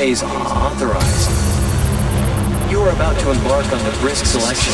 phase 0.00 0.22
authorized. 0.24 1.28
You 2.72 2.80
are 2.80 2.88
about 2.88 3.20
to 3.20 3.30
embark 3.36 3.68
on 3.68 3.84
the 3.84 3.92
Brisk 4.00 4.24
selection. 4.24 4.72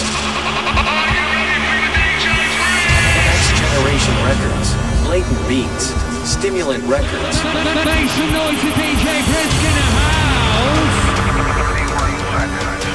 Next 3.26 3.50
generation 3.58 4.14
records, 4.22 4.70
blatant 5.02 5.42
beats, 5.50 5.90
stimulant 6.22 6.86
records. 6.86 7.42
Make 7.42 8.06
some 8.14 8.30
noise 8.38 8.54
for 8.62 8.70
DJ 8.78 9.02
Brisk 9.26 9.58
in 9.66 9.74
the 9.74 9.86
house. 9.98 10.94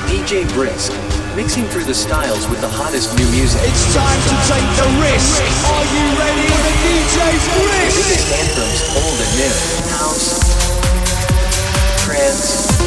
DJ 0.08 0.48
Brisk, 0.56 0.96
mixing 1.36 1.68
through 1.68 1.84
the 1.84 1.94
styles 1.94 2.48
with 2.48 2.62
the 2.62 2.72
hottest 2.72 3.12
new 3.20 3.28
music. 3.36 3.59
It's 3.59 3.92
time 3.92 4.22
to 4.32 4.36
take 4.48 4.68
the 4.80 4.88
risk. 5.04 5.44
Are 5.68 5.84
you 5.84 6.06
ready 6.16 6.48
for 6.48 6.64
the 6.64 6.76
DJ's 6.80 7.44
risk? 7.59 8.24
Anthems 8.40 8.88
old 8.96 9.20
and 9.20 9.36
new. 9.36 9.52
House, 10.00 10.41
trance, 12.22 12.78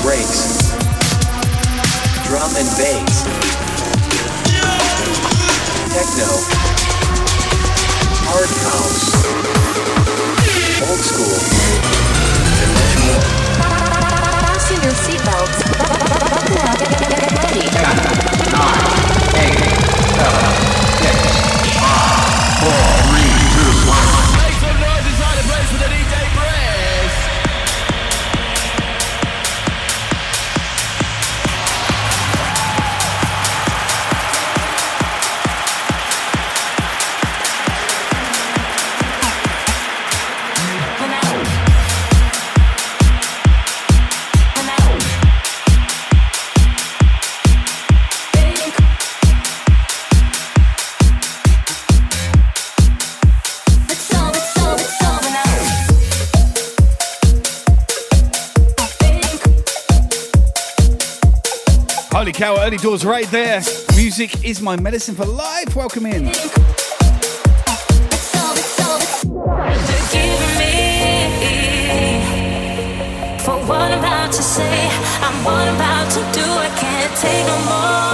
breaks, 0.00 0.72
drum 2.24 2.48
and 2.56 2.68
bass, 2.80 3.24
techno, 5.92 6.30
hard 8.24 8.48
house, 8.64 9.04
old 10.88 11.00
school, 11.00 11.36
and 12.62 12.72
much 12.72 12.94
more. 13.04 13.20
Fasten 14.40 14.80
your 14.80 14.96
seatbelts. 15.04 15.58
Buckle 15.76 16.58
up. 16.64 16.78
Get 16.80 17.36
ready. 17.44 17.64
Make 19.34 19.58
some 23.88 24.23
doors 62.78 63.04
right 63.04 63.26
there. 63.30 63.62
Music 63.96 64.44
is 64.44 64.60
my 64.60 64.76
medicine 64.76 65.14
for 65.14 65.24
life. 65.26 65.76
Welcome 65.76 66.06
in. 66.06 66.32
For 73.44 73.58
what 73.66 73.90
I'm 73.92 73.98
about 73.98 74.32
to 74.32 74.42
say. 74.42 74.88
I'm 75.20 75.44
what 75.44 75.68
I'm 75.68 75.74
about 75.74 76.10
to 76.12 76.20
do. 76.32 76.44
I 76.44 76.68
can't 76.80 77.16
take 77.18 77.46
no 77.46 77.58
more. 77.68 78.13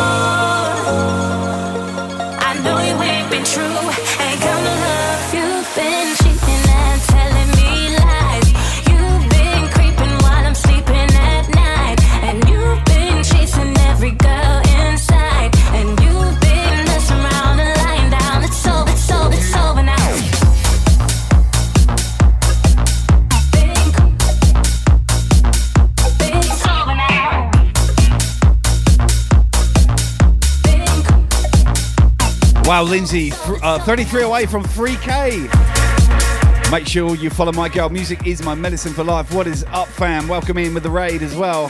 Wow, 32.80 32.86
Lindsay, 32.86 33.30
uh, 33.62 33.78
33 33.80 34.22
away 34.22 34.46
from 34.46 34.62
3K. 34.62 36.70
Make 36.70 36.86
sure 36.86 37.14
you 37.14 37.28
follow 37.28 37.52
my 37.52 37.68
girl. 37.68 37.90
Music 37.90 38.26
is 38.26 38.42
my 38.42 38.54
medicine 38.54 38.94
for 38.94 39.04
life. 39.04 39.34
What 39.34 39.46
is 39.46 39.64
up, 39.64 39.86
fam? 39.88 40.28
Welcome 40.28 40.56
in 40.56 40.72
with 40.72 40.84
the 40.84 40.88
raid 40.88 41.20
as 41.20 41.36
well. 41.36 41.68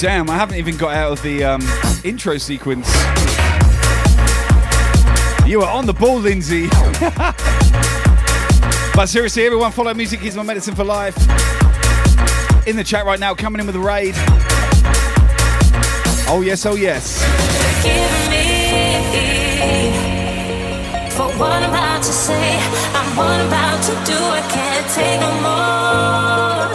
Damn, 0.00 0.28
I 0.28 0.34
haven't 0.34 0.56
even 0.56 0.76
got 0.76 0.94
out 0.94 1.12
of 1.12 1.22
the 1.22 1.44
um, 1.44 1.62
intro 2.02 2.38
sequence. 2.38 2.88
You 5.46 5.62
are 5.62 5.72
on 5.72 5.86
the 5.86 5.94
ball, 5.96 6.18
Lindsay. 6.18 6.66
but 8.96 9.06
seriously, 9.06 9.46
everyone, 9.46 9.70
follow 9.70 9.94
Music 9.94 10.24
is 10.24 10.34
my 10.34 10.42
medicine 10.42 10.74
for 10.74 10.82
life. 10.82 11.16
In 12.66 12.74
the 12.74 12.84
chat 12.84 13.06
right 13.06 13.20
now, 13.20 13.32
coming 13.32 13.60
in 13.60 13.66
with 13.66 13.76
the 13.76 13.80
raid. 13.80 14.16
Oh, 16.36 16.40
yes, 16.40 16.66
oh, 16.66 16.74
yes. 16.74 17.22
Forgive 17.22 18.10
me 18.28 18.42
for 21.10 21.28
what 21.38 21.62
I'm 21.62 21.70
about 21.70 22.02
to 22.02 22.12
say. 22.12 22.58
I'm 22.92 23.16
what 23.16 23.28
I'm 23.28 23.46
about 23.46 23.80
to 23.84 23.92
do. 24.04 24.18
I 24.18 24.40
can't 24.50 24.90
take 24.90 25.20
no 25.20 25.30
more. 25.46 26.66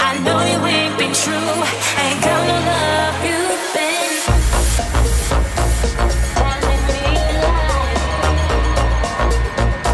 I 0.00 0.16
know 0.24 0.40
you 0.48 0.64
ain't 0.64 0.96
been 0.96 1.12
true. 1.12 1.52
Ain't 2.00 2.22
gonna 2.24 2.58
love 2.72 3.22
you. 3.28 3.36
Been 3.76 4.16
telling 6.32 6.86
me 6.88 7.04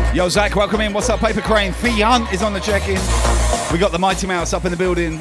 lies. 0.07 0.15
Yo, 0.15 0.29
Zach, 0.29 0.55
welcome 0.55 0.81
in. 0.81 0.93
What's 0.93 1.09
up, 1.09 1.19
Paper 1.19 1.41
Crane? 1.41 1.73
Fee 1.73 2.03
Hunt 2.03 2.33
is 2.33 2.45
on 2.45 2.53
the 2.53 2.61
check 2.61 2.87
in. 2.87 3.01
We 3.73 3.81
got 3.81 3.91
the 3.91 3.99
Mighty 3.99 4.29
Mouse 4.29 4.53
up 4.53 4.65
in 4.65 4.71
the 4.71 4.77
building. 4.77 5.21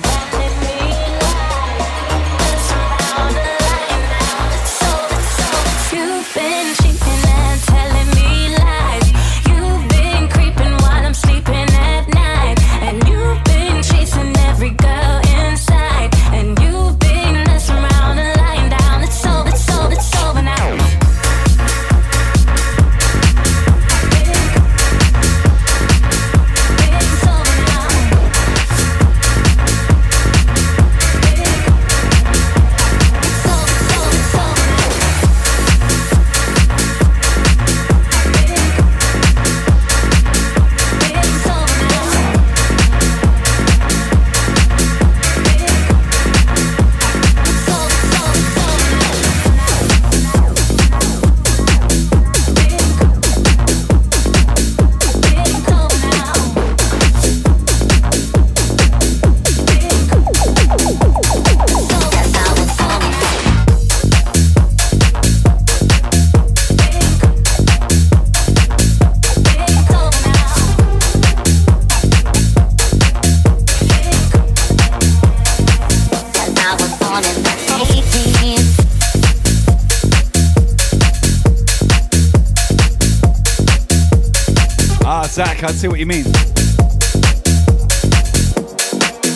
Zach, 85.28 85.64
I 85.64 85.72
see 85.72 85.88
what 85.88 86.00
you 86.00 86.06
mean. 86.06 86.26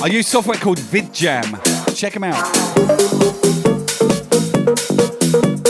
I 0.01 0.07
use 0.07 0.27
software 0.27 0.57
called 0.57 0.77
VidJam. 0.77 1.95
Check 1.95 2.13
them 2.13 2.23
out. 2.23 2.35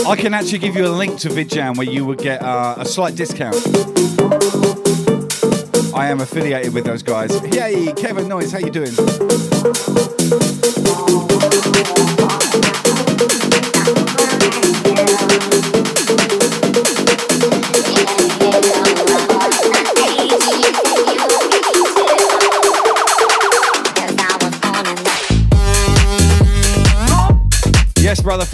I 0.06 0.16
can 0.16 0.34
actually 0.34 0.58
give 0.58 0.76
you 0.76 0.86
a 0.86 0.88
link 0.88 1.18
to 1.20 1.28
VidJam 1.28 1.76
where 1.76 1.88
you 1.88 2.04
would 2.04 2.18
get 2.18 2.42
uh, 2.42 2.74
a 2.78 2.84
slight 2.84 3.16
discount. 3.16 3.56
I 5.94 6.08
am 6.08 6.20
affiliated 6.20 6.74
with 6.74 6.84
those 6.84 7.02
guys. 7.02 7.30
Yay, 7.54 7.92
Kevin 7.94 8.28
Noise, 8.28 8.52
how 8.52 8.58
you 8.58 8.70
doing? 8.70 8.92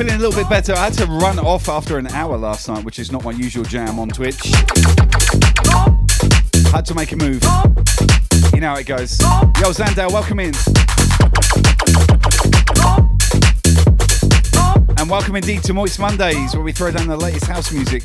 Feeling 0.01 0.15
a 0.15 0.19
little 0.19 0.43
bit 0.43 0.49
better. 0.49 0.73
I 0.73 0.85
had 0.85 0.95
to 0.95 1.05
run 1.05 1.39
off 1.39 1.69
after 1.69 1.99
an 1.99 2.07
hour 2.07 2.39
last 2.39 2.67
night, 2.69 2.83
which 2.87 2.99
is 2.99 3.13
not 3.13 3.23
my 3.23 3.33
usual 3.33 3.65
jam 3.65 3.99
on 3.99 4.09
Twitch. 4.09 4.41
Had 6.73 6.87
to 6.87 6.95
make 6.95 7.13
a 7.13 7.17
move. 7.17 7.43
You 8.55 8.61
know 8.61 8.69
how 8.69 8.77
it 8.77 8.87
goes. 8.87 9.21
Yo, 9.21 9.75
Zandau, 9.75 10.11
welcome 10.11 10.41
in. 10.41 10.55
And 14.97 15.11
welcome 15.11 15.37
indeed 15.37 15.63
to 15.65 15.75
Moist 15.75 15.99
Mondays, 15.99 16.55
where 16.55 16.65
we 16.65 16.73
throw 16.73 16.91
down 16.91 17.07
the 17.07 17.19
latest 17.19 17.45
house 17.45 17.71
music. 17.71 18.03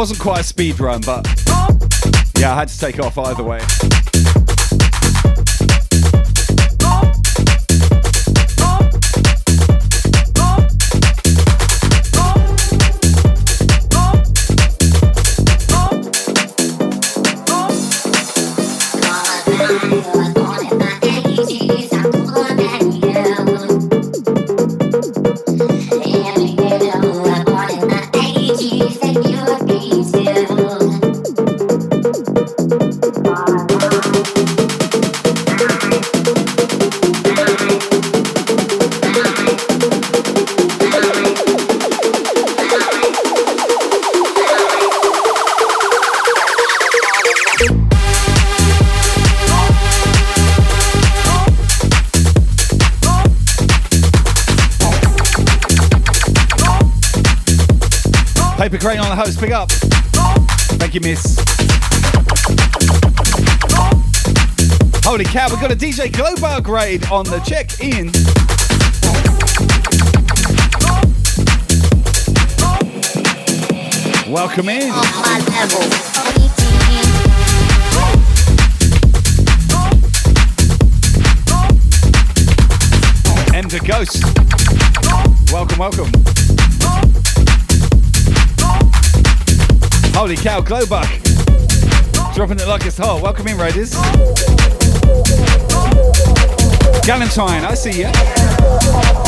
Wasn't 0.00 0.18
quite 0.18 0.40
a 0.40 0.44
speed 0.44 0.80
run, 0.80 1.02
but 1.02 1.26
yeah, 2.38 2.54
I 2.54 2.54
had 2.54 2.68
to 2.68 2.78
take 2.78 2.98
off 3.00 3.18
either 3.18 3.42
way. 3.42 3.60
Thank 60.92 61.04
you, 61.04 61.10
miss. 61.12 61.36
Holy 65.04 65.22
cow, 65.22 65.48
we've 65.48 65.60
got 65.60 65.70
a 65.70 65.76
DJ 65.76 66.10
Glowbug 66.10 66.64
grade 66.64 67.06
on 67.12 67.24
the 67.26 67.38
check 67.46 67.78
in. 67.78 68.10
Welcome 74.32 74.68
in. 74.68 74.90
Enter 83.54 83.78
Ghost. 83.86 84.24
Welcome, 85.52 85.78
welcome. 85.78 86.29
Holy 90.20 90.36
cow, 90.36 90.60
Glowbug. 90.60 91.08
Dropping 92.34 92.60
it 92.60 92.68
like 92.68 92.84
it's 92.84 92.98
hot. 92.98 93.22
Welcome 93.22 93.48
in, 93.48 93.56
Raiders. 93.56 93.94
Galentine, 97.06 97.64
I 97.64 97.72
see 97.72 98.02
ya. 98.02 98.12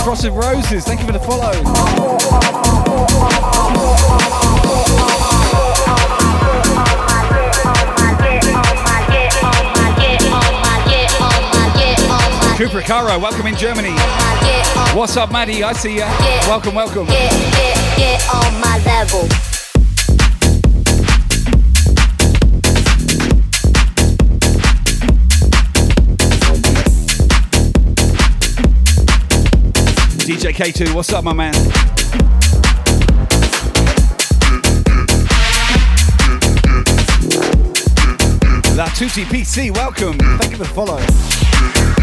Frosted 0.04 0.32
Roses, 0.32 0.84
thank 0.84 1.00
you 1.00 1.06
for 1.06 1.12
the 1.12 1.18
follow. 1.20 1.52
Cooper 12.58 12.82
Caro, 12.82 13.18
welcome 13.18 13.46
in 13.46 13.56
Germany. 13.56 13.94
What's 14.94 15.16
up, 15.16 15.32
Maddie? 15.32 15.64
I 15.64 15.72
see 15.72 15.96
ya. 15.96 16.08
Welcome, 16.48 16.74
welcome. 16.74 17.06
Get, 17.06 17.30
get, 17.30 17.96
get 17.96 18.28
on 18.34 18.60
my 18.60 18.78
level. 18.84 19.51
DJ 30.52 30.72
K2, 30.72 30.94
what's 30.94 31.12
up, 31.12 31.24
my 31.24 31.32
man? 31.32 31.54
La 38.76 38.86
Tutti 38.88 39.24
PC, 39.24 39.70
welcome. 39.74 40.18
Thank 40.38 40.50
you 40.52 40.58
for 40.58 40.64
the 40.64 40.70
follow. 40.74 42.01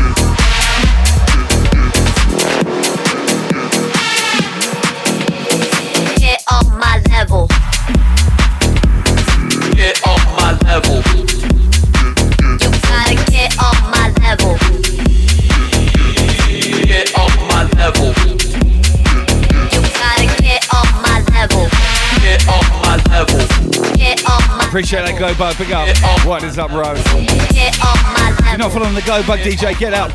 Appreciate 24.69 25.01
that 25.01 25.15
Glowbug, 25.15 25.57
big 25.57 25.71
up. 25.71 25.87
What 26.27 26.43
is 26.43 26.59
up, 26.59 26.69
Ro? 26.69 26.93
get 26.93 27.79
on 27.83 28.33
If 28.37 28.45
you're 28.49 28.57
not 28.59 28.71
following 28.71 28.93
the 28.93 29.01
Glowbug 29.01 29.39
DJ, 29.41 29.75
get 29.79 29.95
up 29.95 30.11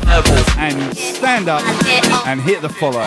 and 0.57 0.95
stand 0.97 1.49
up 1.49 1.61
and 2.25 2.39
hit 2.39 2.61
the 2.61 2.69
follow. 2.69 3.03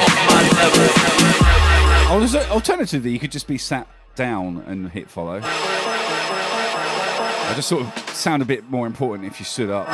Oh, 2.11 2.21
Al- 2.35 2.51
Alternatively, 2.53 3.13
you 3.13 3.19
could 3.19 3.33
just 3.33 3.47
be 3.47 3.57
sat 3.57 3.89
down 4.15 4.63
and 4.67 4.91
hit 4.91 5.09
follow. 5.09 5.41
I 5.43 7.53
just 7.57 7.69
sort 7.69 7.85
of 7.87 8.09
sound 8.11 8.43
a 8.43 8.45
bit 8.45 8.69
more 8.69 8.87
important 8.87 9.27
if 9.27 9.41
you 9.41 9.47
stood 9.47 9.71
up. 9.71 9.87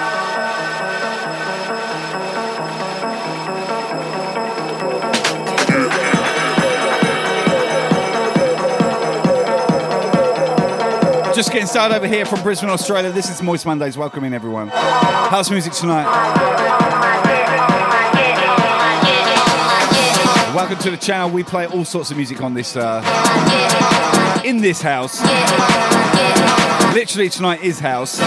Just 11.34 11.50
getting 11.50 11.66
started 11.66 11.96
over 11.96 12.06
here 12.06 12.24
from 12.24 12.40
Brisbane, 12.44 12.70
Australia. 12.70 13.10
This 13.10 13.28
is 13.28 13.42
Moist 13.42 13.66
Mondays. 13.66 13.98
Welcoming 13.98 14.32
everyone. 14.32 14.68
House 14.68 15.50
music 15.50 15.72
tonight. 15.72 16.04
Welcome 20.54 20.78
to 20.78 20.92
the 20.92 20.96
channel. 20.96 21.30
We 21.30 21.42
play 21.42 21.66
all 21.66 21.84
sorts 21.84 22.12
of 22.12 22.16
music 22.16 22.40
on 22.40 22.54
this, 22.54 22.76
uh, 22.76 23.02
in 24.44 24.60
this 24.60 24.80
house. 24.80 25.20
Literally 26.94 27.28
tonight 27.28 27.64
is 27.64 27.80
house. 27.80 28.20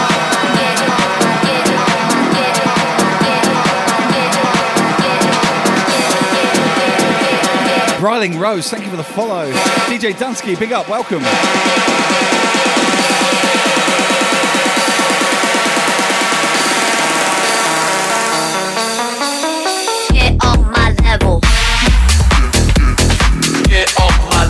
Bryling 7.98 8.38
Rose, 8.38 8.68
thank 8.68 8.84
you 8.84 8.90
for 8.90 8.98
the 8.98 9.02
follow. 9.02 9.50
DJ 9.86 10.12
Dunsky, 10.12 10.58
big 10.58 10.72
up, 10.72 10.90
welcome. 10.90 11.22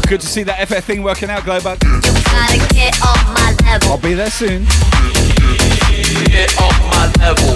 Good 0.08 0.22
to 0.22 0.26
see 0.26 0.42
that 0.44 0.66
FF 0.66 0.84
thing 0.86 1.02
working 1.02 1.28
out, 1.28 1.42
Glowbug. 1.42 1.84
Gotta 1.84 2.56
get 2.72 2.96
off 3.04 3.20
my 3.28 3.52
level. 3.68 3.92
I'll 3.92 4.00
be 4.00 4.14
there 4.14 4.30
soon. 4.30 4.64
Get 6.32 6.48
off 6.56 6.72
my 6.88 7.12
level. 7.20 7.52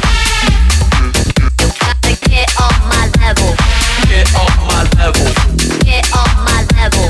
Gotta 1.81 2.13
get 2.29 2.53
off 2.61 2.77
my 2.93 3.09
level. 3.25 3.57
Get 4.05 4.29
off 4.37 4.53
my 4.69 4.85
level. 5.01 5.33
Get 5.81 6.05
off 6.13 6.29
my 6.45 6.61
level. 6.77 7.09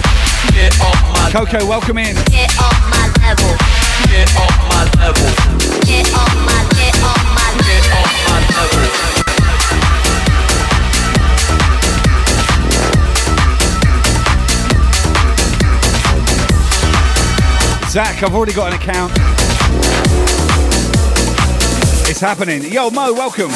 Get 0.54 0.78
off 0.78 0.94
my 1.11 1.26
Coco, 1.34 1.66
welcome 1.66 1.99
in. 1.99 2.14
Get 2.30 2.54
off 2.62 2.78
my 2.87 3.11
level. 3.26 3.50
Get 4.06 4.30
off 4.38 4.54
my 4.70 4.87
level. 5.02 5.41
Zach, 17.92 18.22
I've 18.22 18.34
already 18.34 18.54
got 18.54 18.72
an 18.72 18.80
account. 18.80 19.12
It's 22.08 22.20
happening. 22.20 22.64
Yo, 22.72 22.88
Mo, 22.88 23.12
welcome. 23.12 23.50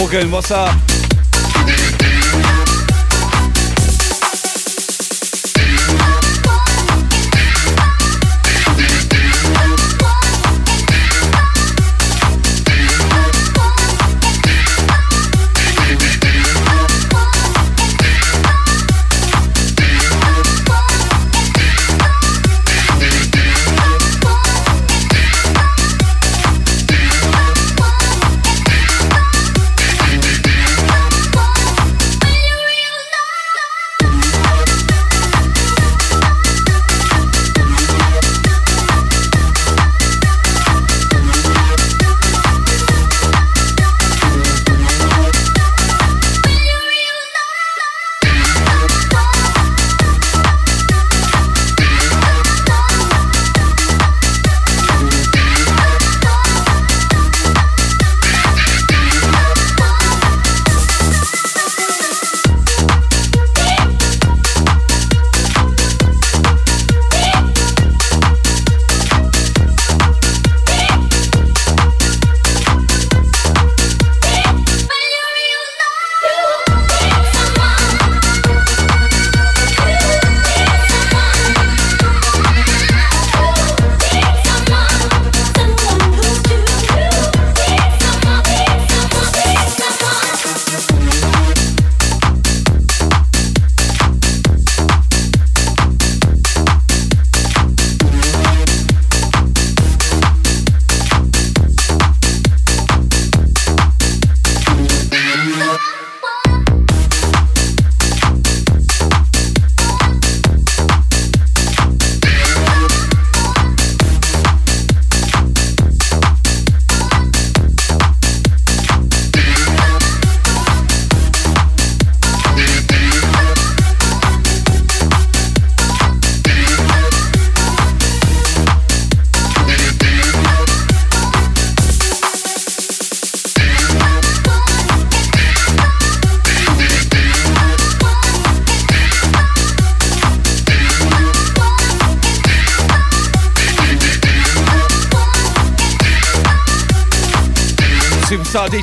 Morgan, 0.00 0.30
what's 0.30 0.50
up? 0.50 0.99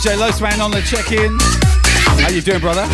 DJ 0.08 0.16
Losman 0.16 0.64
on 0.64 0.72
the 0.72 0.80
check-in. 0.84 1.38
How 2.24 2.30
you 2.30 2.40
doing, 2.40 2.62
brother? 2.62 2.88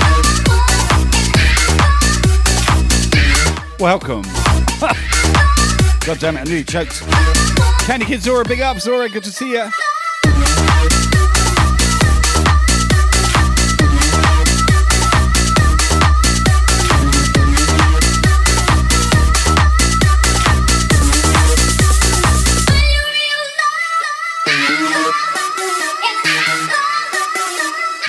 Welcome. 3.79 4.23
God 6.07 6.19
damn 6.19 6.37
it, 6.37 6.39
I 6.39 6.43
nearly 6.45 6.63
choked. 6.63 7.03
Candy 7.85 8.07
Kid 8.07 8.23
Zora, 8.23 8.43
big 8.43 8.61
up, 8.61 8.79
Zora, 8.79 9.09
good 9.09 9.23
to 9.25 9.31
see 9.31 9.53
ya. 9.53 9.69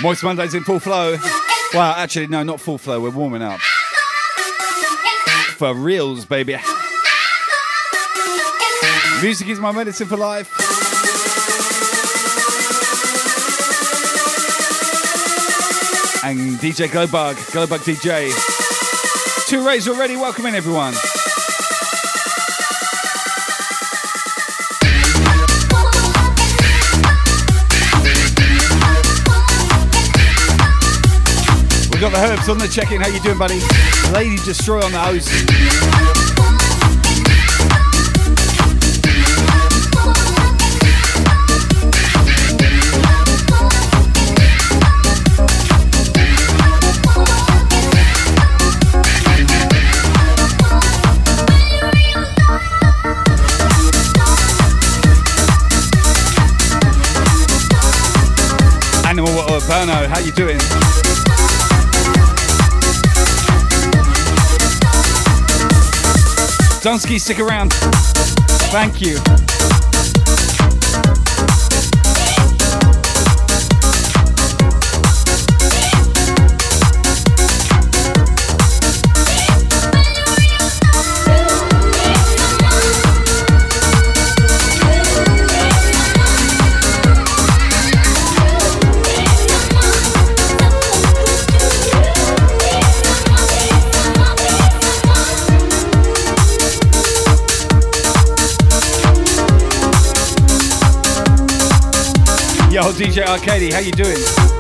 Moist 0.04 0.22
Mondays 0.22 0.52
in 0.52 0.62
full 0.64 0.80
flow. 0.80 1.16
Well, 1.72 1.94
actually, 1.94 2.26
no, 2.26 2.42
not 2.42 2.60
full 2.60 2.76
flow. 2.76 3.00
We're 3.00 3.08
warming 3.08 3.40
up. 3.40 3.58
For 5.56 5.74
reals, 5.74 6.26
baby. 6.26 6.58
Music 9.22 9.48
is 9.48 9.58
my 9.58 9.72
medicine 9.72 10.06
for 10.06 10.18
life. 10.18 10.52
And 16.22 16.58
DJ 16.58 16.88
Glowbug, 16.88 17.36
Glowbug 17.52 17.78
DJ. 17.78 18.30
Two 19.48 19.66
rays 19.66 19.88
already. 19.88 20.16
Welcome 20.16 20.44
in, 20.44 20.54
everyone. 20.54 20.92
got 32.10 32.12
the 32.12 32.32
herbs 32.32 32.48
on 32.50 32.58
the 32.58 32.68
check-in. 32.68 33.00
How 33.00 33.08
you 33.08 33.20
doing, 33.20 33.38
buddy? 33.38 33.60
Lady 34.12 34.36
Destroy 34.44 34.82
on 34.82 34.92
the 34.92 34.98
house. 34.98 35.30
Burno, 59.66 60.06
how 60.08 60.18
you 60.18 60.30
doing? 60.32 61.03
Dunsky, 66.84 67.18
stick 67.18 67.40
around. 67.40 67.72
Thank 68.70 69.00
you. 69.00 69.43
DJ 102.94 103.26
Arcady, 103.26 103.72
how 103.72 103.80
you 103.80 103.90
doing? 103.90 104.53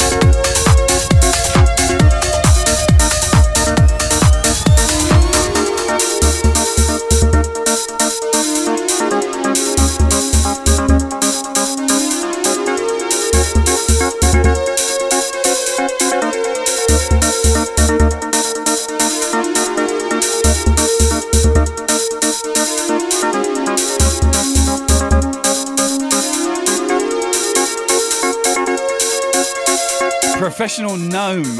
Professional 30.64 30.96
gnome. 30.96 31.58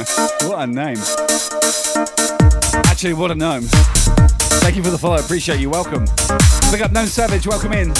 What 0.48 0.60
a 0.60 0.66
name. 0.66 0.96
Actually, 2.86 3.12
what 3.12 3.30
a 3.30 3.34
gnome. 3.34 3.64
Thank 4.64 4.76
you 4.76 4.82
for 4.82 4.88
the 4.88 4.96
follow. 4.96 5.16
Appreciate 5.16 5.60
you. 5.60 5.68
Welcome. 5.68 6.06
Big 6.72 6.80
up 6.80 6.90
Gnome 6.90 7.04
Savage. 7.04 7.46
Welcome 7.46 7.74
in. 7.74 7.94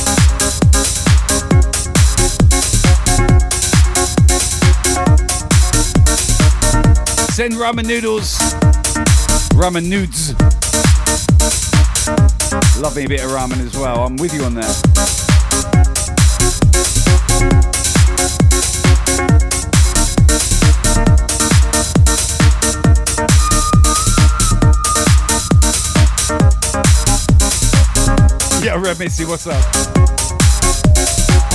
Send 7.34 7.52
ramen 7.52 7.84
noodles. 7.84 8.38
Ramen 9.52 9.86
nudes. 9.86 10.32
Love 12.80 12.96
me 12.96 13.04
a 13.04 13.08
bit 13.08 13.22
of 13.22 13.30
ramen 13.30 13.60
as 13.60 13.76
well. 13.76 14.06
I'm 14.06 14.16
with 14.16 14.32
you 14.32 14.42
on 14.44 14.54
that. 14.54 15.33
Red 28.76 28.98
Missy, 28.98 29.24
what's 29.24 29.46
up? 29.46 29.62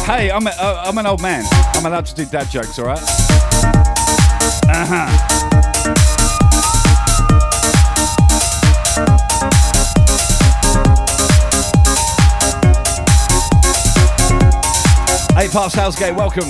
Hey, 0.05 0.31
I'm, 0.31 0.47
a, 0.47 0.51
uh, 0.51 0.83
I'm 0.85 0.97
an 0.97 1.05
old 1.05 1.21
man. 1.21 1.43
I'm 1.73 1.85
allowed 1.85 2.05
to 2.05 2.15
do 2.15 2.25
dad 2.25 2.49
jokes, 2.49 2.79
all 2.79 2.85
right? 2.85 2.99
Uh 4.69 4.85
huh. 4.87 5.09
Eight 15.37 15.51
Housegate, 15.51 16.15
welcome. 16.15 16.49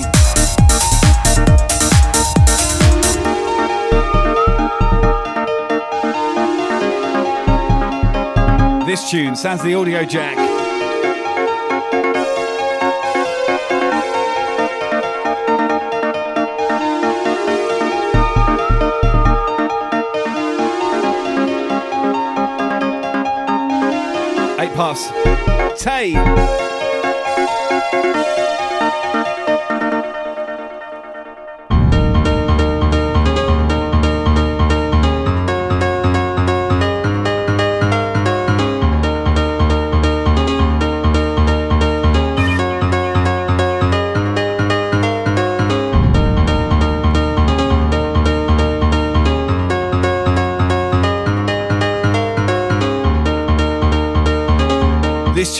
This 8.86 9.10
tune 9.10 9.36
sounds 9.36 9.62
the 9.62 9.74
audio 9.74 10.04
jack. 10.04 10.59
Tay. 25.78 26.59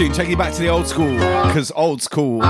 Tune 0.01 0.13
take 0.13 0.31
you 0.31 0.37
back 0.37 0.55
to 0.55 0.61
the 0.63 0.69
old 0.69 0.87
school, 0.87 1.13
because 1.47 1.71
old 1.73 2.01
school. 2.01 2.41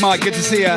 Mike? 0.00 0.22
Good 0.22 0.34
to 0.34 0.42
see 0.42 0.62
ya. 0.62 0.76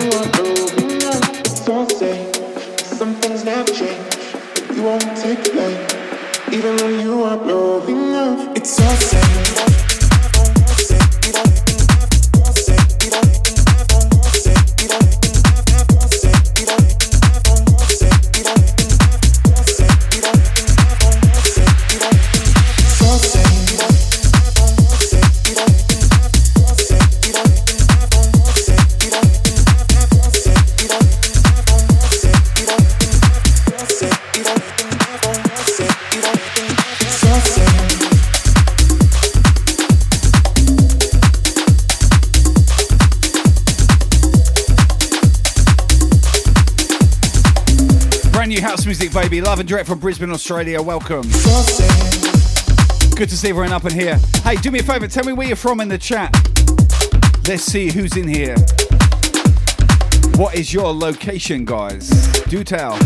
Direct 49.71 49.87
from 49.87 49.99
Brisbane, 49.99 50.31
Australia. 50.31 50.81
Welcome. 50.81 51.21
Good 53.15 53.29
to 53.29 53.37
see 53.37 53.51
everyone 53.51 53.71
up 53.71 53.85
in 53.85 53.93
here. 53.93 54.17
Hey, 54.43 54.57
do 54.57 54.69
me 54.69 54.79
a 54.79 54.83
favour. 54.83 55.07
Tell 55.07 55.23
me 55.23 55.31
where 55.31 55.47
you're 55.47 55.55
from 55.55 55.79
in 55.79 55.87
the 55.87 55.97
chat. 55.97 56.35
Let's 57.47 57.63
see 57.63 57.89
who's 57.89 58.17
in 58.17 58.27
here. 58.27 58.57
What 60.35 60.55
is 60.55 60.73
your 60.73 60.93
location, 60.93 61.63
guys? 61.63 62.09
Do 62.49 62.65
tell. 62.65 62.99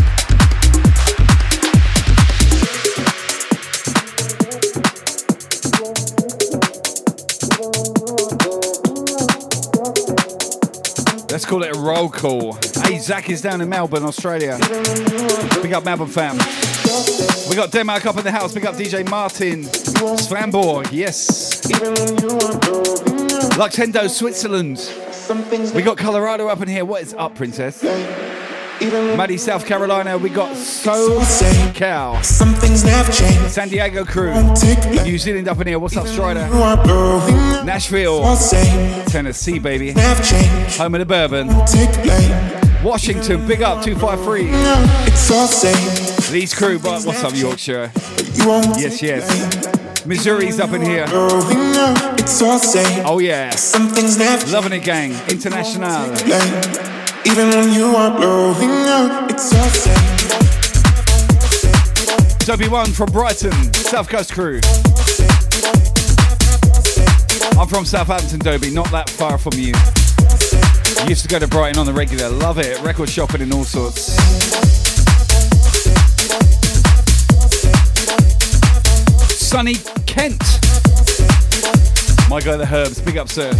Let's 11.36 11.44
call 11.44 11.64
it 11.64 11.76
a 11.76 11.78
roll 11.78 12.08
call. 12.08 12.56
Hey, 12.82 12.98
Zach 12.98 13.28
is 13.28 13.42
down 13.42 13.60
in 13.60 13.68
Melbourne, 13.68 14.04
Australia. 14.04 14.56
Big 15.60 15.74
up 15.74 15.84
Melbourne 15.84 16.08
fam. 16.08 16.38
We 17.50 17.54
got 17.54 17.70
Denmark 17.70 18.06
up 18.06 18.16
in 18.16 18.24
the 18.24 18.32
house. 18.32 18.54
Big 18.54 18.64
up 18.64 18.74
DJ 18.74 19.06
Martin. 19.10 19.64
Slamborg, 19.64 20.90
yes. 20.92 21.60
Luxendo, 23.58 24.08
Switzerland. 24.08 24.78
We 25.74 25.82
got 25.82 25.98
Colorado 25.98 26.48
up 26.48 26.62
in 26.62 26.68
here. 26.68 26.86
What 26.86 27.02
is 27.02 27.12
up, 27.12 27.34
princess? 27.34 27.82
Maddie, 28.80 29.36
South 29.36 29.66
Carolina. 29.66 30.16
We 30.16 30.30
got 30.30 30.56
So 30.86 31.20
Cal. 31.72 32.22
Some 32.22 32.54
things 32.54 32.84
never 32.84 33.10
change. 33.10 33.48
San 33.48 33.68
Diego 33.68 34.04
crew. 34.04 34.32
Take 34.54 34.80
the 34.82 34.90
blame. 34.92 35.02
New 35.02 35.18
Zealand 35.18 35.48
up 35.48 35.60
in 35.60 35.66
here. 35.66 35.80
What's 35.80 35.96
up, 35.96 36.06
Strider? 36.06 36.46
You 36.46 36.62
are 36.62 36.76
blowing 36.80 37.34
up. 37.34 37.64
Nashville. 37.64 38.22
Tennessee, 39.06 39.58
baby. 39.58 39.90
Home 39.90 40.94
of 40.94 41.00
the 41.00 41.04
bourbon. 41.04 41.48
Take 41.66 41.90
the 41.90 42.02
blame. 42.04 42.84
Washington, 42.84 43.48
big 43.48 43.62
up 43.62 43.82
253. 43.82 44.46
It's 45.12 45.28
all 45.32 45.48
same. 45.48 46.32
Leeds 46.32 46.54
crew, 46.54 46.78
but 46.78 47.04
what's 47.04 47.24
up, 47.24 47.34
Yorkshire? 47.34 47.90
Yes, 48.78 49.02
yes. 49.02 50.06
Missouri's 50.06 50.60
up 50.60 50.70
in 50.70 50.82
here. 50.82 51.06
It's 51.08 52.40
all 52.40 52.60
same. 52.60 53.04
Oh, 53.04 53.18
yeah. 53.18 53.50
Some 53.50 53.88
things 53.88 54.16
never 54.18 54.46
Loving 54.52 54.74
it, 54.74 54.84
gang. 54.84 55.10
International. 55.28 56.12
Even 57.26 57.48
when 57.48 57.72
you 57.72 57.86
are 57.86 58.16
blowing 58.16 58.70
up, 58.86 59.32
it's 59.32 59.52
all 59.52 59.68
same. 59.70 60.45
W1 62.46 62.94
from 62.94 63.10
Brighton, 63.10 63.50
South 63.74 64.08
Coast 64.08 64.32
crew. 64.32 64.60
I'm 67.58 67.66
from 67.66 67.84
Southampton, 67.84 68.38
Dobie, 68.38 68.70
not 68.70 68.88
that 68.92 69.10
far 69.10 69.36
from 69.36 69.54
you. 69.54 69.74
Used 71.08 71.22
to 71.22 71.28
go 71.28 71.40
to 71.40 71.48
Brighton 71.48 71.80
on 71.80 71.86
the 71.86 71.92
regular. 71.92 72.28
Love 72.28 72.60
it. 72.60 72.80
Record 72.82 73.08
shopping 73.08 73.42
and 73.42 73.52
all 73.52 73.64
sorts. 73.64 74.00
Sunny 79.34 79.74
Kent. 80.06 80.38
My 82.30 82.40
guy, 82.40 82.56
the 82.56 82.68
Herbs. 82.70 83.00
Big 83.00 83.16
up, 83.16 83.28
sir. 83.28 83.50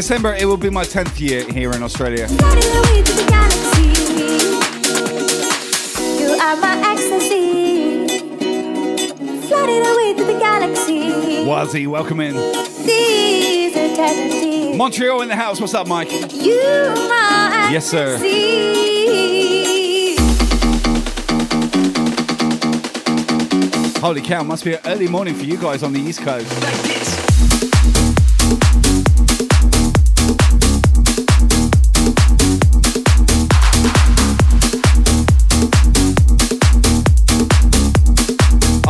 December 0.00 0.32
it 0.32 0.46
will 0.46 0.56
be 0.56 0.70
my 0.70 0.82
10th 0.82 1.20
year 1.20 1.44
here 1.52 1.72
in 1.72 1.82
Australia. 1.82 2.26
You 2.26 2.36
are 6.40 6.56
my 6.56 6.74
ecstasy. 6.90 8.08
Floating 9.46 9.84
away 9.84 10.14
to 10.14 10.24
the 10.24 10.38
galaxy. 10.40 11.44
Wazzy, 11.44 11.86
welcome 11.86 12.20
in. 12.20 12.34
Montreal 14.78 15.20
in 15.20 15.28
the 15.28 15.36
house. 15.36 15.60
What's 15.60 15.74
up, 15.74 15.86
Mike? 15.86 16.10
You 16.32 16.62
my 17.06 17.68
Yes, 17.70 17.84
sir. 17.84 18.16
Holy 24.00 24.22
cow, 24.22 24.42
must 24.42 24.64
be 24.64 24.72
an 24.72 24.80
early 24.86 25.08
morning 25.08 25.34
for 25.34 25.44
you 25.44 25.58
guys 25.58 25.82
on 25.82 25.92
the 25.92 26.00
East 26.00 26.22
Coast. 26.22 26.99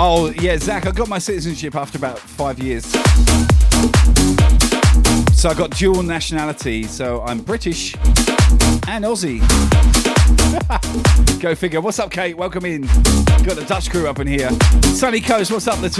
Oh, 0.03 0.33
yeah, 0.41 0.57
Zach, 0.57 0.87
I 0.87 0.93
got 0.93 1.11
my 1.11 1.19
citizenship 1.19 1.75
after 1.75 1.99
about 1.99 2.19
five 2.19 2.59
years. 2.59 2.87
So 5.39 5.51
I 5.51 5.55
got 5.55 5.77
dual 5.77 6.03
nationality, 6.03 6.85
so 6.85 7.21
I'm 7.21 7.41
British 7.43 7.95
and 8.89 9.05
Aussie. 9.05 9.41
Go 11.43 11.55
figure. 11.55 11.83
What's 11.83 11.99
up, 11.99 12.11
Kate? 12.11 12.35
Welcome 12.35 12.65
in. 12.65 12.87
Got 13.45 13.57
the 13.57 13.67
Dutch 13.69 13.91
crew 13.91 14.09
up 14.09 14.21
in 14.21 14.27
here. 14.27 14.51
Sunny 14.95 15.21
Coast, 15.21 15.53
what's 15.53 15.69
up, 15.69 15.79
the 15.83 15.91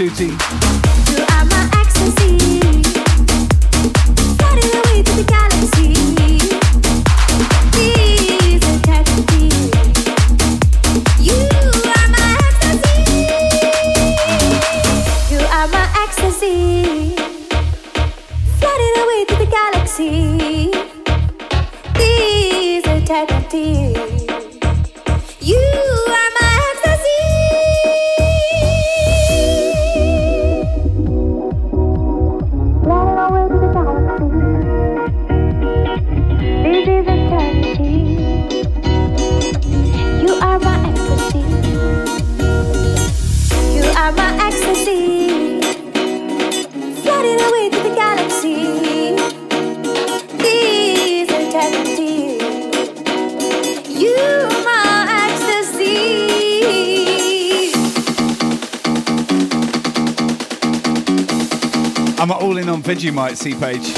Vegemite, 62.91 63.37
C 63.37 63.55
page. 63.55 63.93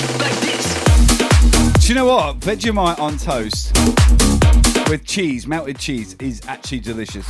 Do 1.82 1.88
you 1.88 1.95
know 1.95 2.06
what? 2.06 2.39
Vegemite 2.41 2.99
on 2.99 3.17
toast 3.17 3.75
with 4.88 5.03
cheese, 5.03 5.47
melted 5.47 5.79
cheese, 5.79 6.13
is 6.19 6.43
actually 6.47 6.82
delicious. 6.82 7.25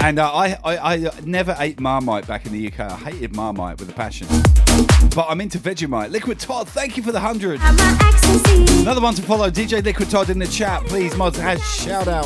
And 0.00 0.18
uh, 0.18 0.32
I, 0.32 0.56
I, 0.64 0.94
I 0.94 1.10
never 1.22 1.54
ate 1.58 1.80
Marmite 1.80 2.26
back 2.26 2.46
in 2.46 2.52
the 2.52 2.66
UK. 2.66 2.80
I 2.80 2.96
hated 2.96 3.36
Marmite 3.36 3.78
with 3.78 3.90
a 3.90 3.92
passion. 3.92 4.26
But 5.14 5.26
I'm 5.28 5.42
into 5.42 5.58
Vegemite. 5.58 6.12
Liquid 6.12 6.40
Todd, 6.40 6.66
thank 6.66 6.96
you 6.96 7.02
for 7.02 7.12
the 7.12 7.20
100. 7.20 7.60
Another 8.80 9.02
one 9.02 9.12
to 9.16 9.22
follow, 9.22 9.50
DJ 9.50 9.84
Liquid 9.84 10.08
Todd 10.08 10.30
in 10.30 10.38
the 10.38 10.46
chat. 10.46 10.82
Please, 10.84 11.14
mods, 11.14 11.36
has 11.36 11.62
shout 11.62 12.08
out. 12.08 12.24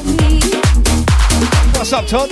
What's 1.75 1.93
up, 1.93 2.07
Todd? 2.07 2.31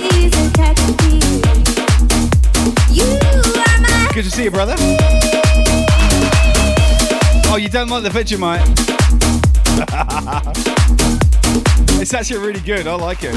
Good 4.13 4.23
to 4.23 4.31
see 4.31 4.45
you, 4.45 4.51
brother. 4.51 4.77
Oh, 7.51 7.55
you 7.55 7.67
don't 7.67 7.89
like 7.89 8.03
the 8.03 8.09
Vegemite? 8.09 8.61
it's 11.99 12.13
actually 12.13 12.45
really 12.45 12.59
good. 12.59 12.85
I 12.85 12.93
like 12.93 13.23
it. 13.23 13.33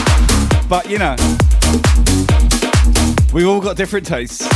But, 0.69 0.91
you 0.91 0.99
know, 0.99 1.17
we've 3.33 3.49
all 3.49 3.63
got 3.63 3.77
different 3.79 4.07
tastes. 4.07 4.47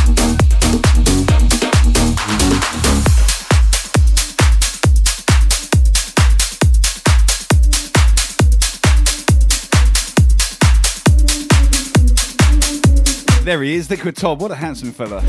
There 13.43 13.63
he 13.63 13.77
is, 13.77 13.89
Liquid 13.89 14.17
Todd. 14.17 14.39
What 14.39 14.51
a 14.51 14.57
handsome 14.57 14.93
fella. 14.93 15.23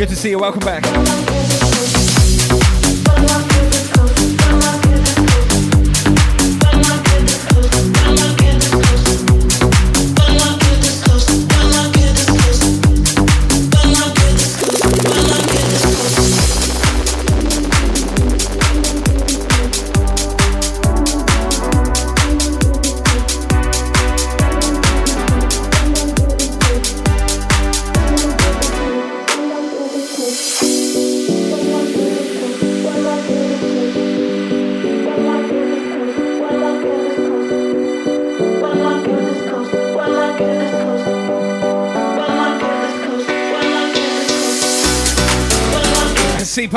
Good 0.00 0.08
to 0.08 0.16
see 0.16 0.30
you. 0.30 0.38
Welcome 0.38 0.60
back. 0.60 1.59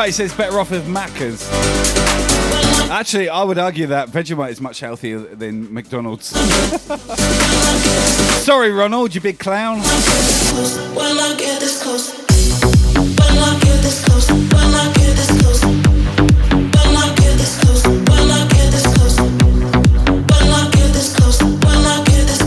C-Pay 0.03 0.11
says 0.11 0.33
better 0.33 0.59
off 0.59 0.69
with 0.69 0.85
Macca's. 0.85 1.49
Actually, 2.91 3.29
I 3.29 3.41
would 3.41 3.57
argue 3.57 3.87
that 3.87 4.09
Vegemite 4.09 4.51
is 4.51 4.59
much 4.59 4.81
healthier 4.81 5.19
than 5.19 5.73
McDonald's. 5.73 6.27
Sorry, 8.43 8.71
Ronald, 8.71 9.15
you 9.15 9.21
big 9.21 9.39
clown. 9.39 9.77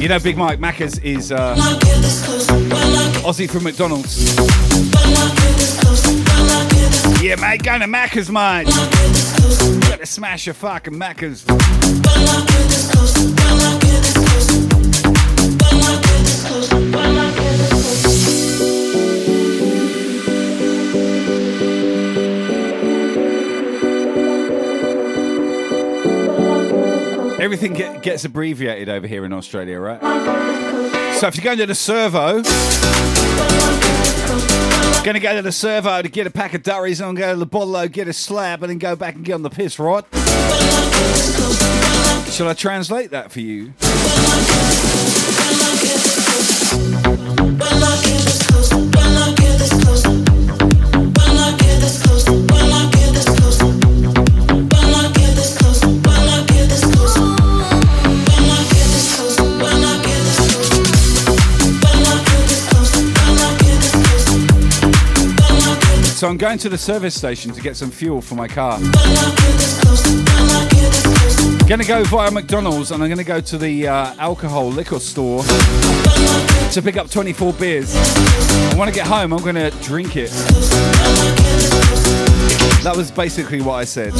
You 0.02 0.08
know, 0.10 0.20
Big 0.20 0.36
Mike 0.36 0.60
Macca's 0.60 0.98
is 0.98 1.32
uh, 1.32 1.56
Aussie 3.24 3.50
from 3.50 3.64
McDonald's. 3.64 4.36
Yeah, 7.22 7.36
mate, 7.36 7.62
going 7.62 7.80
to 7.80 7.86
Macca's, 7.86 8.30
mate. 8.30 8.66
Gotta 9.88 10.06
smash 10.06 10.46
your 10.46 10.54
fucking 10.54 10.94
Macca's. 10.94 11.44
Everything 27.40 27.72
get, 27.72 28.02
gets 28.02 28.24
abbreviated 28.24 28.88
over 28.88 29.06
here 29.06 29.24
in 29.24 29.32
Australia, 29.32 29.78
right? 29.78 30.00
So 31.14 31.28
if 31.28 31.36
you're 31.36 31.44
going 31.44 31.58
to 31.58 31.66
the 31.66 31.74
servo, 31.74 32.42
going 35.06 35.14
to 35.14 35.20
go 35.20 35.36
to 35.36 35.42
the 35.42 35.52
servo 35.52 36.02
to 36.02 36.08
get 36.08 36.26
a 36.26 36.30
pack 36.30 36.52
of 36.52 36.64
durries 36.64 37.00
and 37.00 37.16
go 37.16 37.32
to 37.32 37.38
the 37.38 37.46
bottle, 37.46 37.86
get 37.86 38.08
a 38.08 38.12
slab, 38.12 38.64
and 38.64 38.70
then 38.70 38.78
go 38.78 38.96
back 38.96 39.14
and 39.14 39.24
get 39.24 39.34
on 39.34 39.42
the 39.42 39.48
piss, 39.48 39.78
right? 39.78 40.04
Shall 42.32 42.48
I 42.48 42.54
translate 42.54 43.12
that 43.12 43.30
for 43.30 43.38
you? 43.38 43.72
So 66.16 66.26
I'm 66.26 66.38
going 66.38 66.56
to 66.60 66.70
the 66.70 66.78
service 66.78 67.14
station 67.14 67.52
to 67.52 67.60
get 67.60 67.76
some 67.76 67.90
fuel 67.90 68.22
for 68.22 68.36
my 68.36 68.48
car. 68.48 68.78
Gonna 71.68 71.84
go 71.84 72.04
via 72.04 72.30
McDonald's 72.30 72.90
and 72.90 73.02
I'm 73.02 73.10
gonna 73.10 73.22
go 73.22 73.42
to 73.42 73.58
the 73.58 73.86
uh, 73.86 74.14
alcohol 74.18 74.68
liquor 74.68 74.98
store 74.98 75.42
to 75.42 76.80
pick 76.82 76.96
up 76.96 77.10
24 77.10 77.52
beers. 77.52 77.94
And 77.94 78.78
when 78.78 78.88
I 78.88 78.92
get 78.92 79.06
home, 79.06 79.34
I'm 79.34 79.44
gonna 79.44 79.70
drink 79.82 80.16
it. 80.16 80.30
That 82.82 82.94
was 82.96 83.10
basically 83.10 83.60
what 83.60 83.74
I 83.74 83.84
said. 83.84 84.14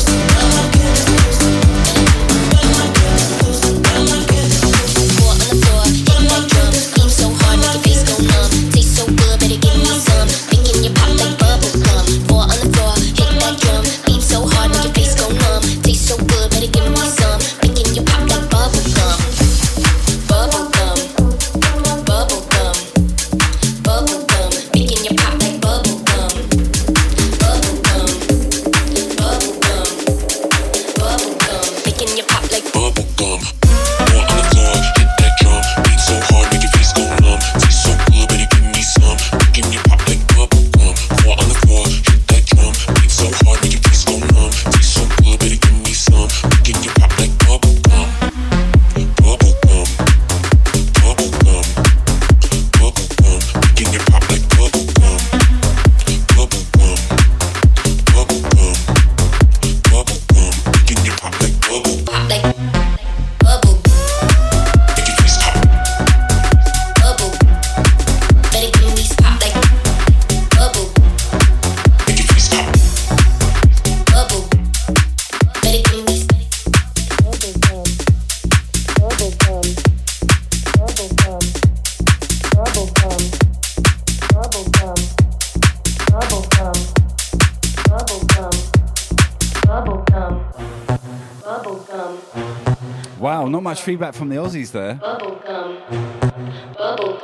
Feedback 93.87 94.15
from 94.15 94.29
the 94.29 94.35
Aussies 94.35 94.73
there. 94.73 94.99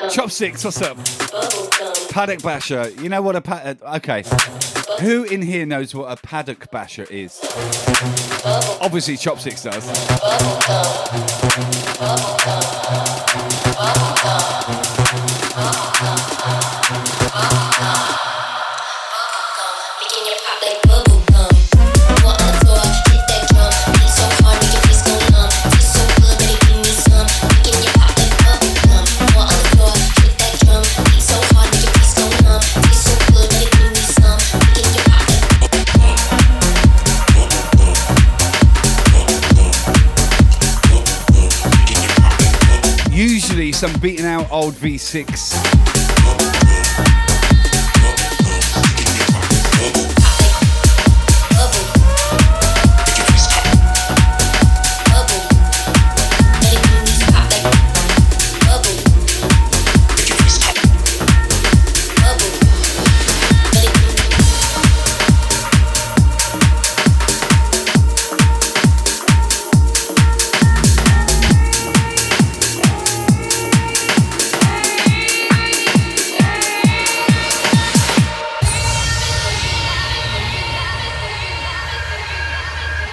Chopsticks, 0.09 0.65
what's 0.65 0.81
up? 0.81 0.97
Paddock 2.11 2.41
basher. 2.41 2.89
You 3.01 3.09
know 3.09 3.21
what 3.21 3.35
a 3.35 3.41
paddock? 3.41 3.83
Uh, 3.85 3.97
okay. 3.97 4.23
Who 5.01 5.25
in 5.25 5.43
here 5.43 5.67
knows 5.67 5.93
what 5.93 6.17
a 6.17 6.23
paddock 6.23 6.71
basher 6.71 7.05
is? 7.11 7.41
Obviously, 8.81 9.17
Chopsticks 9.17 9.65
does. 9.65 9.89
Usually, 17.35 18.32
some 43.83 43.99
beating 43.99 44.27
out 44.27 44.49
old 44.53 44.75
V6. 44.75 45.92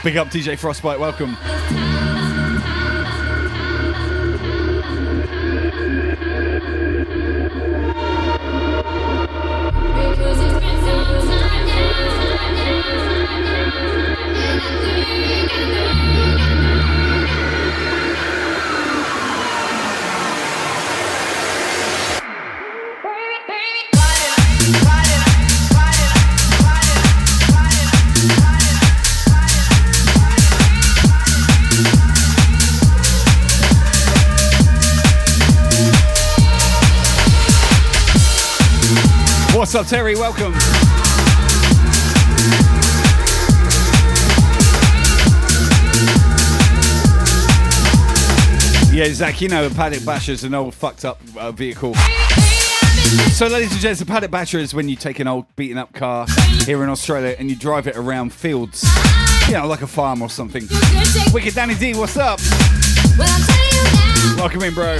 Big 0.09 0.17
up 0.17 0.29
DJ 0.29 0.57
Frostbite, 0.57 0.99
welcome. 0.99 1.88
Up, 39.79 39.87
Terry? 39.87 40.15
Welcome. 40.15 40.51
Yeah, 48.91 49.05
Zach, 49.13 49.39
you 49.39 49.47
know 49.47 49.65
a 49.65 49.69
paddock 49.69 50.03
basher 50.03 50.33
is 50.33 50.43
an 50.43 50.53
old 50.53 50.75
fucked 50.75 51.05
up 51.05 51.21
uh, 51.37 51.53
vehicle. 51.53 51.93
So, 53.31 53.47
ladies 53.47 53.71
and 53.71 53.79
gents, 53.79 54.01
a 54.01 54.05
paddock 54.05 54.31
basher 54.31 54.59
is 54.59 54.73
when 54.73 54.89
you 54.89 54.97
take 54.97 55.19
an 55.19 55.27
old 55.27 55.45
beaten 55.55 55.77
up 55.77 55.93
car 55.93 56.25
here 56.65 56.83
in 56.83 56.89
Australia 56.89 57.37
and 57.39 57.49
you 57.49 57.55
drive 57.55 57.87
it 57.87 57.95
around 57.95 58.33
fields, 58.33 58.85
you 59.47 59.53
know, 59.53 59.65
like 59.65 59.81
a 59.81 59.87
farm 59.87 60.21
or 60.21 60.29
something. 60.29 60.67
Wicked 61.31 61.55
Danny 61.55 61.75
D, 61.75 61.93
what's 61.93 62.17
up? 62.17 62.41
Welcome 64.37 64.61
in, 64.61 64.73
bro. 64.73 64.99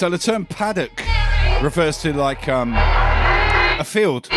So 0.00 0.08
the 0.08 0.16
term 0.16 0.46
paddock 0.46 1.02
refers 1.62 1.98
to 1.98 2.14
like 2.14 2.48
um, 2.48 2.72
a 2.74 3.84
field. 3.84 4.28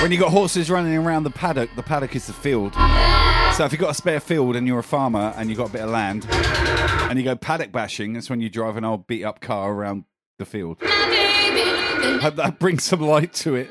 When 0.00 0.12
you've 0.12 0.20
got 0.20 0.30
horses 0.30 0.70
running 0.70 0.96
around 0.96 1.24
the 1.24 1.32
paddock, 1.32 1.70
the 1.74 1.82
paddock 1.82 2.14
is 2.14 2.28
the 2.28 2.32
field. 2.32 2.72
So 3.54 3.64
if 3.64 3.72
you've 3.72 3.80
got 3.80 3.90
a 3.90 3.94
spare 3.94 4.20
field 4.20 4.54
and 4.54 4.64
you're 4.68 4.78
a 4.78 4.84
farmer 4.84 5.34
and 5.36 5.48
you've 5.48 5.58
got 5.58 5.70
a 5.70 5.72
bit 5.72 5.80
of 5.80 5.90
land 5.90 6.24
and 6.30 7.18
you 7.18 7.24
go 7.24 7.34
paddock 7.34 7.72
bashing, 7.72 8.12
that's 8.12 8.30
when 8.30 8.40
you 8.40 8.48
drive 8.48 8.76
an 8.76 8.84
old 8.84 9.08
beat 9.08 9.24
up 9.24 9.40
car 9.40 9.72
around 9.72 10.04
the 10.38 10.44
field. 10.44 10.76
Hope 10.80 12.36
that 12.36 12.60
brings 12.60 12.84
some 12.84 13.00
light 13.00 13.32
to 13.32 13.56
it. 13.56 13.70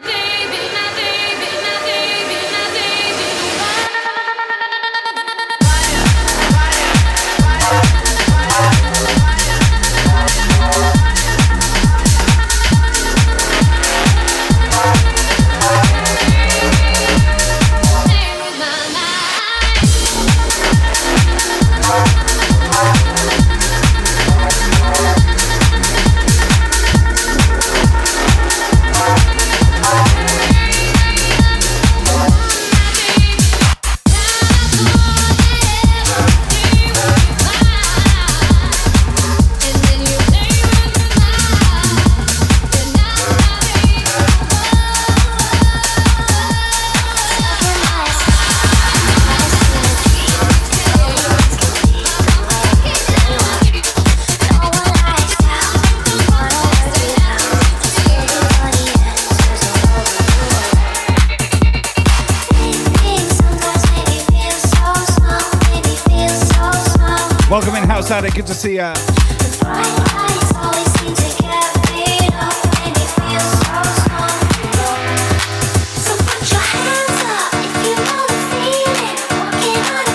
In, 68.14 68.30
Good 68.30 68.46
to 68.46 68.54
see 68.54 68.76
ya. 68.76 68.94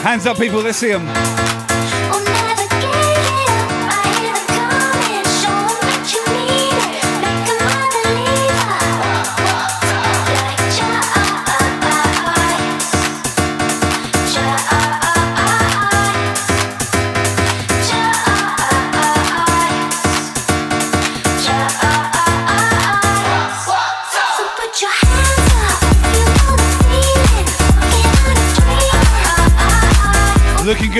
Hands 0.05 0.27
up, 0.27 0.39
people. 0.39 0.61
Let's 0.63 0.79
see 0.79 0.93
them. 0.93 1.58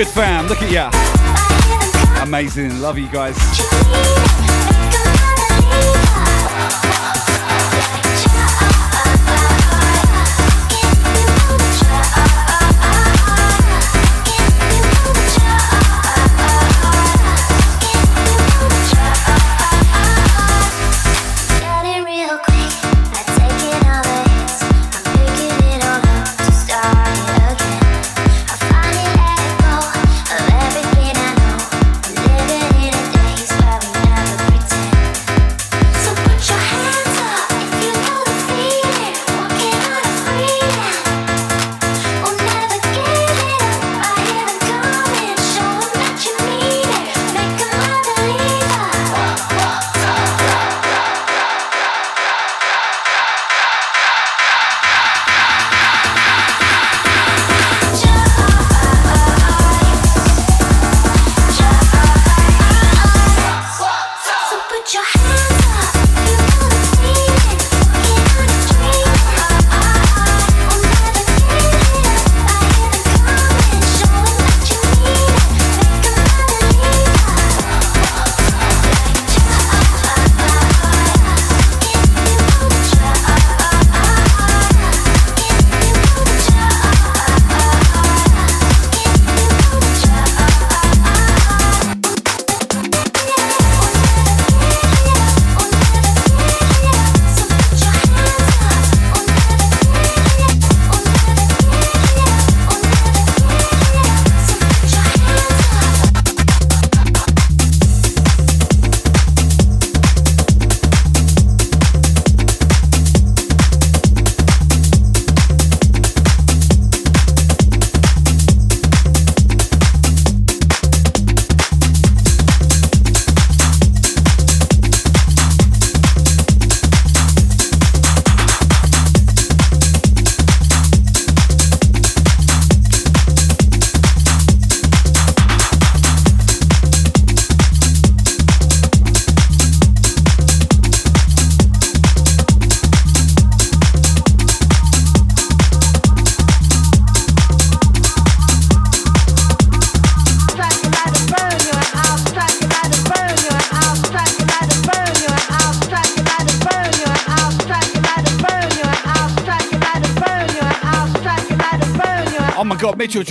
Good, 0.05 0.07
fam. 0.13 0.47
Look 0.47 0.61
at 0.61 0.71
ya. 0.71 0.89
Amazing. 2.23 2.79
Love 2.79 2.97
you 2.97 3.09
guys. 3.09 3.35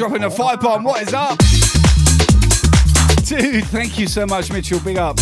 Dropping 0.08 0.24
a 0.24 0.30
fire 0.30 0.56
bomb. 0.56 0.84
What 0.84 1.02
is 1.02 1.12
up? 1.12 1.38
Dude, 3.26 3.64
thank 3.66 3.98
you 3.98 4.06
so 4.06 4.24
much, 4.26 4.50
Mitchell. 4.50 4.80
Big 4.80 4.96
up. 4.96 5.16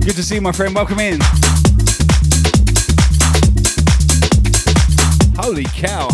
Good 0.00 0.16
to 0.16 0.22
see 0.24 0.36
you, 0.36 0.40
my 0.40 0.50
friend. 0.50 0.74
Welcome 0.74 0.98
in. 0.98 1.20
Holy 5.36 5.64
cow. 5.64 6.08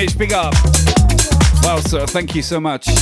Mitch. 0.00 0.16
Big 0.16 0.32
up. 0.32 0.54
Well, 1.62 1.82
sir, 1.82 2.06
thank 2.06 2.34
you 2.34 2.40
so 2.40 2.58
much. 2.58 2.88
And 2.88 2.96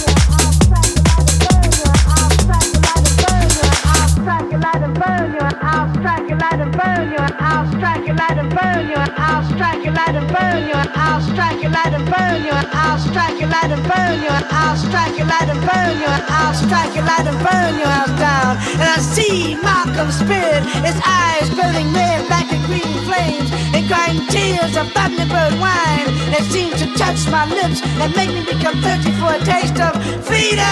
I 18.98 19.00
see 19.00 19.54
Malcolm's 19.54 20.18
spirit, 20.18 20.64
his 20.82 20.98
eyes 21.06 21.48
burning 21.50 21.92
red 21.94 22.28
like 22.28 22.50
the 22.50 22.58
green 22.66 22.98
flames, 23.06 23.48
and 23.72 23.86
crying 23.86 24.26
tears 24.26 24.76
of 24.76 24.88
thunderbird 24.90 25.54
wine 25.60 26.10
that 26.34 26.42
seems 26.50 26.82
to 26.82 26.86
touch 26.98 27.30
my 27.30 27.46
lips 27.46 27.80
and 27.82 28.12
make 28.16 28.30
me 28.34 28.44
become 28.44 28.82
thirsty 28.82 29.12
for 29.22 29.34
a 29.34 29.38
taste 29.44 29.78
of 29.78 29.94
freedom. 30.26 30.68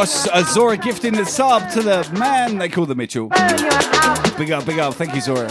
Gosh, 0.00 0.28
uh, 0.32 0.42
Zora 0.44 0.76
gifting 0.76 1.12
the 1.12 1.24
sub 1.24 1.70
to 1.72 1.82
the 1.82 2.08
man 2.18 2.58
they 2.58 2.68
call 2.68 2.86
the 2.86 2.94
Mitchell. 2.94 3.28
Big 4.38 4.50
up, 4.50 4.64
big 4.64 4.78
up. 4.78 4.94
Thank 4.94 5.14
you, 5.14 5.20
Zora. 5.20 5.46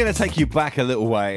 Going 0.00 0.14
to 0.14 0.18
take 0.18 0.38
you 0.38 0.46
back 0.46 0.78
a 0.78 0.82
little 0.82 1.08
way. 1.08 1.36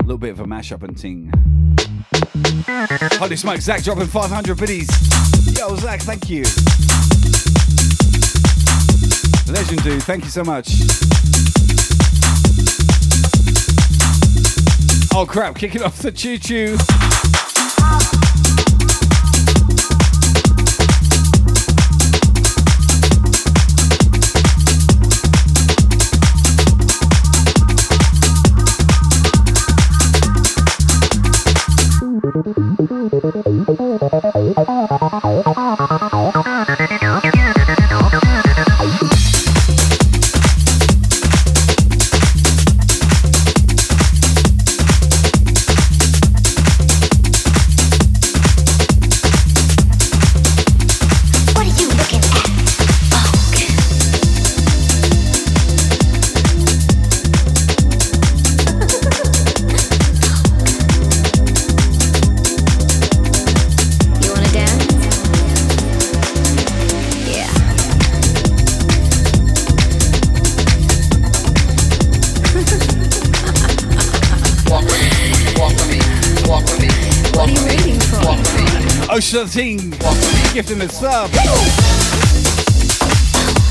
A 0.00 0.04
little 0.04 0.18
bit 0.18 0.32
of 0.32 0.40
a 0.40 0.44
mashup 0.44 0.82
and 0.82 0.98
ting. 0.98 1.30
Holy 3.20 3.36
smoke, 3.36 3.60
Zach 3.60 3.84
dropping 3.84 4.08
500 4.08 4.58
biddies. 4.58 4.88
Yo, 5.56 5.76
Zach, 5.76 6.00
thank 6.00 6.28
you. 6.28 6.42
Legend 9.52 9.84
dude, 9.84 10.02
thank 10.02 10.24
you 10.24 10.30
so 10.30 10.42
much. 10.42 10.68
Oh 15.14 15.24
crap, 15.24 15.54
kicking 15.54 15.82
off 15.84 15.98
the 15.98 16.10
choo 16.10 16.38
choo. 16.38 16.76
Thank 32.34 32.46
you. 35.26 35.41
Gifting 80.72 80.86
the 80.86 80.92
sub. 80.92 81.30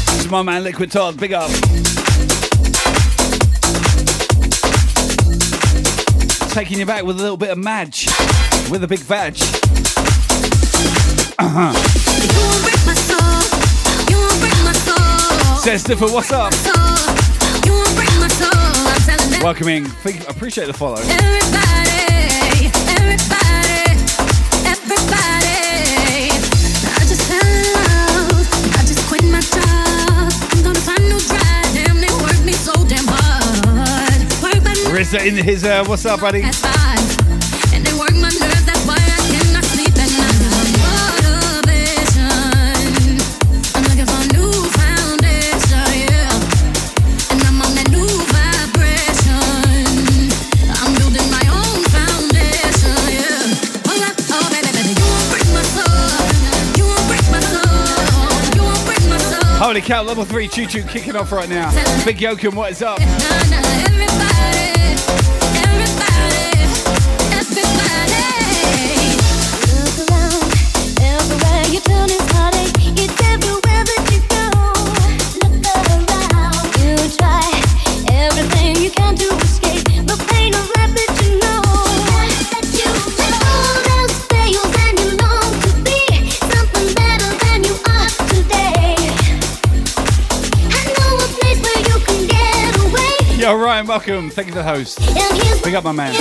This 0.08 0.20
is 0.20 0.30
my 0.30 0.42
man 0.42 0.64
Liquid 0.64 0.92
Todd, 0.92 1.18
big 1.18 1.34
up. 1.34 1.50
Taking 6.52 6.80
you 6.80 6.86
back 6.86 7.04
with 7.04 7.18
a 7.18 7.22
little 7.22 7.38
bit 7.38 7.50
of 7.50 7.58
Madge, 7.58 8.08
with 8.70 8.84
a 8.84 8.88
big 8.88 9.00
vag. 9.00 9.36
Uh-huh. 11.40 11.74
You 12.22 12.30
won't 12.38 12.64
break 12.64 12.86
my 12.86 12.94
soul. 12.94 13.42
You 14.10 14.18
won't 14.18 14.40
break 14.40 14.64
my 14.64 14.74
soul. 14.74 15.58
Says 15.58 15.82
Stiffer, 15.82 16.08
what's 16.08 16.32
up? 16.32 16.54
Soul. 16.54 16.76
You 17.66 17.74
won't 17.74 17.96
break 17.96 18.14
my 18.20 18.28
soul. 18.28 18.52
I'm 18.54 19.02
telling 19.02 19.32
them. 19.32 19.42
Welcoming, 19.44 19.86
appreciate 20.28 20.68
the 20.68 20.74
follow. 20.74 20.98
Everybody, 20.98 21.81
Uh, 35.02 35.06
my 57.32 57.40
soul. 57.40 57.66
You 58.56 58.64
won't 58.64 58.86
break 58.86 59.10
my 59.10 59.18
soul. 59.18 59.44
Holy 59.58 59.82
cow, 59.82 60.04
level 60.04 60.26
3 60.26 60.48
choo 60.48 60.68
choo 60.68 60.84
kicking 60.84 61.16
off 61.16 61.32
right 61.32 61.50
now. 61.50 61.72
Big 62.06 62.18
Yokum, 62.18 62.54
what 62.54 62.72
is 62.72 62.84
up? 62.84 63.00
Yo, 93.72 93.86
welcome. 93.86 94.30
Thank 94.30 94.48
you 94.48 94.54
for 94.54 94.60
the 94.60 94.66
host. 94.66 95.00
Big 95.64 95.76
up 95.76 95.86
my 95.86 95.94
man. 95.94 96.14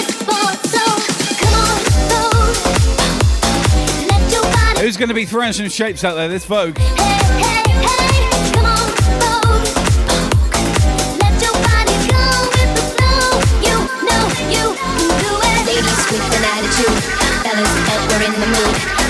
Who's 4.78 4.96
going 4.96 5.08
to 5.08 5.16
be 5.16 5.24
throwing 5.24 5.52
some 5.52 5.68
shapes 5.68 6.04
out 6.04 6.14
there? 6.14 6.28
This 6.28 6.44
Vogue. 6.44 6.76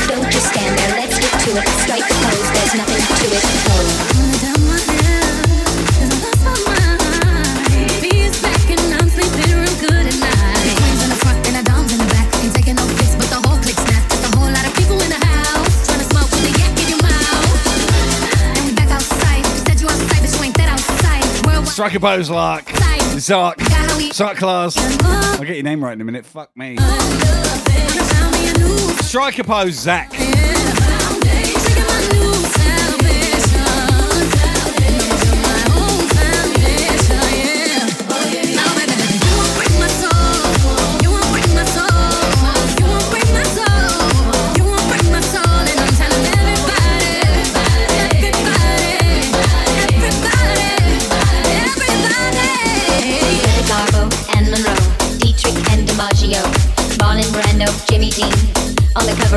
Don't 0.08 0.30
just 0.32 0.48
stand 0.48 0.78
there, 0.78 0.90
let's 0.96 1.18
get 1.18 1.30
to 1.40 1.50
it. 1.58 1.68
Strike 1.82 2.08
the 2.08 2.14
pose, 2.14 2.50
there's 2.54 2.74
nothing 2.74 3.04
to 3.16 4.06
it. 4.06 4.09
Striker 21.80 21.98
pose, 21.98 22.28
Lark. 22.28 22.68
Zark. 23.18 23.58
Zark 24.12 24.36
class. 24.36 24.76
I'll 24.76 25.46
get 25.46 25.56
your 25.56 25.62
name 25.62 25.82
right 25.82 25.94
in 25.94 26.00
a 26.02 26.04
minute. 26.04 26.26
Fuck 26.26 26.54
me. 26.54 26.76
Striker 29.00 29.44
pose, 29.44 29.76
Zach. 29.76 30.19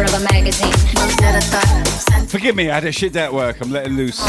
Cover 0.04 0.18
of 0.18 0.22
a 0.22 0.34
magazine. 0.34 0.74
Forgive 2.28 2.56
me, 2.56 2.70
I 2.70 2.76
had 2.76 2.84
a 2.84 2.92
shit 2.92 3.14
day 3.14 3.24
at 3.24 3.34
work. 3.34 3.62
I'm 3.62 3.72
letting 3.72 3.96
loose. 3.96 4.20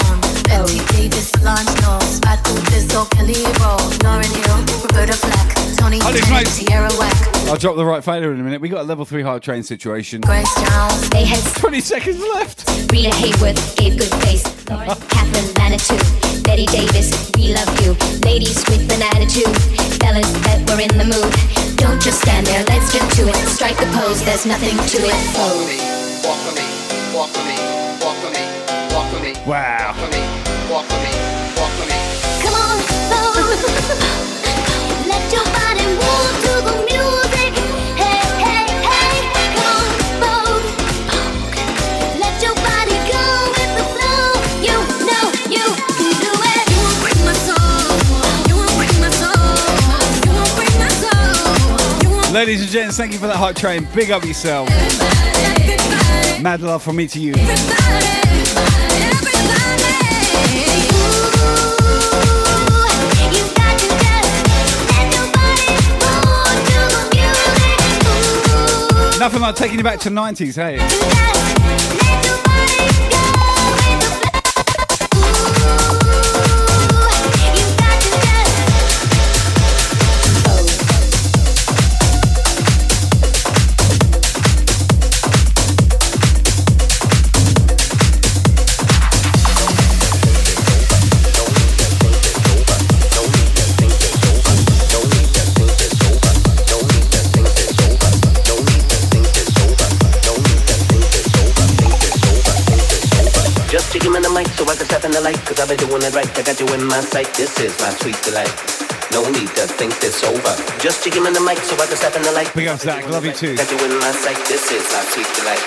Betty 0.44 0.78
Davis, 0.92 1.30
Solange 1.30 1.66
Knowles, 1.82 2.20
Fatu 2.20 2.54
Dizzle, 2.70 3.10
Kelly 3.10 3.42
Roll, 3.58 3.80
Lauryn 4.04 4.30
Hill, 4.30 4.58
Roberta 4.86 5.14
Flack, 5.14 5.54
Tony 5.76 5.98
Holy 5.98 6.20
Bennett, 6.20 6.46
smokes. 6.46 6.58
Tierra 6.58 6.90
Whack, 6.98 7.48
I'll 7.48 7.56
drop 7.56 7.76
the 7.76 7.84
right 7.84 8.04
fader 8.04 8.32
in 8.32 8.40
a 8.40 8.42
minute. 8.42 8.60
We 8.60 8.68
got 8.68 8.82
a 8.82 8.84
level 8.84 9.04
3 9.04 9.22
hard 9.22 9.42
train 9.42 9.62
situation. 9.62 10.20
Grace 10.20 10.54
Jones. 10.54 11.10
They 11.10 11.24
had 11.24 11.42
20 11.56 11.80
seconds 11.80 12.20
left. 12.20 12.68
Rita 12.92 13.10
Hayworth 13.10 13.76
gave 13.76 13.98
good 13.98 14.14
face. 14.22 14.44
Lauren, 14.68 14.88
Catherine 15.08 15.52
Manitou, 15.54 15.98
Bette 16.42 16.66
Davis, 16.66 17.32
we 17.36 17.54
love 17.54 17.80
you. 17.82 17.94
Ladies 18.20 18.62
with 18.68 18.92
an 18.92 19.02
attitude, 19.02 19.56
fellas 19.98 20.30
that 20.44 20.62
were 20.70 20.80
in 20.80 20.96
the 20.98 21.04
mood. 21.04 21.63
Don't 21.84 22.00
just 22.00 22.22
stand 22.22 22.46
there, 22.46 22.64
let's 22.64 22.90
get 22.90 23.04
to 23.16 23.28
it. 23.28 23.36
Strike 23.46 23.76
the 23.76 23.84
pose, 23.92 24.24
there's 24.24 24.46
nothing 24.46 24.70
to 24.72 24.98
it. 25.04 25.12
Oh. 25.36 25.68
Walk 26.24 26.40
with 26.48 26.56
me, 26.56 26.64
walk 27.12 27.28
with 27.36 27.44
me, 27.44 27.60
walk 28.00 28.16
with 28.24 28.32
me, 28.32 28.40
walk 28.96 29.12
with 29.12 29.20
me, 29.20 29.36
Wow. 29.44 29.92
walk 29.92 30.00
with 30.00 30.16
me, 30.16 30.24
walk 30.72 30.88
with 30.88 31.04
me, 31.04 31.12
walk 31.60 31.76
with 31.76 31.92
me. 31.92 32.00
Come 32.40 32.56
on, 32.56 32.80
Let 35.12 35.28
your 35.28 35.44
body 35.44 35.84
move 35.84 36.40
Ladies 52.34 52.62
and 52.62 52.68
gents, 52.68 52.96
thank 52.96 53.12
you 53.12 53.20
for 53.20 53.28
that 53.28 53.36
hot 53.36 53.54
train. 53.54 53.86
Big 53.94 54.10
up 54.10 54.24
yourself. 54.24 54.68
Mad 56.42 56.62
love 56.62 56.82
from 56.82 56.96
me 56.96 57.06
to 57.06 57.20
you. 57.20 57.32
Nothing 69.20 69.40
like 69.40 69.54
taking 69.54 69.78
you 69.78 69.84
back 69.84 70.00
to 70.00 70.10
the 70.10 70.16
90s, 70.16 70.56
hey? 70.56 70.78
The 105.14 105.20
light. 105.20 105.38
Cause 105.46 105.60
I've 105.60 105.68
been 105.68 105.78
doing 105.78 106.02
it 106.02 106.12
right. 106.14 106.26
I 106.26 106.42
got 106.42 106.58
you 106.58 106.66
in 106.74 106.82
my 106.84 106.98
sight. 106.98 107.30
This 107.38 107.54
is 107.62 107.70
my 107.78 107.90
sweet 108.02 108.18
delight. 108.26 108.50
No 109.14 109.22
need 109.30 109.46
to 109.54 109.64
think 109.78 109.94
this 110.02 110.24
over. 110.26 110.54
Just 110.82 111.06
give 111.06 111.22
me 111.22 111.30
the 111.30 111.40
mic 111.40 111.58
so 111.62 111.78
I 111.78 111.86
can 111.86 111.96
step 111.96 112.16
in 112.16 112.22
the 112.22 112.32
light. 112.32 112.50
Big 112.54 112.66
up, 112.66 112.80
Zach. 112.80 113.06
Love 113.08 113.24
you 113.24 113.32
too. 113.32 113.54
Got 113.54 113.70
you 113.70 113.78
in 113.86 113.94
my 114.02 114.10
sight. 114.10 114.38
This 114.50 114.66
is 114.74 114.82
my 114.90 115.02
sweet 115.14 115.30
delight. 115.38 115.62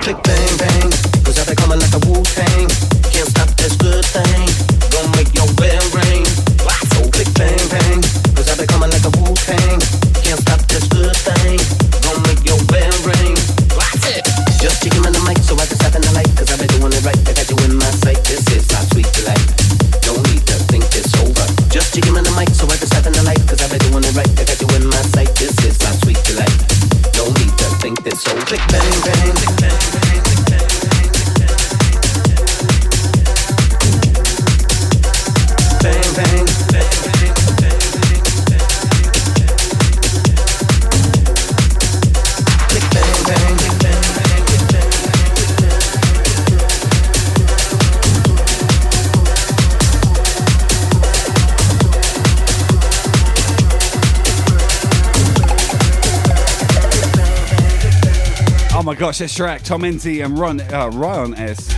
Click 0.00 0.18
bang 0.24 0.54
bang. 0.56 0.88
Cause 1.20 1.36
I've 1.36 1.46
been 1.46 1.60
coming 1.60 1.78
like 1.78 1.92
a 1.92 2.00
Wu 2.08 2.24
Tang. 2.24 2.68
Can't 3.12 3.28
stop 3.28 3.48
this 3.60 3.76
good 3.76 4.04
thing. 4.08 4.39
Track, 59.28 59.62
Tom 59.62 59.82
Enzy 59.82 60.24
and 60.24 60.38
Ron, 60.38 60.62
uh, 60.72 60.88
Ryan 60.94 61.34
S. 61.34 61.68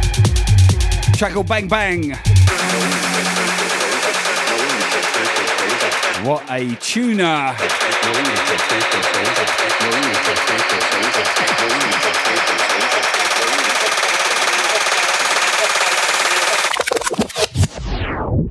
Track 1.18 1.32
called 1.32 1.49
Bang 1.49 1.66
Bang. 1.66 2.11
What 6.24 6.45
a 6.49 6.76
tuner. 6.76 7.57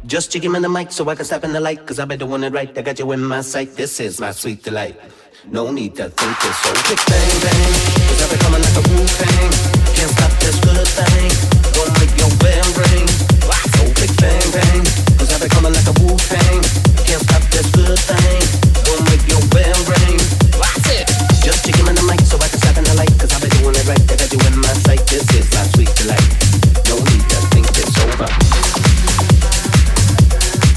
Just 0.05 0.33
give 0.33 0.51
me 0.51 0.59
the 0.59 0.67
mic 0.67 0.91
so 0.91 1.07
I 1.07 1.15
can 1.15 1.23
step 1.23 1.45
in 1.45 1.53
the 1.53 1.61
light. 1.61 1.87
Cause 1.87 1.97
I've 1.97 2.09
been 2.09 2.19
doing 2.19 2.43
it 2.43 2.51
right. 2.51 2.77
I 2.77 2.81
got 2.81 2.99
you 2.99 3.09
in 3.13 3.23
my 3.23 3.39
sight. 3.39 3.73
This 3.75 4.01
is 4.01 4.19
my 4.19 4.31
sweet 4.31 4.63
delight. 4.63 4.99
No 5.47 5.71
need 5.71 5.95
to 5.95 6.09
think 6.09 6.39
this 6.41 6.57
so 6.57 6.73
bang 7.07 7.41
bang. 7.41 8.10
You. 8.51 8.81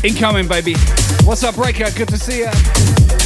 Incoming, 0.04 0.46
baby. 0.46 0.74
What's 1.24 1.42
up, 1.44 1.54
Breaker? 1.54 1.90
Good 1.96 2.08
to 2.08 2.18
see 2.18 2.40
ya. 2.40 3.23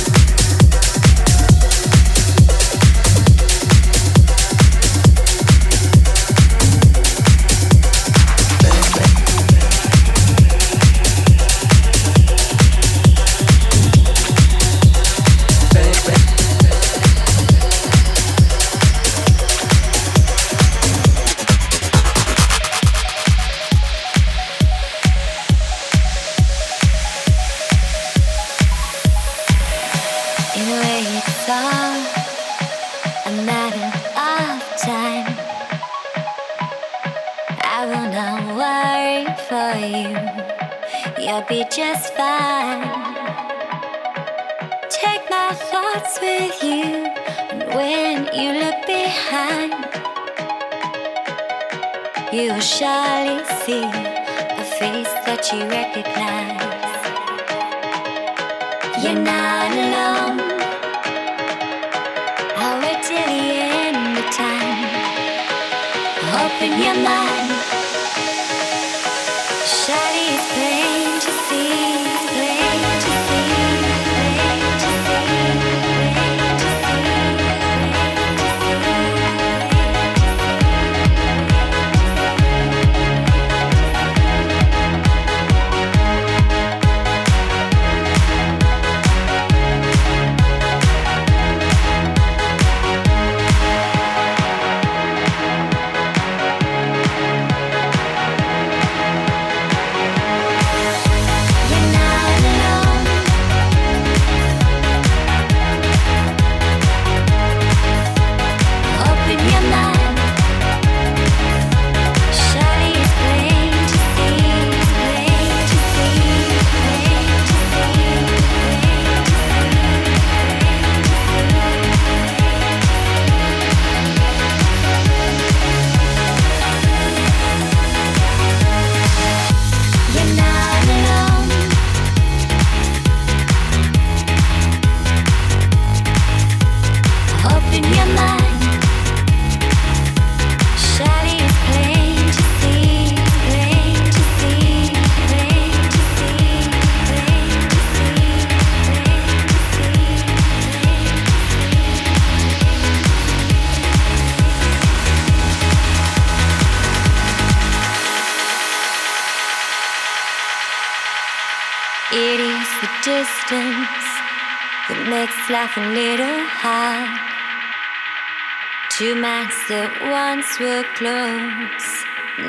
Once 170.59 170.71
were 170.71 170.85
close, 170.95 172.05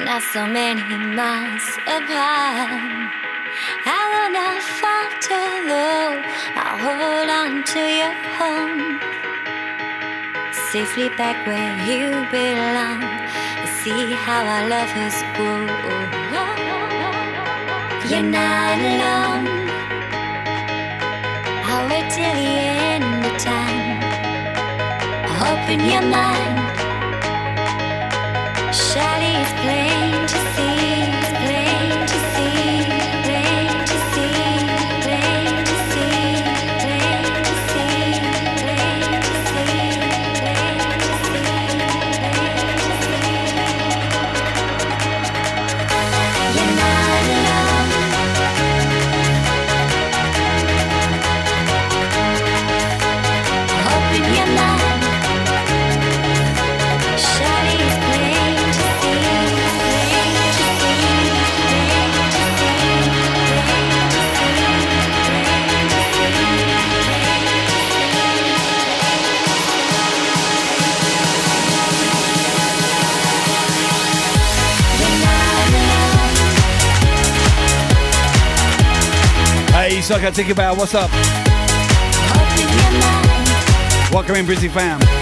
now 0.05 0.19
so 0.19 0.45
many 0.45 0.81
miles 1.15 1.77
apart. 1.85 3.11
I 3.85 4.01
will 4.11 4.31
not 4.33 4.61
falter 4.79 5.47
though, 5.67 6.21
I'll 6.55 6.77
hold 6.85 7.29
on 7.29 7.63
to 7.63 7.79
your 7.79 8.13
home. 8.37 8.99
Safely 10.71 11.09
back 11.17 11.45
where 11.47 11.75
you 11.89 12.09
belong. 12.31 13.01
See 13.81 14.13
how 14.13 14.45
our 14.45 14.67
love 14.67 14.89
has 14.89 15.15
grown. 15.35 15.67
You're 18.09 18.23
not 18.23 18.79
alone. 18.79 19.47
I'll 21.65 21.89
wait 21.89 22.09
till 22.11 22.33
the 22.33 22.49
end 22.93 23.25
of 23.25 23.37
time. 23.37 23.99
Open 25.41 25.79
your 25.89 26.01
mind. 26.01 26.58
Surely 29.39 29.45
it's 29.45 30.08
Hey, 80.09 80.15
so 80.15 80.19
I 80.19 80.23
got 80.23 80.33
think 80.33 80.49
about 80.49 80.75
what's 80.75 80.95
up? 80.95 81.11
Welcome 84.11 84.37
in, 84.37 84.45
Brizzy 84.47 84.71
fam. 84.71 85.18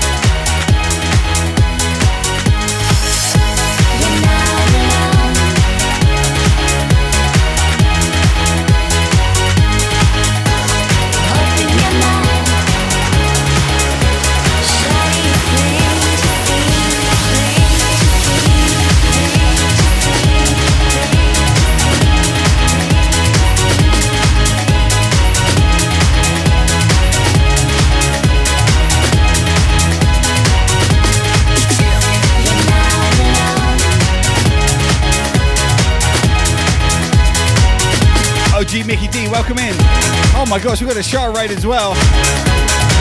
My 40.57 40.63
gosh, 40.63 40.81
we 40.81 40.87
got 40.87 40.97
a 40.97 41.03
shark 41.03 41.35
right 41.35 41.51
as 41.51 41.67
well. 41.67 41.91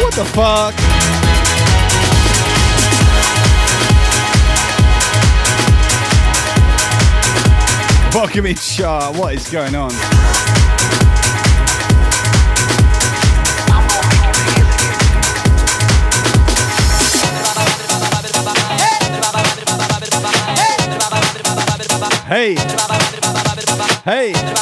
What 0.03 0.15
the 0.15 0.27
fuck? 0.27 0.75
Welcome 8.15 8.45
in, 8.45 8.57
Char. 8.57 9.15
What 9.15 9.37
is 9.37 9.49
going 9.49 9.75
on? 9.75 9.91
Hey. 22.29 22.57
Hey. 24.05 24.57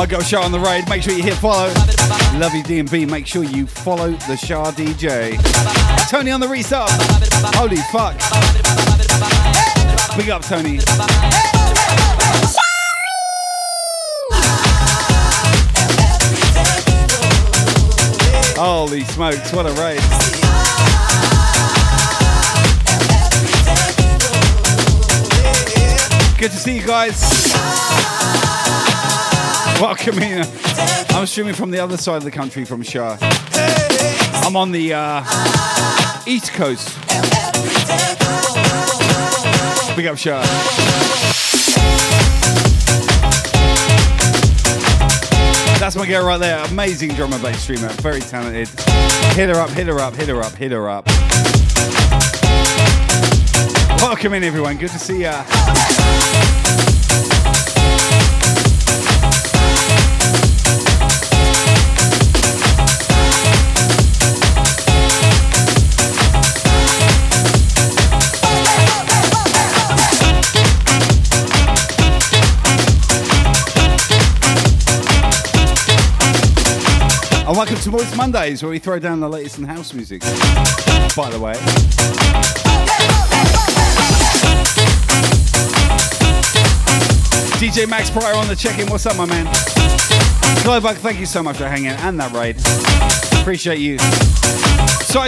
My 0.00 0.06
girl 0.06 0.22
Shah 0.22 0.40
on 0.40 0.50
the 0.50 0.58
raid. 0.58 0.88
Make 0.88 1.02
sure 1.02 1.12
you 1.12 1.22
hit 1.22 1.34
follow. 1.34 1.66
Love 2.38 2.54
you 2.54 2.62
DMB. 2.62 3.10
Make 3.10 3.26
sure 3.26 3.44
you 3.44 3.66
follow 3.66 4.12
the 4.12 4.34
Shah 4.34 4.70
DJ. 4.70 5.36
Tony 6.08 6.30
on 6.30 6.40
the 6.40 6.48
restart. 6.48 6.90
Holy 7.54 7.76
fuck. 7.92 8.16
Big 10.16 10.30
up, 10.30 10.40
Tony. 10.40 10.80
Holy 18.56 19.04
smokes, 19.04 19.52
what 19.52 19.66
a 19.66 19.72
raid. 19.74 20.00
Good 26.38 26.52
to 26.52 26.56
see 26.56 26.78
you 26.78 26.86
guys. 26.86 27.50
Welcome 29.90 30.18
in. 30.18 30.44
I'm 31.08 31.24
streaming 31.24 31.54
from 31.54 31.70
the 31.70 31.78
other 31.78 31.96
side 31.96 32.16
of 32.16 32.24
the 32.24 32.30
country 32.30 32.66
from 32.66 32.82
Shah. 32.82 33.16
I'm 34.44 34.54
on 34.54 34.72
the 34.72 34.92
uh, 34.92 35.24
East 36.26 36.52
Coast. 36.52 36.98
Big 39.96 40.06
up 40.06 40.18
Shah. 40.18 40.42
That's 45.78 45.96
my 45.96 46.06
girl 46.06 46.26
right 46.26 46.36
there. 46.36 46.62
Amazing 46.66 47.14
drum 47.14 47.32
and 47.32 47.42
bass 47.42 47.62
streamer. 47.62 47.88
Very 48.02 48.20
talented. 48.20 48.68
Hit 49.34 49.48
her 49.48 49.58
up, 49.58 49.70
hit 49.70 49.86
her 49.86 49.98
up, 49.98 50.14
hit 50.14 50.28
her 50.28 50.42
up, 50.42 50.52
hit 50.56 50.72
her 50.72 50.90
up. 50.90 51.06
Welcome 54.02 54.34
in, 54.34 54.44
everyone. 54.44 54.76
Good 54.76 54.90
to 54.90 54.98
see 54.98 55.22
ya. 55.22 55.42
And 77.50 77.56
welcome 77.56 77.74
to 77.78 77.90
Moist 77.90 78.16
Mondays, 78.16 78.62
where 78.62 78.70
we 78.70 78.78
throw 78.78 79.00
down 79.00 79.18
the 79.18 79.28
latest 79.28 79.58
in 79.58 79.64
house 79.64 79.92
music. 79.92 80.20
By 80.20 81.30
the 81.30 81.40
way. 81.42 81.54
DJ 87.58 87.88
Max 87.90 88.08
Pryor 88.08 88.36
on 88.36 88.46
the 88.46 88.54
check-in. 88.54 88.88
What's 88.88 89.04
up, 89.04 89.16
my 89.16 89.26
man? 89.26 89.46
Glowbug, 90.62 90.94
thank 90.98 91.18
you 91.18 91.26
so 91.26 91.42
much 91.42 91.56
for 91.56 91.66
hanging 91.66 91.88
and 91.88 92.20
that 92.20 92.30
raid. 92.30 92.54
Appreciate 93.40 93.80
you. 93.80 93.98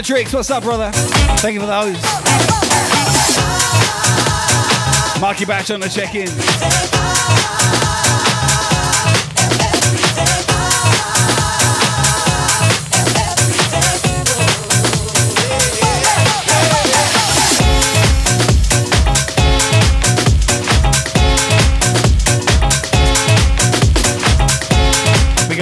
Tricks, 0.05 0.33
what's 0.33 0.53
up, 0.53 0.63
brother? 0.63 0.93
Thank 0.93 1.55
you 1.55 1.61
for 1.61 1.67
those. 1.67 2.01
Marky 5.21 5.45
Batch 5.45 5.73
on 5.73 5.81
the 5.81 5.89
check-in. 5.89 7.02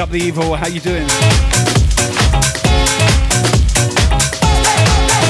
big 0.01 0.09
up 0.09 0.11
the 0.11 0.19
evil. 0.19 0.57
How 0.57 0.67
you 0.67 0.81
doing? 0.81 1.07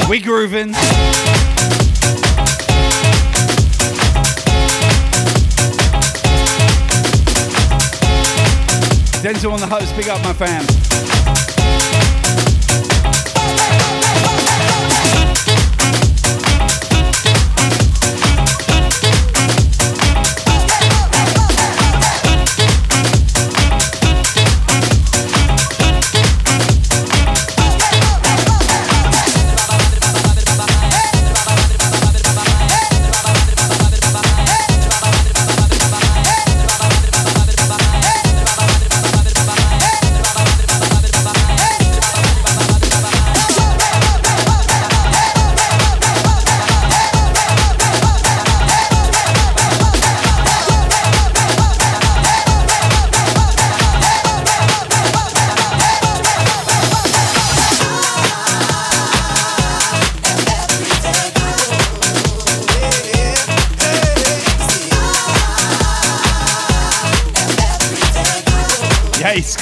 We 0.09 0.19
grooving. 0.21 0.71
Denzel 9.21 9.51
on 9.51 9.59
the 9.59 9.67
host. 9.67 9.95
Big 9.97 10.07
up 10.07 10.23
my 10.23 10.33
fam. 10.33 10.65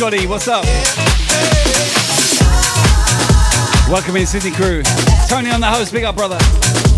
Scotty, 0.10 0.26
what's 0.26 0.47
up? 0.47 0.66
Welcome 3.88 4.16
in 4.16 4.26
Sydney 4.26 4.49
crew. 4.49 4.82
Tony 5.28 5.51
on 5.51 5.62
the 5.62 5.68
host, 5.68 5.93
big 5.93 6.03
up 6.03 6.16
brother. 6.16 6.89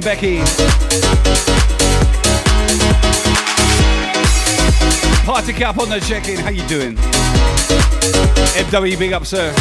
Becky. 0.00 0.38
Party 5.24 5.52
cap 5.52 5.78
on 5.78 5.88
the 5.88 6.00
check-in. 6.06 6.38
How 6.38 6.50
you 6.50 6.66
doing? 6.66 6.96
MW, 8.56 8.98
big 8.98 9.12
up, 9.12 9.26
sir. 9.26 9.52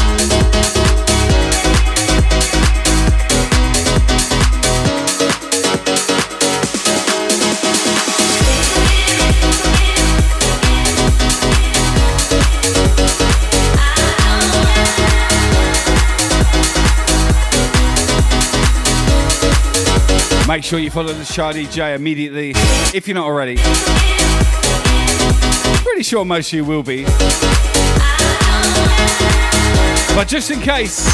Make 20.53 20.63
sure 20.63 20.77
you 20.77 20.91
follow 20.91 21.11
the 21.11 21.25
Shah 21.25 21.51
J 21.51 21.95
immediately 21.95 22.51
if 22.93 23.07
you're 23.07 23.15
not 23.15 23.25
already. 23.25 23.57
Pretty 25.81 26.03
sure 26.03 26.23
most 26.23 26.49
of 26.49 26.53
you 26.53 26.63
will 26.63 26.83
be. 26.83 27.05
But 30.13 30.27
just 30.27 30.51
in 30.51 30.59
case, 30.59 31.07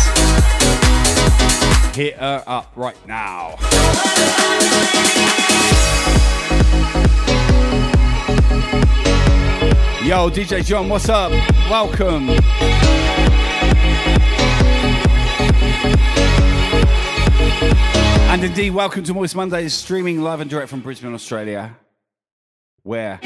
hit 1.96 2.18
her 2.18 2.44
up 2.48 2.70
right 2.76 2.98
now. 3.08 3.56
Yo, 10.04 10.30
DJ 10.30 10.66
John, 10.66 10.90
what's 10.90 11.08
up? 11.08 11.32
Welcome. 11.70 12.28
And 18.32 18.44
indeed, 18.44 18.70
welcome 18.76 19.04
to 19.06 19.14
Moist 19.16 19.36
Mondays, 19.36 19.74
streaming 19.74 20.22
live 20.22 20.40
and 20.40 20.48
direct 20.48 20.70
from 20.70 20.82
Brisbane, 20.82 21.16
Australia, 21.16 21.76
where 22.84 23.20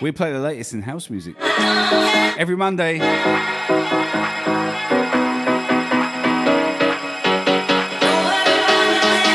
we 0.00 0.12
play 0.12 0.32
the 0.32 0.38
latest 0.38 0.72
in 0.72 0.82
house 0.82 1.10
music 1.10 1.34
every 2.38 2.56
Monday. 2.56 2.98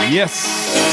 Yes. 0.09 0.88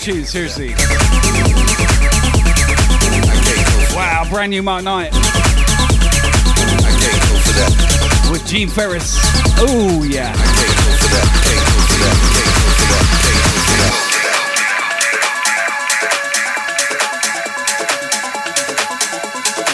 tune, 0.00 0.24
seriously. 0.24 0.70
Wow, 3.94 4.26
brand 4.30 4.50
new 4.50 4.62
Mark 4.62 4.82
Knight. 4.82 5.12
With 8.30 8.46
Gene 8.46 8.68
Farris. 8.68 9.18
Oh, 9.58 10.02
yeah. 10.08 10.32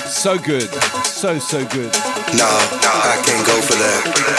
So 0.09 0.37
good. 0.39 0.69
So, 1.05 1.39
so 1.39 1.65
good. 1.69 1.93
No, 2.35 2.49
no, 2.83 2.91
I 2.91 3.23
can't 3.25 3.47
go 3.47 3.61
for 3.61 3.75
that. 3.75 4.37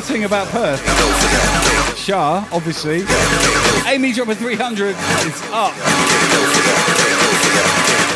Thing 0.00 0.24
about 0.24 0.48
Perth? 0.48 0.80
Shah, 1.96 2.46
obviously. 2.52 3.04
Amy 3.86 4.12
dropping 4.12 4.36
300. 4.36 4.94
It's 4.98 5.42
up. 5.50 5.74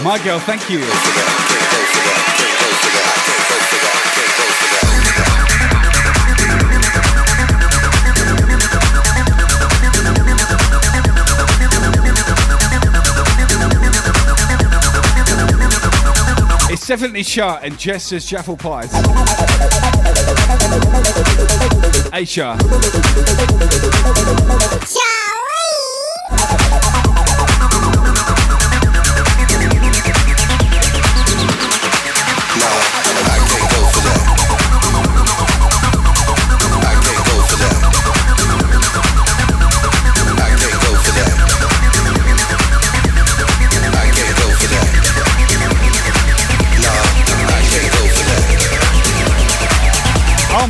My 0.03 0.21
girl, 0.25 0.39
thank 0.39 0.69
you. 0.71 0.81
Definitely 16.95 17.25
Shah 17.25 17.59
and 17.61 17.77
Jess 17.77 18.05
says 18.05 18.25
Jaffle 18.25 18.57
Pies. 18.57 18.93
Hey. 22.13 22.25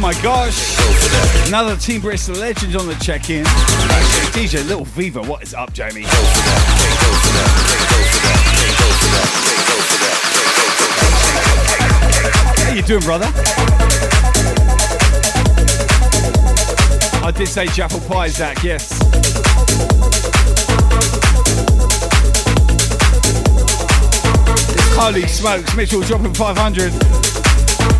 My 0.04 0.12
gosh. 0.20 0.76
Another 1.48 1.76
Team 1.78 2.02
Bristol 2.02 2.34
legend 2.34 2.76
on 2.76 2.86
the 2.86 2.94
check-in. 2.96 3.42
DJ 4.34 4.62
Little 4.68 4.84
Viva, 4.84 5.22
what 5.22 5.42
is 5.42 5.54
up, 5.54 5.72
Jamie? 5.72 6.04
How 12.60 12.74
you 12.74 12.82
doing, 12.82 13.00
brother? 13.00 13.24
I 17.24 17.32
did 17.34 17.48
say 17.48 17.66
Jaffle 17.68 18.06
Pie, 18.06 18.28
Zach, 18.28 18.62
yes. 18.62 18.92
Holy 24.98 25.26
smokes, 25.26 25.74
Mitchell 25.74 26.02
dropping 26.02 26.34
500. 26.34 26.92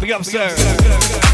Big 0.02 0.12
up, 0.12 0.22
sir. 0.22 0.54
This 0.54 1.33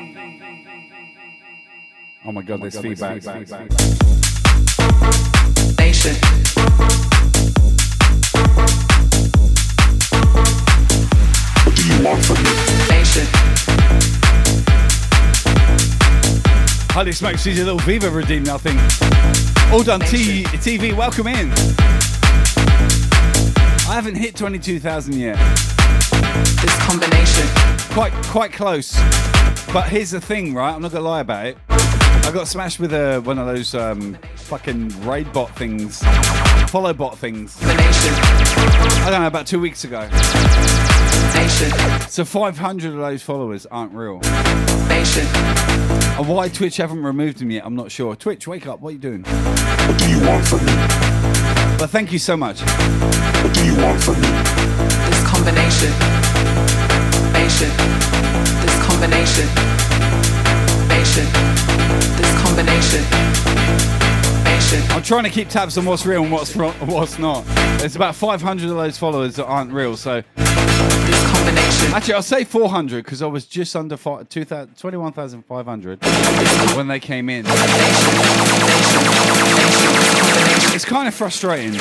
Oh 2.31 2.33
my 2.33 2.43
god, 2.43 2.61
there's 2.61 2.77
oh 2.77 2.81
feedback. 2.81 3.15
Nation. 5.77 6.15
What 11.65 11.75
do 11.75 11.83
you 11.85 12.05
want 12.05 12.23
from 12.23 12.37
me? 12.37 12.51
Nation. 12.87 13.27
Holy 16.93 17.11
smokes, 17.11 17.41
she's 17.43 17.59
a 17.59 17.65
little 17.65 17.79
Viva 17.79 18.09
redeemed 18.09 18.47
nothing. 18.47 18.77
All 19.69 19.83
done 19.83 19.99
T- 19.99 20.45
TV, 20.63 20.95
welcome 20.95 21.27
in. 21.27 21.51
I 23.89 23.93
haven't 23.93 24.15
hit 24.15 24.37
22,000 24.37 25.15
yet. 25.15 25.35
This 26.61 26.77
combination. 26.87 27.45
Quite 27.93 28.13
quite 28.27 28.53
close. 28.53 28.95
But 29.73 29.89
here's 29.89 30.11
the 30.11 30.21
thing, 30.21 30.53
right? 30.53 30.73
I'm 30.73 30.81
not 30.81 30.93
gonna 30.93 31.03
lie 31.03 31.19
about 31.19 31.45
it. 31.47 31.57
I 32.23 32.31
got 32.33 32.47
smashed 32.47 32.79
with 32.79 32.93
a, 32.93 33.19
one 33.19 33.37
of 33.37 33.45
those 33.47 33.75
um, 33.75 34.17
fucking 34.35 34.89
raid 35.05 35.31
bot 35.33 35.55
things, 35.57 36.01
follow 36.69 36.93
bot 36.93 37.17
things. 37.17 37.57
I 37.61 39.07
don't 39.09 39.21
know, 39.21 39.27
about 39.27 39.47
two 39.47 39.59
weeks 39.59 39.83
ago. 39.83 40.07
So 42.07 42.23
500 42.23 42.93
of 42.93 42.99
those 42.99 43.21
followers 43.21 43.65
aren't 43.65 43.93
real. 43.93 44.21
And 46.17 46.27
why 46.27 46.49
Twitch 46.49 46.77
haven't 46.77 47.03
removed 47.03 47.39
them 47.39 47.51
yet, 47.51 47.65
I'm 47.65 47.75
not 47.75 47.91
sure. 47.91 48.15
Twitch, 48.15 48.47
wake 48.47 48.67
up. 48.67 48.79
What 48.79 48.89
are 48.89 48.93
you 48.93 48.99
doing? 48.99 49.23
What 49.23 49.97
do 49.97 50.09
you 50.09 50.21
want 50.25 50.45
from 50.45 50.59
me? 50.65 50.73
But 51.77 51.87
thank 51.89 52.11
you 52.11 52.19
so 52.19 52.37
much. 52.37 52.61
What 52.61 53.53
do 53.53 53.65
you 53.65 53.75
want 53.77 54.01
from 54.01 54.15
me? 54.21 54.27
This 55.07 55.27
combination. 55.27 55.91
Nation. 57.33 57.71
This 58.61 58.85
combination. 58.85 59.47
Nation. 60.91 61.25
This 62.17 62.31
combination. 62.43 63.01
Nation. 64.43 64.81
I'm 64.91 65.01
trying 65.03 65.23
to 65.23 65.29
keep 65.29 65.47
tabs 65.49 65.77
on 65.77 65.85
what's 65.85 66.05
real 66.05 66.23
and 66.23 66.31
what's 66.31 66.55
ro- 66.55 66.71
what's 66.85 67.17
not. 67.17 67.45
There's 67.79 67.95
about 67.95 68.15
500 68.15 68.69
of 68.69 68.75
those 68.75 68.97
followers 68.97 69.35
that 69.37 69.45
aren't 69.45 69.71
real, 69.71 69.95
so. 69.97 70.21
This 70.35 71.31
combination. 71.31 71.93
Actually, 71.93 72.13
I'll 72.15 72.21
say 72.21 72.43
400 72.43 73.03
because 73.03 73.21
I 73.21 73.27
was 73.27 73.45
just 73.45 73.75
under 73.75 73.97
fi- 73.97 74.23
2,000 74.23 74.75
21,500 74.75 75.99
when 76.75 76.87
they 76.87 76.99
came 76.99 77.29
in. 77.29 77.45
It's 80.73 80.85
kind 80.85 81.07
of 81.07 81.13
frustrating. 81.15 81.73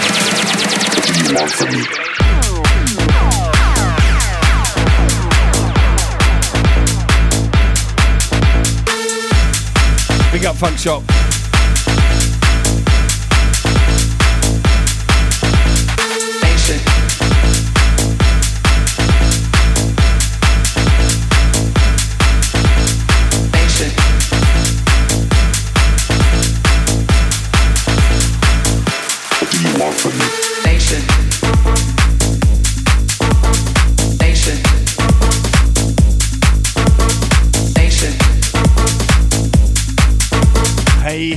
Big 10.40 10.46
up 10.46 10.56
Funk 10.56 10.78
Shop. 10.78 11.29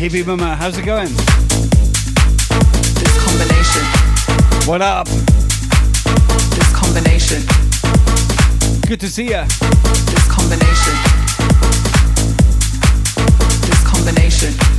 Hippie 0.04 0.26
mama, 0.28 0.54
how's 0.58 0.78
it 0.78 0.84
going? 0.84 1.08
This 3.00 3.16
combination. 3.24 3.84
What 4.68 4.82
up? 4.82 5.08
This 5.08 6.76
combination. 6.76 7.42
Good 8.86 9.00
to 9.00 9.08
see 9.08 9.30
ya. 9.30 9.46
This 9.46 10.28
combination. 10.28 10.94
This 13.62 13.84
combination. 13.88 14.73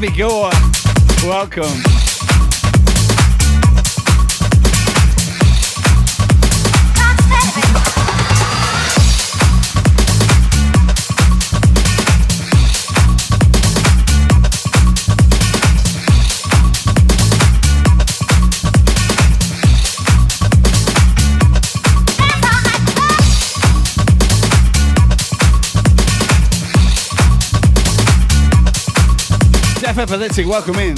Abby 0.00 0.16
Gore, 0.16 0.52
welcome. 1.24 1.97
Epileptic, 30.10 30.46
welcome 30.46 30.76
in. 30.76 30.94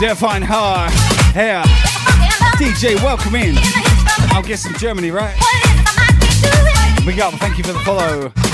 Define. 0.00 0.44
DJ, 2.56 2.94
welcome 3.02 3.34
in. 3.34 3.54
I'll 4.30 4.42
guess 4.42 4.64
from 4.64 4.76
Germany, 4.76 5.10
right? 5.10 5.36
Big 7.04 7.20
up, 7.20 7.34
thank 7.34 7.58
you 7.58 7.64
for 7.64 7.74
the 7.74 7.80
follow. 7.80 8.49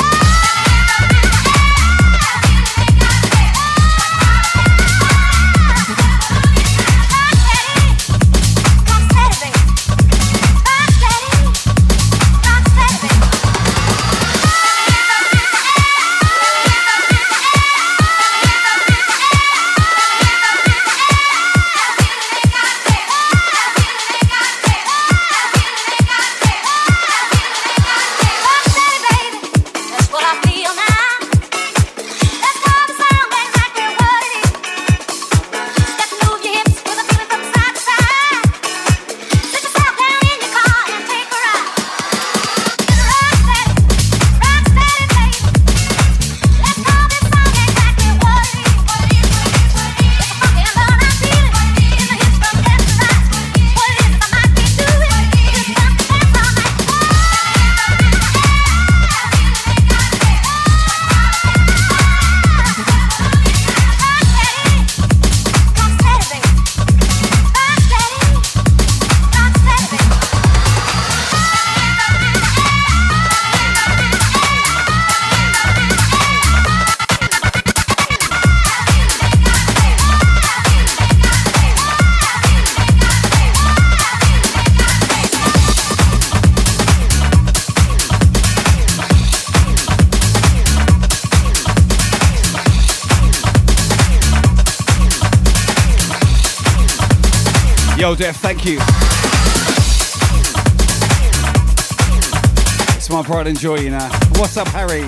Joy, 103.55 103.77
you 103.77 103.91
know. 103.91 104.09
What's 104.37 104.57
up, 104.57 104.67
Harry? 104.69 105.07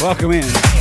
Welcome 0.00 0.30
in. 0.30 0.75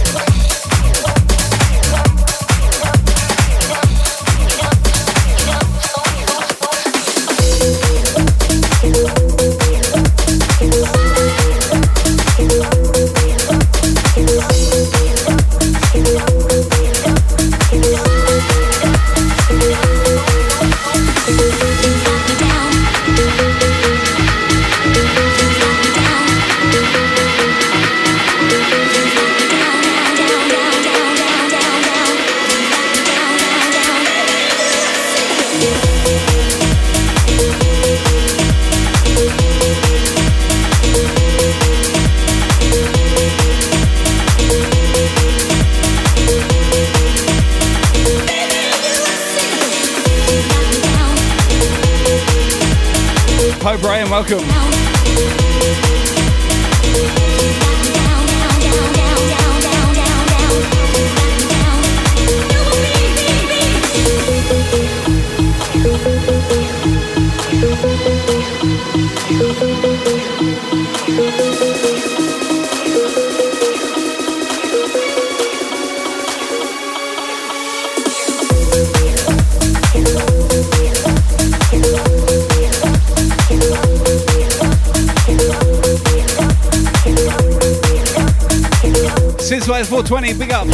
Since 89.55 89.67
420, 89.87 90.33
big 90.33 90.51
up. 90.51 90.67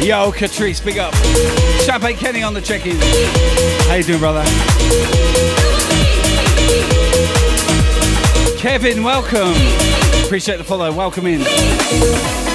Yo, 0.00 0.30
Catrice, 0.30 0.84
big 0.84 0.98
up. 0.98 1.12
Champagne 1.80 2.16
Kenny 2.16 2.44
on 2.44 2.54
the 2.54 2.60
check-in. 2.60 2.96
How 3.88 3.94
you 3.94 4.04
doing, 4.04 4.20
brother? 4.20 4.44
Kevin, 8.62 9.02
welcome. 9.02 9.54
Appreciate 10.24 10.58
the 10.58 10.62
follow. 10.62 10.92
Welcome 10.92 11.26
in. 11.26 12.51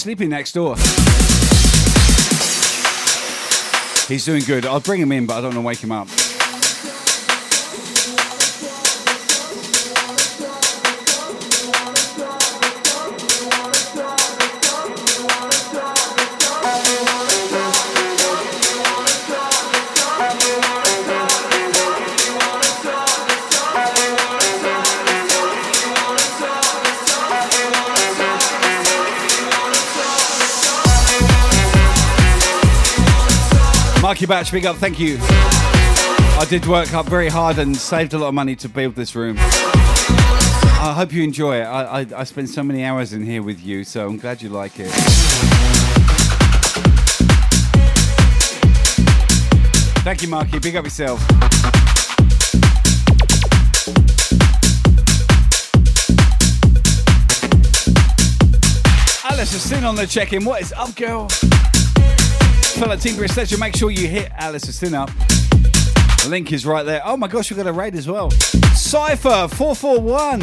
Sleeping 0.00 0.30
next 0.30 0.52
door. 0.52 0.76
He's 4.08 4.24
doing 4.24 4.42
good. 4.44 4.64
I'll 4.64 4.80
bring 4.80 5.00
him 5.00 5.12
in, 5.12 5.26
but 5.26 5.34
I 5.34 5.40
don't 5.42 5.54
want 5.54 5.56
to 5.56 5.60
wake 5.60 5.78
him 5.78 5.92
up. 5.92 6.08
Marky 34.20 34.28
Batch, 34.28 34.52
big 34.52 34.66
up, 34.66 34.76
thank 34.76 35.00
you. 35.00 35.16
I 35.18 36.46
did 36.46 36.66
work 36.66 36.92
up 36.92 37.06
very 37.06 37.30
hard 37.30 37.56
and 37.56 37.74
saved 37.74 38.12
a 38.12 38.18
lot 38.18 38.28
of 38.28 38.34
money 38.34 38.54
to 38.56 38.68
build 38.68 38.94
this 38.94 39.16
room. 39.16 39.36
I 39.38 40.92
hope 40.94 41.10
you 41.10 41.22
enjoy 41.22 41.62
it. 41.62 41.64
I, 41.64 42.00
I, 42.00 42.06
I 42.14 42.24
spent 42.24 42.50
so 42.50 42.62
many 42.62 42.84
hours 42.84 43.14
in 43.14 43.24
here 43.24 43.42
with 43.42 43.64
you, 43.64 43.82
so 43.82 44.06
I'm 44.06 44.18
glad 44.18 44.42
you 44.42 44.50
like 44.50 44.78
it. 44.78 44.90
Thank 50.04 50.20
you, 50.20 50.28
Marky. 50.28 50.58
Big 50.58 50.76
up 50.76 50.84
yourself. 50.84 51.18
Alice 59.24 59.54
is 59.54 59.62
Sin 59.62 59.84
on 59.84 59.96
the 59.96 60.06
check-in. 60.06 60.44
What 60.44 60.60
is 60.60 60.74
up, 60.74 60.94
girl? 60.94 61.30
Fella 62.80 62.96
Team 62.96 63.14
Chris 63.14 63.34
Sledger, 63.34 63.58
make 63.58 63.76
sure 63.76 63.90
you 63.90 64.08
hit 64.08 64.32
Alice's 64.38 64.80
Thin 64.80 64.94
up. 64.94 65.10
The 66.22 66.28
link 66.30 66.50
is 66.50 66.64
right 66.64 66.82
there. 66.82 67.02
Oh 67.04 67.14
my 67.14 67.28
gosh, 67.28 67.50
we've 67.50 67.58
got 67.58 67.66
a 67.66 67.72
raid 67.74 67.94
as 67.94 68.08
well. 68.08 68.30
Cypher 68.74 69.48
441. 69.48 70.40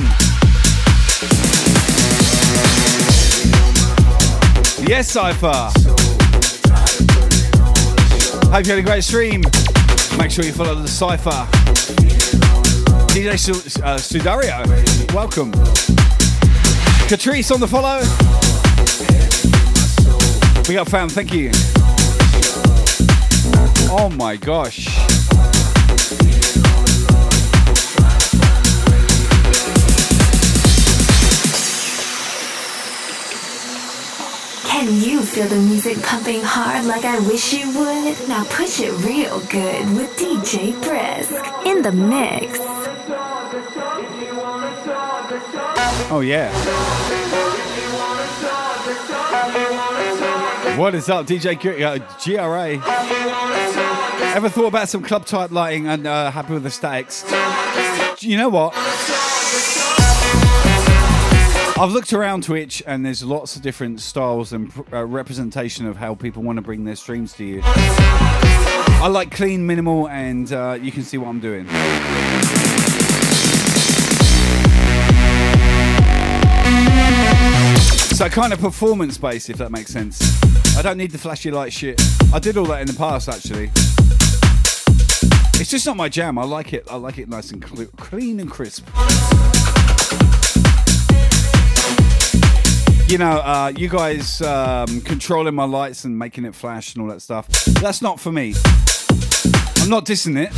Yes, 4.87 5.09
Cypher. 5.09 5.71
Hope 8.51 8.65
you 8.67 8.71
had 8.71 8.79
a 8.79 8.83
great 8.83 9.03
stream. 9.03 9.41
Make 10.19 10.29
sure 10.29 10.45
you 10.45 10.53
follow 10.53 10.75
the 10.75 10.87
Cypher. 10.87 11.31
DJ 13.15 13.39
Su- 13.39 13.81
uh, 13.81 13.97
Sudario, 13.97 14.63
welcome. 15.11 15.51
Catrice 17.09 17.51
on 17.51 17.59
the 17.59 17.67
follow. 17.67 17.97
We 20.69 20.75
got 20.75 20.87
fam, 20.87 21.09
thank 21.09 21.33
you. 21.33 21.51
Oh 23.99 24.09
my 24.09 24.37
gosh. 24.37 24.85
Can 34.67 34.93
you 35.01 35.23
feel 35.23 35.47
the 35.47 35.55
music 35.55 36.01
pumping 36.03 36.41
hard 36.43 36.85
like 36.85 37.05
I 37.05 37.17
wish 37.19 37.53
you 37.53 37.65
would? 37.77 38.27
Now 38.27 38.43
push 38.51 38.79
it 38.79 38.91
real 39.03 39.39
good 39.49 39.83
with 39.95 40.15
DJ 40.15 40.73
Brisk 40.83 41.33
in 41.65 41.81
the 41.81 41.91
mix. 41.91 42.59
Oh 46.11 46.21
yeah. 46.23 46.53
What 50.77 50.93
is 50.93 51.09
up, 51.09 51.25
DJ 51.25 51.59
G- 51.59 51.83
uh, 51.83 51.97
GRA? 52.23 53.26
Ever 54.35 54.49
thought 54.49 54.67
about 54.67 54.89
some 54.89 55.01
club 55.01 55.25
type 55.25 55.51
lighting 55.51 55.87
and 55.87 56.05
uh, 56.05 56.29
happy 56.31 56.53
with 56.53 56.63
the 56.63 56.69
statics? 56.69 57.23
You 58.21 58.37
know 58.37 58.49
what? 58.49 58.73
I've 61.79 61.91
looked 61.91 62.11
around 62.13 62.43
Twitch 62.43 62.81
and 62.87 63.05
there's 63.05 63.23
lots 63.23 63.55
of 63.55 63.61
different 63.61 63.99
styles 63.99 64.51
and 64.53 64.71
uh, 64.91 65.05
representation 65.05 65.85
of 65.85 65.97
how 65.97 66.15
people 66.15 66.41
want 66.43 66.57
to 66.57 66.61
bring 66.61 66.85
their 66.85 66.95
streams 66.95 67.33
to 67.33 67.45
you. 67.45 67.61
I 67.63 69.07
like 69.11 69.31
clean, 69.31 69.65
minimal, 69.65 70.09
and 70.09 70.51
uh, 70.51 70.77
you 70.81 70.91
can 70.91 71.03
see 71.03 71.17
what 71.17 71.27
I'm 71.27 71.39
doing. 71.39 71.67
So 78.15 78.27
kind 78.29 78.51
of 78.51 78.59
performance 78.59 79.19
based, 79.19 79.51
if 79.51 79.57
that 79.57 79.71
makes 79.71 79.91
sense. 79.91 80.19
I 80.75 80.81
don't 80.81 80.97
need 80.97 81.11
the 81.11 81.19
flashy 81.19 81.51
light 81.51 81.71
shit. 81.71 82.01
I 82.33 82.39
did 82.39 82.57
all 82.57 82.65
that 82.65 82.81
in 82.81 82.87
the 82.87 82.93
past, 82.93 83.29
actually. 83.29 83.69
It's 85.59 85.71
just 85.71 85.85
not 85.87 85.97
my 85.97 86.07
jam. 86.07 86.37
I 86.37 86.43
like 86.43 86.73
it. 86.73 86.85
I 86.89 86.97
like 86.97 87.17
it 87.17 87.27
nice 87.27 87.51
and 87.51 87.67
cl- 87.67 87.89
clean 87.97 88.39
and 88.39 88.49
crisp. 88.49 88.87
You 93.09 93.17
know, 93.17 93.39
uh, 93.39 93.73
you 93.75 93.89
guys 93.89 94.41
um, 94.41 95.01
controlling 95.01 95.55
my 95.55 95.63
lights 95.63 96.03
and 96.03 96.17
making 96.17 96.45
it 96.45 96.53
flash 96.53 96.93
and 96.93 97.01
all 97.01 97.09
that 97.09 97.21
stuff. 97.21 97.47
That's 97.81 98.01
not 98.01 98.19
for 98.19 98.31
me. 98.31 98.53
I'm 99.77 99.89
not 99.89 100.05
dissing 100.05 100.37
it. 100.37 100.49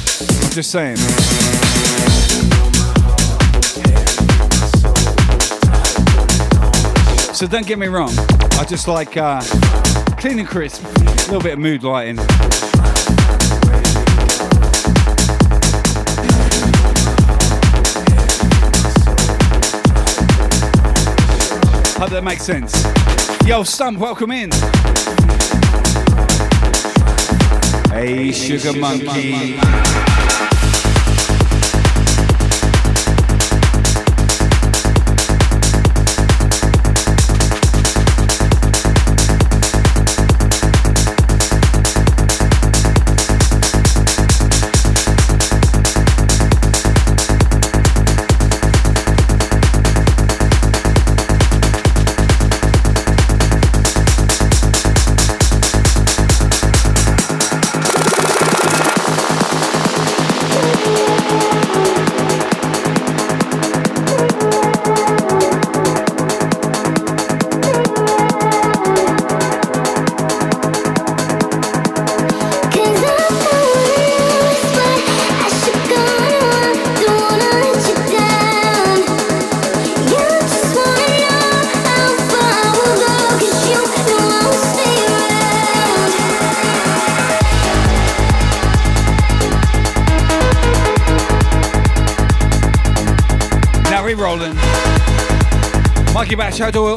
I'm 0.43 0.51
just 0.51 0.71
saying. 0.71 0.97
So 7.33 7.47
don't 7.47 7.65
get 7.65 7.79
me 7.79 7.87
wrong. 7.87 8.11
I 8.59 8.65
just 8.67 8.89
like 8.89 9.15
uh, 9.15 9.41
clean 10.17 10.39
and 10.39 10.47
crisp, 10.47 10.83
a 10.83 10.99
little 11.31 11.39
bit 11.39 11.53
of 11.53 11.59
mood 11.59 11.83
lighting. 11.83 12.17
Hope 21.99 22.11
that 22.11 22.23
makes 22.23 22.43
sense. 22.43 22.71
Yo, 23.45 23.63
Stump, 23.63 23.99
welcome 23.99 24.31
in. 24.31 24.51
Hey, 27.91 28.31
Sugar 28.31 28.79
Monkey. 28.79 29.57
Now 29.57 29.98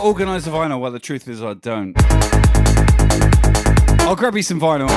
Organise 0.01 0.45
the 0.45 0.51
vinyl? 0.51 0.81
Well, 0.81 0.91
the 0.91 0.99
truth 0.99 1.29
is 1.29 1.43
I 1.43 1.55
don't. 1.55 1.95
I'll 4.03 4.17
grab 4.17 4.35
you 4.35 4.43
some 4.43 4.61
vinyl. 4.61 4.89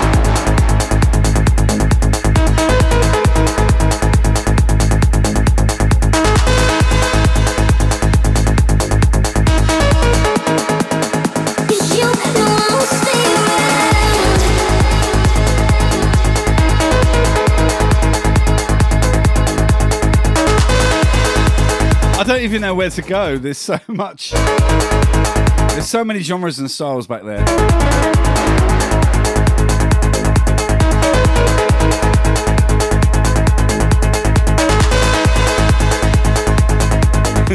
Even 22.55 22.69
know 22.69 22.73
where 22.73 22.89
to 22.89 23.01
go. 23.01 23.37
There's 23.37 23.57
so 23.57 23.77
much. 23.89 24.31
There's 24.31 25.87
so 25.87 26.05
many 26.05 26.21
genres 26.21 26.57
and 26.57 26.71
styles 26.71 27.05
back 27.05 27.23
there. 27.23 27.39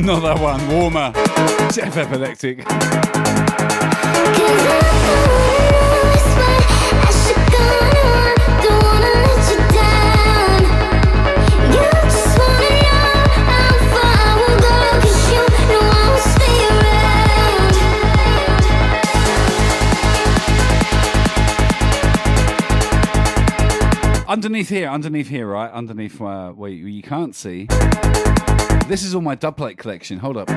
Not 0.03 0.21
that 0.21 0.39
one. 0.39 0.69
Warmer. 0.69 1.13
Jeff 1.73 1.97
Epileptic. 1.97 2.67
Underneath 24.51 24.69
here, 24.69 24.89
underneath 24.89 25.29
here, 25.29 25.47
right? 25.47 25.71
Underneath 25.71 26.21
uh, 26.21 26.51
where 26.51 26.73
you, 26.73 26.87
you 26.87 27.03
can't 27.03 27.37
see. 27.37 27.67
This 28.89 29.05
is 29.05 29.15
all 29.15 29.21
my 29.21 29.37
dubplate 29.37 29.79
collection. 29.79 30.19
Hold 30.19 30.39
up. 30.39 30.49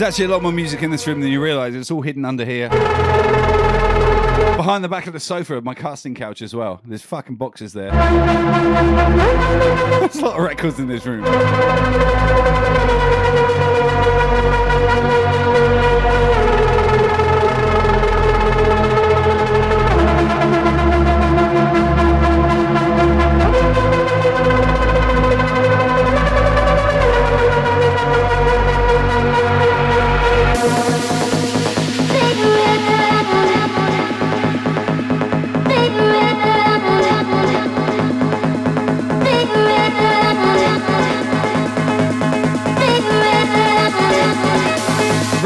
There's 0.00 0.14
actually 0.14 0.24
a 0.24 0.28
lot 0.28 0.42
more 0.42 0.50
music 0.50 0.82
in 0.82 0.90
this 0.90 1.06
room 1.06 1.20
than 1.20 1.30
you 1.30 1.42
realise. 1.42 1.74
It's 1.74 1.90
all 1.90 2.00
hidden 2.00 2.24
under 2.24 2.42
here. 2.42 2.70
Behind 2.70 2.82
the 4.82 4.88
back 4.88 5.06
of 5.06 5.12
the 5.12 5.20
sofa 5.20 5.56
of 5.56 5.64
my 5.64 5.74
casting 5.74 6.14
couch 6.14 6.40
as 6.40 6.54
well. 6.54 6.80
There's 6.86 7.02
fucking 7.02 7.36
boxes 7.36 7.74
there. 7.74 7.90
There's 10.00 10.16
a 10.16 10.24
lot 10.24 10.38
of 10.38 10.42
records 10.42 10.78
in 10.78 10.88
this 10.88 11.04
room. 11.04 11.26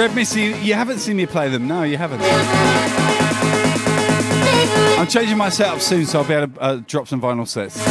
Red 0.04 0.14
Missy, 0.14 0.42
you 0.60 0.74
haven't 0.74 0.98
seen 0.98 1.16
me 1.16 1.24
play 1.24 1.48
them. 1.48 1.66
No, 1.66 1.82
you 1.82 1.96
haven't. 1.96 2.20
I'm 5.00 5.06
changing 5.06 5.38
my 5.38 5.48
setup 5.48 5.80
soon, 5.80 6.04
so 6.04 6.20
I'll 6.20 6.28
be 6.28 6.34
able 6.34 6.54
to 6.54 6.60
uh, 6.60 6.82
drop 6.86 7.08
some 7.08 7.22
vinyl 7.22 7.48
sets. 7.48 7.82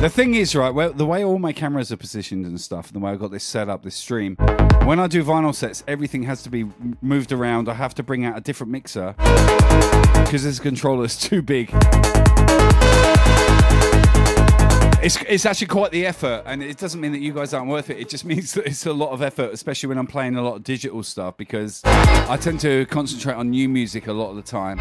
The 0.00 0.08
thing 0.08 0.36
is, 0.36 0.56
right, 0.56 0.72
well, 0.72 0.94
the 0.94 1.04
way 1.04 1.22
all 1.22 1.38
my 1.38 1.52
cameras 1.52 1.92
are 1.92 1.98
positioned 1.98 2.46
and 2.46 2.58
stuff, 2.58 2.86
and 2.86 2.96
the 2.96 3.00
way 3.04 3.12
I've 3.12 3.20
got 3.20 3.30
this 3.30 3.44
set 3.44 3.68
up, 3.68 3.82
this 3.82 3.94
stream, 3.94 4.36
when 4.84 4.98
I 4.98 5.06
do 5.06 5.22
vinyl 5.22 5.54
sets, 5.54 5.84
everything 5.86 6.24
has 6.24 6.42
to 6.42 6.50
be 6.50 6.66
moved 7.00 7.32
around. 7.32 7.68
I 7.68 7.74
have 7.74 7.94
to 7.94 8.02
bring 8.02 8.24
out 8.24 8.36
a 8.36 8.40
different 8.40 8.72
mixer 8.72 9.14
because 9.16 10.42
this 10.44 10.58
controller 10.58 11.04
is 11.04 11.16
too 11.16 11.42
big. 11.42 11.70
It's, 15.02 15.20
it's 15.28 15.46
actually 15.46 15.66
quite 15.66 15.90
the 15.90 16.06
effort, 16.06 16.44
and 16.46 16.62
it 16.62 16.78
doesn't 16.78 17.00
mean 17.00 17.12
that 17.12 17.20
you 17.20 17.32
guys 17.32 17.52
aren't 17.52 17.68
worth 17.68 17.90
it. 17.90 17.98
It 17.98 18.08
just 18.08 18.24
means 18.32 18.54
that 18.54 18.66
it's 18.66 18.86
a 18.86 18.92
lot 18.92 19.10
of 19.10 19.22
effort, 19.22 19.52
especially 19.52 19.88
when 19.88 19.98
I'm 19.98 20.06
playing 20.06 20.36
a 20.36 20.42
lot 20.42 20.56
of 20.56 20.64
digital 20.64 21.02
stuff, 21.02 21.36
because 21.36 21.82
I 21.84 22.36
tend 22.40 22.60
to 22.60 22.86
concentrate 22.86 23.34
on 23.34 23.50
new 23.50 23.68
music 23.68 24.06
a 24.06 24.12
lot 24.12 24.30
of 24.30 24.36
the 24.36 24.42
time. 24.42 24.78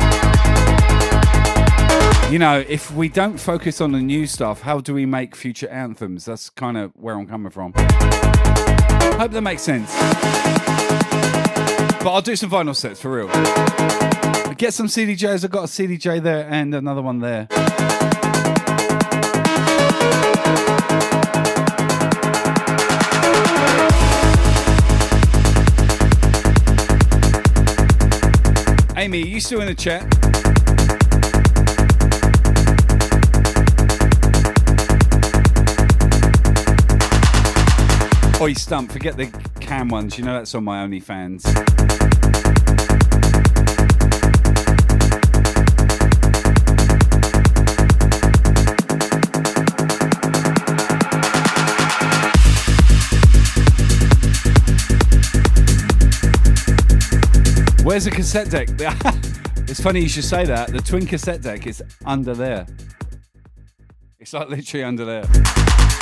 You 2.31 2.39
know, 2.39 2.63
if 2.69 2.91
we 2.91 3.09
don't 3.09 3.37
focus 3.39 3.81
on 3.81 3.91
the 3.91 3.99
new 3.99 4.25
stuff, 4.25 4.61
how 4.61 4.79
do 4.79 4.93
we 4.93 5.05
make 5.05 5.35
future 5.35 5.67
anthems? 5.69 6.25
That's 6.25 6.49
kind 6.49 6.77
of 6.77 6.91
where 6.95 7.15
I'm 7.15 7.27
coming 7.27 7.51
from. 7.51 7.73
Hope 9.19 9.31
that 9.31 9.41
makes 9.41 9.61
sense. 9.61 9.93
But 12.03 12.11
I'll 12.13 12.21
do 12.21 12.35
some 12.35 12.49
vinyl 12.49 12.75
sets 12.75 12.99
for 12.99 13.11
real. 13.11 13.27
Get 14.55 14.73
some 14.73 14.87
CDJs. 14.87 15.43
I've 15.43 15.51
got 15.51 15.63
a 15.63 15.67
CDJ 15.67 16.21
there 16.21 16.47
and 16.49 16.73
another 16.73 17.01
one 17.01 17.19
there. 17.19 17.47
Amy, 28.97 29.23
are 29.23 29.25
you 29.25 29.39
still 29.39 29.61
in 29.61 29.67
the 29.67 29.75
chat? 29.75 30.40
Oi, 38.41 38.53
Stump, 38.53 38.91
forget 38.91 39.15
the 39.15 39.27
cam 39.59 39.87
ones. 39.87 40.17
You 40.17 40.23
know 40.23 40.33
that's 40.33 40.55
on 40.55 40.63
my 40.63 40.83
OnlyFans. 40.83 41.45
Where's 57.83 58.05
the 58.05 58.09
cassette 58.09 58.49
deck? 58.49 58.69
it's 59.69 59.79
funny 59.79 59.99
you 59.99 60.09
should 60.09 60.23
say 60.23 60.45
that. 60.45 60.71
The 60.71 60.81
twin 60.81 61.05
cassette 61.05 61.43
deck 61.43 61.67
is 61.67 61.83
under 62.07 62.33
there. 62.33 62.65
It's 64.19 64.33
like 64.33 64.49
literally 64.49 64.83
under 64.83 65.05
there. 65.05 66.00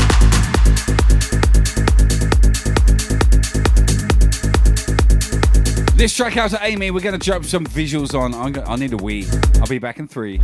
This 5.99 6.15
track 6.15 6.37
out 6.37 6.51
to 6.51 6.59
Amy. 6.63 6.91
We're 6.91 7.01
going 7.01 7.19
to 7.19 7.25
drop 7.29 7.43
some 7.43 7.65
visuals 7.65 8.17
on. 8.17 8.33
I'm 8.33 8.53
go- 8.53 8.63
I 8.63 8.77
need 8.77 8.93
a 8.93 8.95
wee. 8.95 9.27
I'll 9.55 9.67
be 9.67 9.79
back 9.79 9.99
in 9.99 10.07
three. 10.07 10.39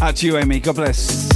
Out 0.00 0.14
to 0.14 0.26
you, 0.26 0.38
Amy. 0.38 0.60
God 0.60 0.76
bless. 0.76 1.31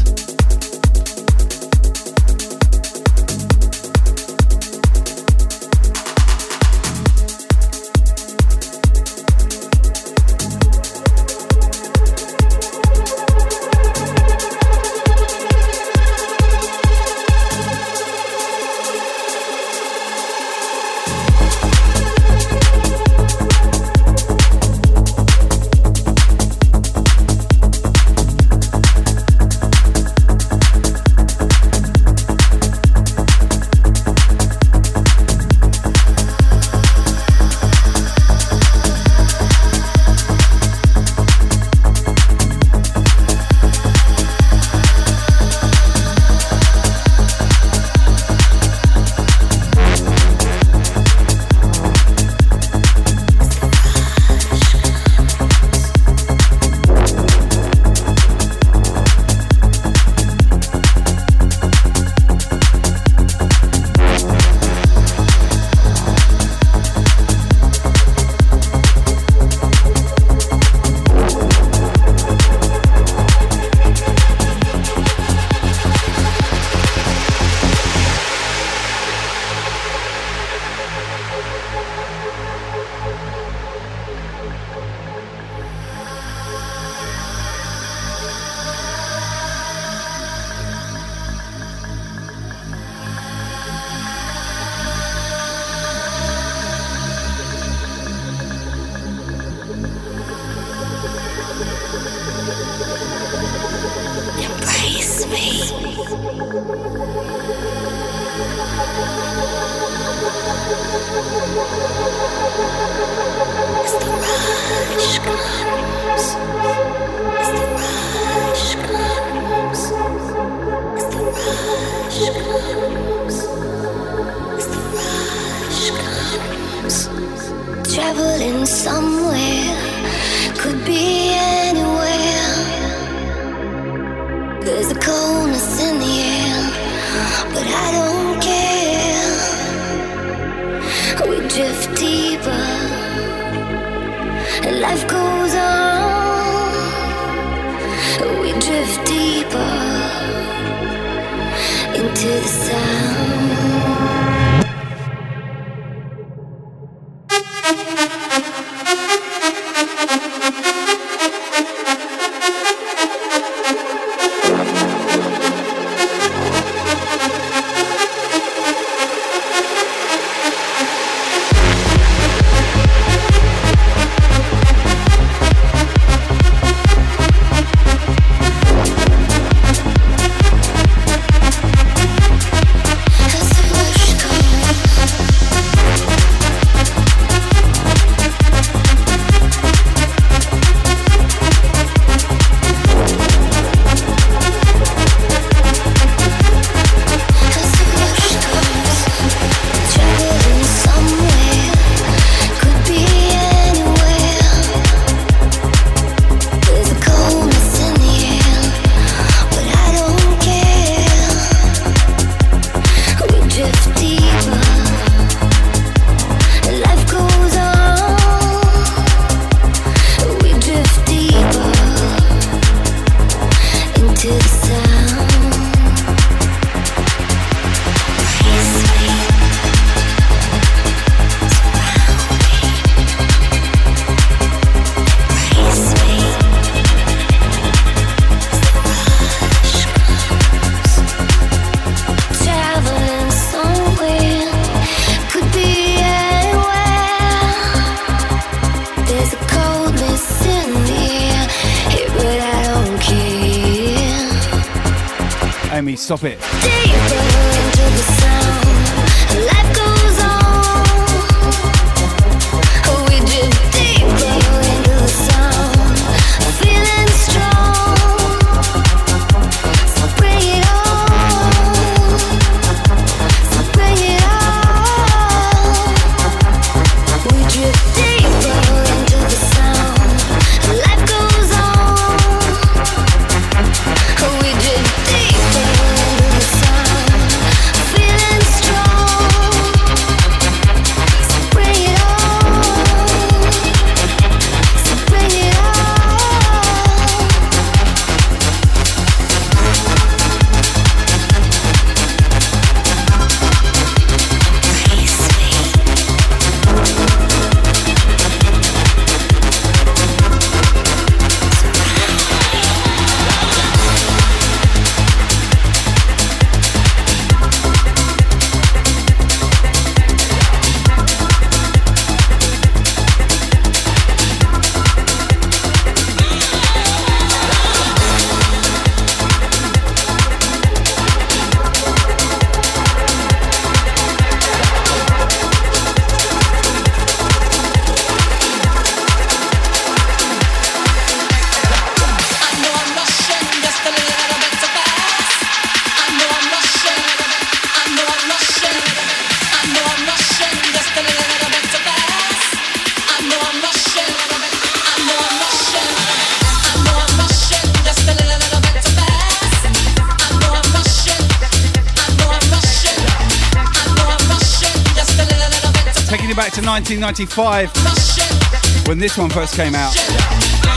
1995 367.06 368.88
when 368.88 368.98
this 368.98 369.16
one 369.16 369.30
first 369.30 369.54
came 369.54 369.76
out. 369.76 370.75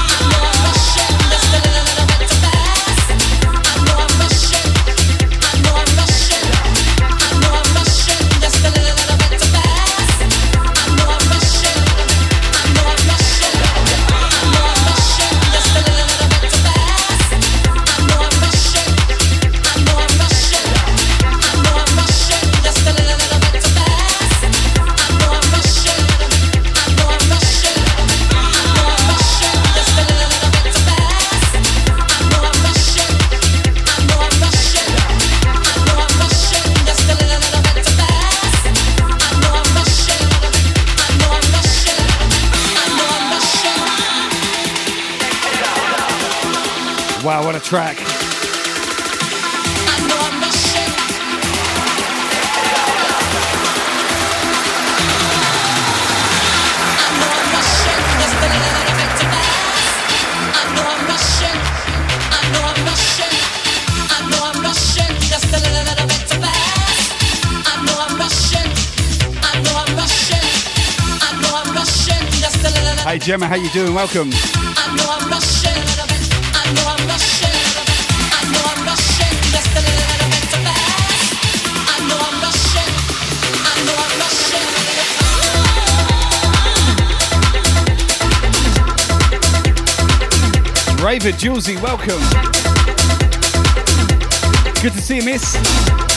track. 47.69 47.99
Hey 73.05 73.17
Gemma, 73.17 73.47
how 73.47 73.55
you 73.55 73.69
doing? 73.69 73.93
Welcome. 73.93 74.29
David 91.09 91.39
Julesy, 91.39 91.75
welcome. 91.81 92.19
Good 94.79 94.93
to 94.93 95.01
see 95.01 95.15
you, 95.15 95.23
miss. 95.23 96.08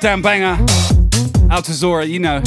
goddamn 0.00 0.22
banger. 0.22 0.64
Out 1.50 1.64
to 1.64 1.72
Zora, 1.72 2.04
you 2.04 2.20
know. 2.20 2.40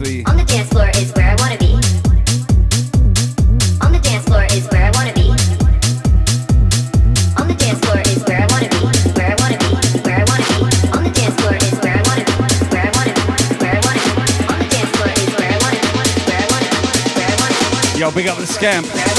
Seriously. 0.00 0.24
On 0.26 0.36
the 0.36 0.44
dance 0.44 0.68
floor 0.70 0.88
is 0.96 1.12
where 1.12 1.28
I 1.28 1.34
wanna 1.36 1.58
be. 1.58 1.72
On 3.84 3.92
the 3.92 3.98
dance 3.98 4.24
floor 4.24 4.44
is 4.50 4.66
where 4.70 4.84
I 4.84 4.90
wanna 4.96 5.12
be. 5.12 5.28
On 7.36 7.46
the 7.48 7.54
dance 7.54 7.78
floor 7.84 8.00
is 8.08 8.24
where 8.24 8.40
I 8.40 8.46
wanna 8.48 8.68
be. 8.68 8.80
Where 9.12 9.28
I 9.28 9.36
wanna 9.36 9.58
be. 9.58 10.00
Where 10.00 10.16
I 10.16 10.24
wanna 10.24 10.46
be. 10.48 10.88
On 10.96 11.04
the 11.04 11.10
dance 11.10 11.34
floor 11.40 11.54
is 11.54 11.76
where 11.84 11.92
I 11.92 12.02
wanna 12.08 12.24
be. 12.24 12.32
Where 12.72 12.80
I 12.80 12.90
wanna 12.96 13.12
be. 13.12 13.24
Where 13.60 13.76
I 13.76 13.80
wanna 13.84 14.00
be. 14.00 14.16
On 14.48 14.58
the 14.58 14.68
dance 14.72 14.90
floor 14.96 15.10
is 15.20 15.32
where 15.36 15.52
I 15.52 15.58
wanna 15.60 15.80
be. 15.80 15.92
Where 16.28 16.40
I 16.40 16.48
wanna 16.48 16.64
be. 16.64 17.12
Where 17.16 17.28
I 17.28 17.68
wanna 17.68 17.92
be. 17.92 18.00
Yo, 18.00 18.10
big 18.10 18.28
up 18.28 18.38
the 18.38 18.46
scamp. 18.46 19.09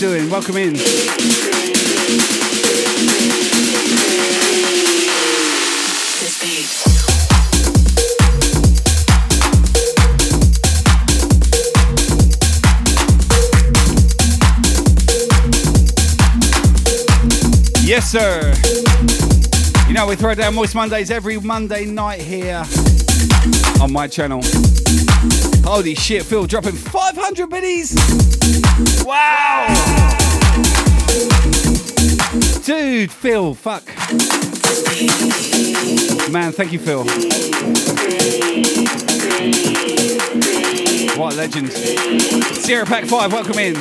You 0.00 0.08
doing? 0.08 0.30
Welcome 0.30 0.56
in. 0.56 0.74
Yes, 17.84 18.10
sir. 18.10 18.54
You 19.86 19.94
know, 19.94 20.06
we 20.06 20.16
throw 20.16 20.34
down 20.34 20.54
Moist 20.54 20.74
Mondays 20.74 21.10
every 21.10 21.38
Monday 21.38 21.84
night 21.84 22.20
here 22.20 22.64
on 23.80 23.92
my 23.92 24.08
channel. 24.08 24.40
Holy 25.64 25.94
shit, 25.94 26.24
Phil 26.24 26.46
dropping 26.46 26.72
500 26.72 27.48
biddies. 27.48 28.23
Wow. 28.76 29.66
Dude, 32.64 33.12
Phil, 33.12 33.54
fuck. 33.54 33.86
Man, 36.32 36.50
thank 36.50 36.72
you, 36.72 36.80
Phil. 36.80 37.04
What 41.16 41.36
legend. 41.36 41.70
Sierra 41.70 42.84
Pack 42.84 43.04
5, 43.04 43.32
welcome 43.32 43.58
in. 43.60 43.74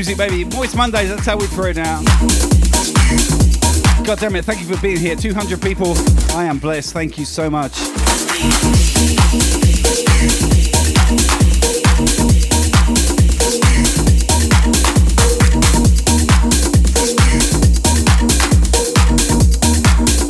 Music, 0.00 0.16
baby. 0.16 0.44
Moist 0.56 0.76
Mondays, 0.76 1.10
that's 1.10 1.26
how 1.26 1.36
we 1.36 1.46
throw 1.46 1.66
it 1.66 1.76
now. 1.76 2.00
God 4.02 4.18
damn 4.18 4.34
it, 4.34 4.46
thank 4.46 4.60
you 4.60 4.74
for 4.74 4.80
being 4.80 4.96
here. 4.96 5.14
200 5.14 5.60
people. 5.60 5.92
I 6.30 6.44
am 6.44 6.58
blessed. 6.58 6.94
Thank 6.94 7.18
you 7.18 7.26
so 7.26 7.50
much. 7.50 7.78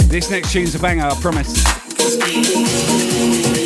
This 0.09 0.31
next 0.31 0.53
tune's 0.53 0.75
a 0.75 0.81
banger, 0.81 1.05
I 1.05 1.15
promise. 1.21 3.60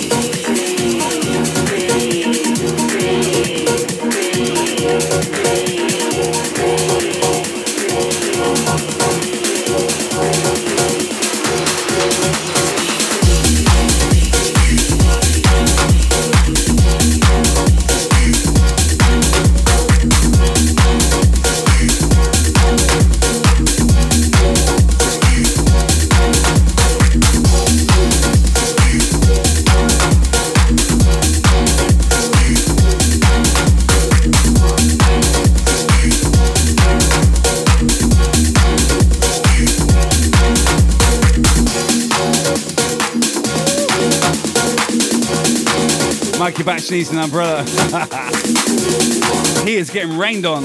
An 46.57 47.19
umbrella. 47.19 47.65
he 49.65 49.77
is 49.77 49.91
getting 49.91 50.17
rained 50.17 50.47
on. 50.47 50.63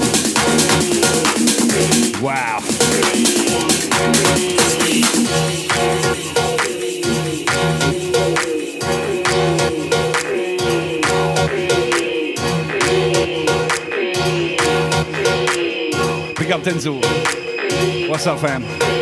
Wow. 2.22 2.60
Big 16.36 16.52
up 16.52 16.62
Denzel. 16.62 17.00
What's 18.08 18.26
up, 18.26 18.38
fam? 18.38 18.99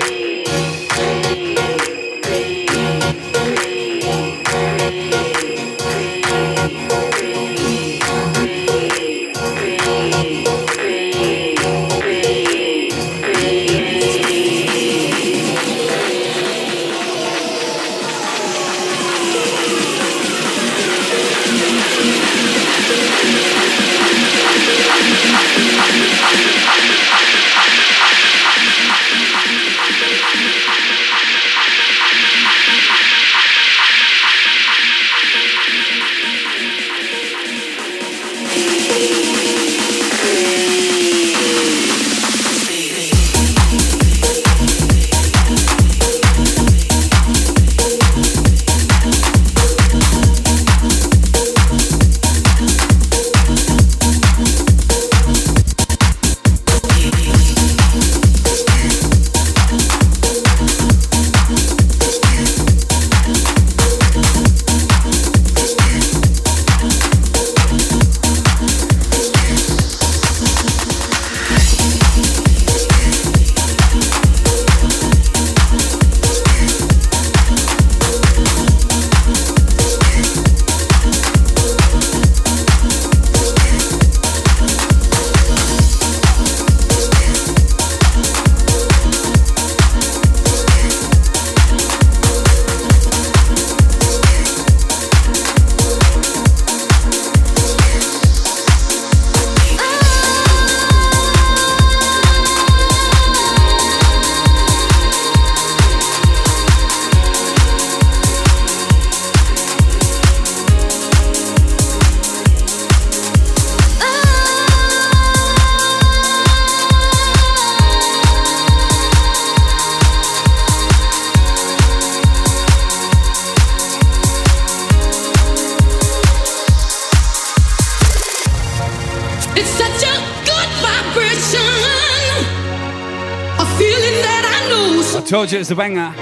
It's 135.60 135.72
a 135.72 135.74
banger. 135.74 136.14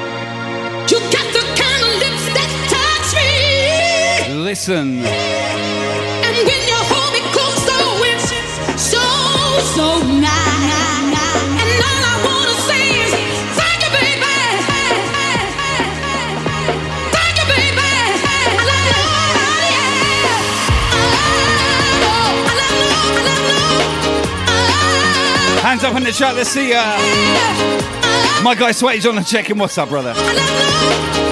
You 0.89 0.99
got 1.13 1.29
the 1.37 1.45
kind 1.61 1.83
of 1.85 1.91
lips 2.01 2.25
that 2.33 2.51
touch 2.73 3.13
me. 3.21 4.33
Listen. 4.43 5.05
And 5.05 6.37
when 6.49 6.63
you 6.65 6.79
hold 6.89 7.13
me 7.13 7.21
close, 7.37 7.69
oh, 7.69 8.01
it's 8.09 8.33
so, 8.81 9.05
so 9.77 10.01
nice. 10.09 10.33
And 11.53 11.69
all 11.85 12.01
I 12.01 12.17
wanna 12.25 12.57
say 12.65 12.81
is, 13.05 13.13
thank 13.61 13.85
you, 13.85 13.93
baby. 13.93 14.25
Thank 17.13 17.37
you, 17.37 17.47
baby. 17.53 17.93
I 18.25 18.65
love 18.73 18.89
you, 18.89 19.05
yeah. 19.77 20.41
I 22.41 22.57
love 22.57 22.73
you, 22.73 22.89
I 23.05 23.29
love 23.29 23.45
you. 25.53 25.61
Hands 25.61 25.85
up 25.85 25.93
in 25.95 26.05
the 26.05 26.13
chat. 26.13 26.33
Let's 26.35 26.49
see. 26.49 26.73
Uh, 26.73 26.97
my 28.43 28.55
guy 28.55 28.73
Sweaty's 28.73 29.07
on 29.07 29.17
the 29.17 29.23
check-in. 29.23 29.59
What's 29.59 29.79
up, 29.79 29.89
brother? 29.89 30.13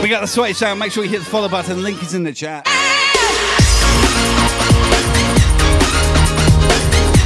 We 0.02 0.08
got 0.08 0.20
the 0.20 0.26
Sweaty 0.26 0.54
sound. 0.54 0.78
Make 0.80 0.92
sure 0.92 1.04
you 1.04 1.10
hit 1.10 1.20
the 1.20 1.24
follow 1.24 1.48
button. 1.48 1.82
Link 1.82 2.02
is 2.02 2.14
in 2.14 2.22
the 2.22 2.32
chat. 2.32 2.66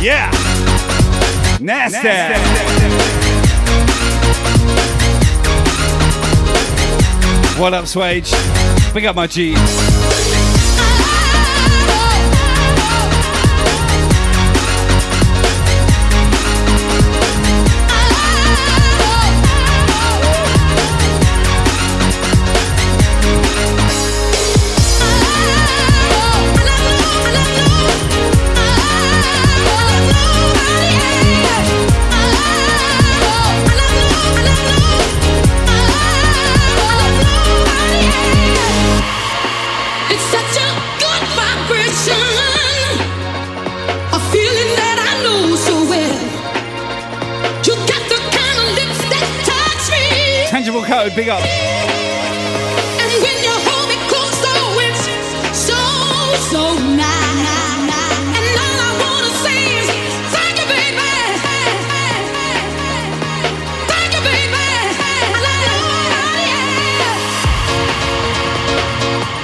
Yeah. 0.00 0.30
Nasty. 1.60 2.08
What 7.60 7.74
up, 7.74 7.86
Swage? 7.86 8.32
Big 8.94 9.04
up 9.06 9.16
my 9.16 9.26
G. 9.26 9.54
you, 51.18 51.32
yeah. 51.32 51.68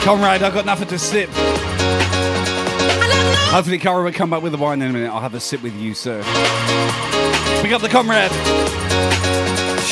Comrade, 0.05 0.42
I've 0.42 0.52
got 0.52 0.66
nothing 0.66 0.86
to 0.88 0.98
sip. 0.98 1.30
Hopefully, 3.51 3.78
Cara 3.78 4.05
will 4.05 4.12
come 4.12 4.28
back 4.28 4.42
with 4.42 4.52
the 4.52 4.59
wine 4.59 4.82
in 4.82 4.90
a 4.90 4.92
minute. 4.92 5.09
I'll 5.09 5.20
have 5.20 5.32
a 5.32 5.40
sip 5.40 5.62
with 5.62 5.74
you, 5.76 5.94
sir. 5.94 6.22
Pick 7.62 7.72
up 7.72 7.80
the 7.80 7.88
comrade. 7.88 8.30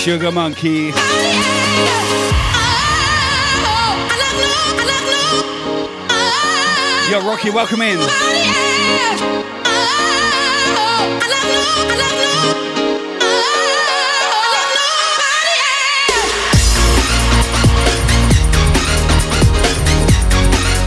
Sugar 0.02 0.32
Monkey. 0.32 0.86
Yo, 7.08 7.20
Rocky, 7.24 7.50
welcome 7.50 7.82
in. 7.82 7.98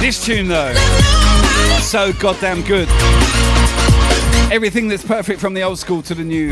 This 0.02 0.26
tune, 0.26 0.50
though, 0.50 0.74
so 1.80 2.12
goddamn 2.20 2.64
good. 2.64 2.90
Everything 4.52 4.90
that's 4.90 5.06
perfect 5.06 5.40
from 5.40 5.54
the 5.54 5.64
old 5.64 5.80
school 5.80 6.02
to 6.02 6.14
the 6.14 6.26
new. 6.26 6.52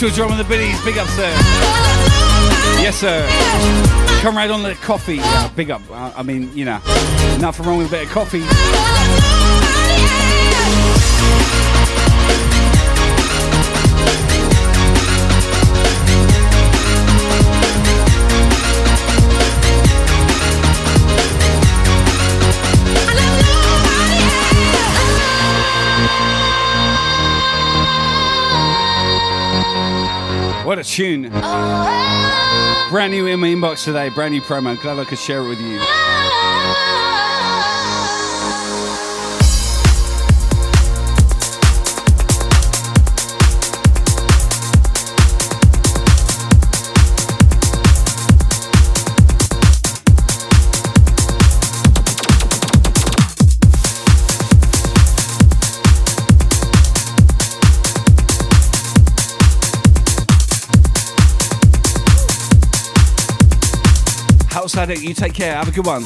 Mitchell 0.00 0.14
Drum 0.14 0.30
and 0.30 0.38
the 0.38 0.44
Biddies, 0.44 0.80
big 0.84 0.96
up, 0.96 1.08
sir. 1.08 1.28
Yes, 2.80 3.00
sir. 3.00 3.26
Comrade 4.22 4.48
on 4.48 4.62
the 4.62 4.76
coffee, 4.76 5.16
yeah, 5.16 5.50
big 5.56 5.72
up. 5.72 5.82
Uh, 5.90 6.12
I 6.14 6.22
mean, 6.22 6.56
you 6.56 6.64
know, 6.64 6.78
nothing 7.40 7.66
wrong 7.66 7.78
with 7.78 7.88
a 7.88 7.90
bit 7.90 8.06
of 8.06 8.10
coffee. 8.10 8.44
What 30.78 30.86
a 30.86 30.90
tune. 30.90 31.22
Brand 32.88 33.10
new 33.10 33.26
in 33.26 33.40
my 33.40 33.48
inbox 33.48 33.82
today, 33.82 34.10
brand 34.10 34.32
new 34.32 34.40
promo. 34.40 34.80
Glad 34.80 35.00
I 35.00 35.04
could 35.06 35.18
share 35.18 35.40
it 35.40 35.48
with 35.48 35.60
you. 35.60 35.80
Addict, 64.88 65.02
you 65.02 65.12
take 65.12 65.34
care. 65.34 65.54
Have 65.54 65.68
a 65.68 65.70
good 65.70 65.84
one. 65.84 66.02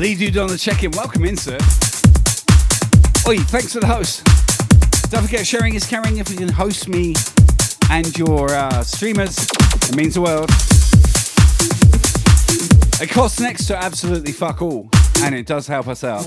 Lee 0.00 0.14
Dude 0.14 0.38
on 0.38 0.46
the 0.46 0.56
check-in. 0.56 0.92
Welcome 0.92 1.24
in, 1.24 1.36
sir. 1.36 1.58
Oi, 3.26 3.38
thanks 3.50 3.72
for 3.72 3.80
the 3.80 3.88
host. 3.88 4.24
Don't 5.10 5.24
forget, 5.24 5.44
sharing 5.44 5.74
is 5.74 5.84
caring. 5.84 6.18
If 6.18 6.30
you 6.30 6.36
can 6.36 6.50
host 6.50 6.86
me 6.88 7.16
and 7.90 8.16
your 8.16 8.50
uh, 8.50 8.84
streamers, 8.84 9.38
it 9.88 9.96
means 9.96 10.14
the 10.14 10.20
world. 10.20 10.50
It 13.02 13.10
costs 13.10 13.40
next 13.40 13.66
to 13.66 13.76
absolutely 13.76 14.30
fuck 14.30 14.62
all, 14.62 14.88
and 15.22 15.34
it 15.34 15.46
does 15.46 15.66
help 15.66 15.88
us 15.88 16.04
out. 16.04 16.24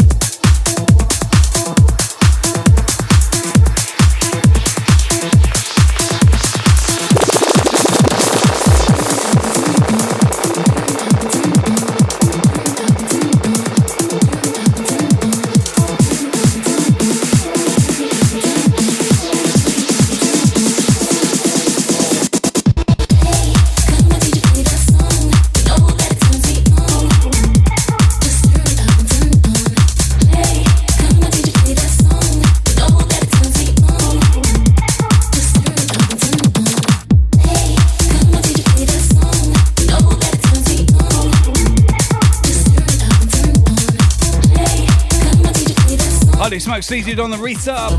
Needed 46.89 47.19
on 47.19 47.29
the 47.29 47.37
resub. 47.37 47.97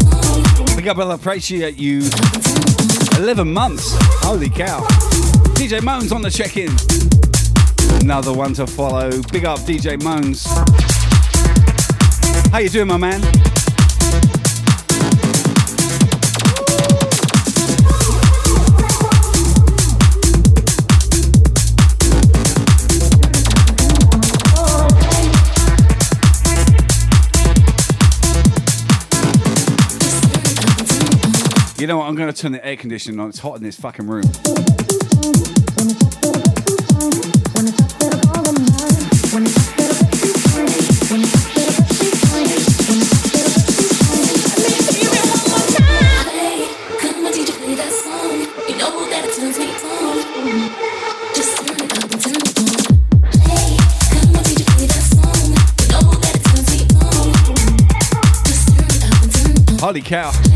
Big 0.75 0.89
up, 0.89 0.97
brother. 0.97 1.15
Appreciate 1.15 1.79
you. 1.79 2.01
11 3.19 3.53
months. 3.53 3.95
Holy 4.25 4.49
cow. 4.49 4.81
DJ 5.55 5.83
Moans 5.83 6.11
on 6.11 6.23
the 6.23 6.31
check 6.31 6.57
in. 6.57 6.71
Another 8.01 8.33
one 8.33 8.55
to 8.55 8.67
follow. 8.67 9.11
Big 9.31 9.45
up, 9.45 9.59
DJ 9.61 10.03
Moans. 10.03 10.47
How 12.51 12.59
you 12.59 12.71
doing, 12.71 12.89
my 12.89 12.97
man? 12.97 13.21
You 31.79 31.87
know 31.87 31.99
what? 31.99 32.09
I'm 32.09 32.17
going 32.17 32.33
to 32.33 32.37
turn 32.37 32.51
the 32.51 32.67
air 32.67 32.77
conditioning 32.77 33.21
on. 33.21 33.29
It's 33.29 33.39
hot 33.39 33.57
in 33.57 33.63
this 33.63 33.77
fucking 33.77 34.09
room. 34.09 34.25
Holy 59.81 60.03
cow. 60.03 60.48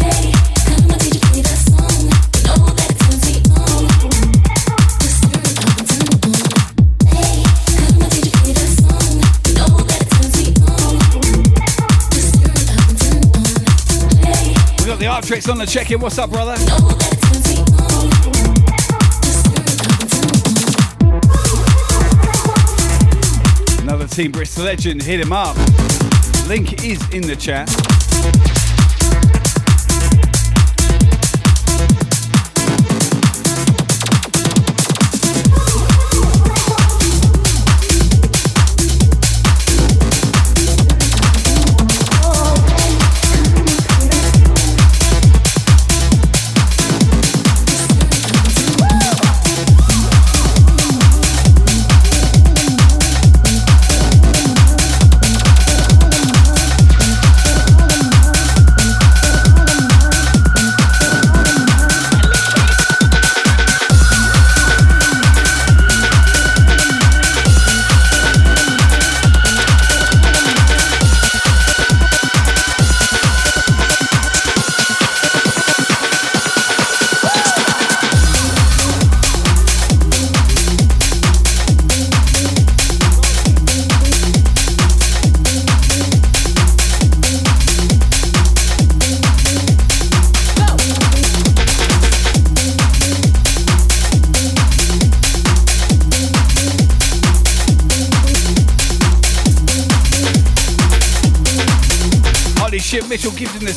Tricks 15.32 15.48
on 15.48 15.56
the 15.56 15.64
check 15.64 15.90
in. 15.90 15.98
What's 15.98 16.18
up, 16.18 16.28
brother? 16.28 16.52
Another 23.82 24.06
Team 24.06 24.30
Bristol 24.30 24.64
legend. 24.64 25.02
Hit 25.02 25.20
him 25.20 25.32
up. 25.32 25.56
Link 26.48 26.84
is 26.84 27.00
in 27.14 27.22
the 27.22 27.34
chat. 27.34 27.91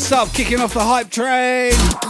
Sub, 0.05 0.31
kicking 0.33 0.61
off 0.61 0.71
the 0.75 0.79
hype 0.79 1.09
train. 1.09 2.04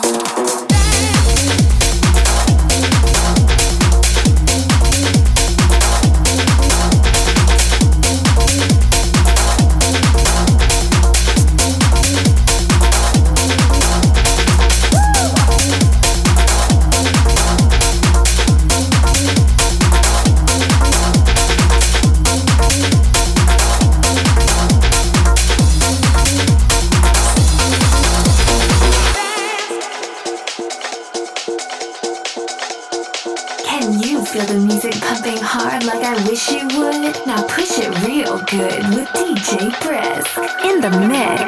Feel 34.36 34.46
the 34.48 34.66
music 34.66 34.94
pumping 35.00 35.38
hard 35.38 35.86
like 35.86 36.04
I 36.04 36.14
wish 36.28 36.52
you 36.52 36.68
would? 36.78 37.26
Now 37.26 37.48
push 37.48 37.80
it 37.80 37.88
real 38.06 38.38
good 38.40 38.84
with 38.94 39.08
DJ 39.16 39.72
Brisk 39.82 40.38
in 40.66 40.82
the 40.82 40.90
mix. 41.08 41.42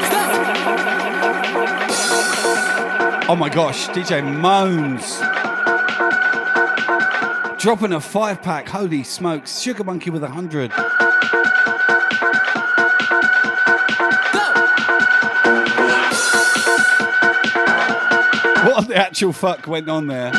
Oh 3.28 3.36
my 3.38 3.50
gosh, 3.50 3.90
DJ 3.90 4.24
Moans. 4.24 5.20
Dropping 7.62 7.92
a 7.92 8.00
five 8.00 8.42
pack, 8.42 8.70
holy 8.70 9.04
smokes. 9.04 9.60
Sugar 9.60 9.84
Monkey 9.84 10.10
with 10.10 10.24
a 10.24 10.30
hundred. 10.30 10.72
What 18.64 18.88
the 18.88 18.96
actual 18.96 19.34
fuck 19.34 19.68
went 19.68 19.90
on 19.90 20.08
there? 20.08 20.32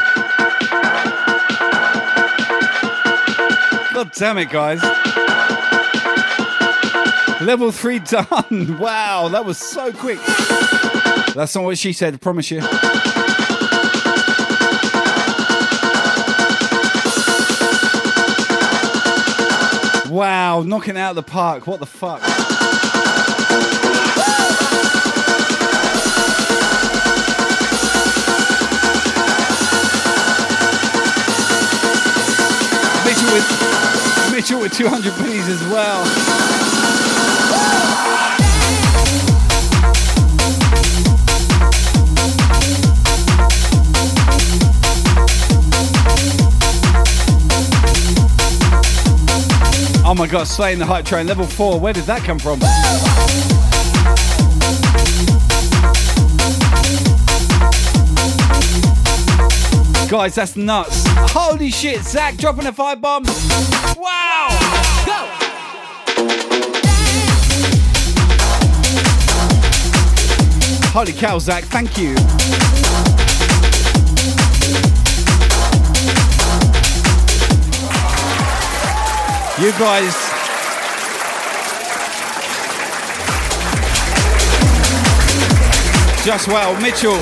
God 3.98 4.12
damn 4.12 4.38
it, 4.38 4.48
guys. 4.48 4.80
Level 7.40 7.72
three 7.72 7.98
done. 7.98 8.78
Wow, 8.78 9.26
that 9.26 9.44
was 9.44 9.58
so 9.58 9.92
quick. 9.92 10.20
That's 11.34 11.52
not 11.56 11.64
what 11.64 11.78
she 11.78 11.92
said, 11.92 12.14
I 12.14 12.16
promise 12.18 12.48
you. 12.48 12.60
Wow, 20.14 20.62
knocking 20.64 20.96
out 20.96 21.16
the 21.16 21.24
park. 21.24 21.66
What 21.66 21.80
the 21.80 21.86
fuck? 21.86 22.22
With 33.30 33.77
Mitchell 34.38 34.60
with 34.60 34.72
200 34.72 35.12
pennies 35.14 35.48
as 35.48 35.60
well. 35.64 36.04
Oh 50.06 50.14
my 50.16 50.28
god, 50.28 50.46
slaying 50.46 50.78
the 50.78 50.86
hype 50.86 51.04
train, 51.04 51.26
level 51.26 51.44
four. 51.44 51.80
Where 51.80 51.92
did 51.92 52.04
that 52.04 52.22
come 52.22 52.38
from? 52.38 52.60
Guys, 60.08 60.36
that's 60.36 60.54
nuts. 60.54 61.02
Holy 61.32 61.72
shit, 61.72 62.02
Zach 62.02 62.36
dropping 62.36 62.66
a 62.66 62.72
five 62.72 63.00
bomb. 63.00 63.24
Wow! 64.00 64.48
Go! 65.06 65.26
Holy 70.92 71.12
cow, 71.12 71.40
Zach, 71.40 71.64
thank 71.64 71.98
you. 71.98 72.10
You 79.60 79.72
guys. 79.72 80.14
Just 86.24 86.46
well, 86.46 86.80
Mitchell. 86.80 87.18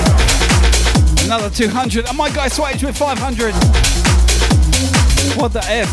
Another 1.25 1.49
200. 1.49 2.07
And 2.09 2.19
my 2.19 2.29
guy 2.29 2.49
Swage 2.49 2.85
with 2.85 2.99
500. 2.99 3.55
What 5.37 5.53
the 5.53 5.61
F? 5.69 5.87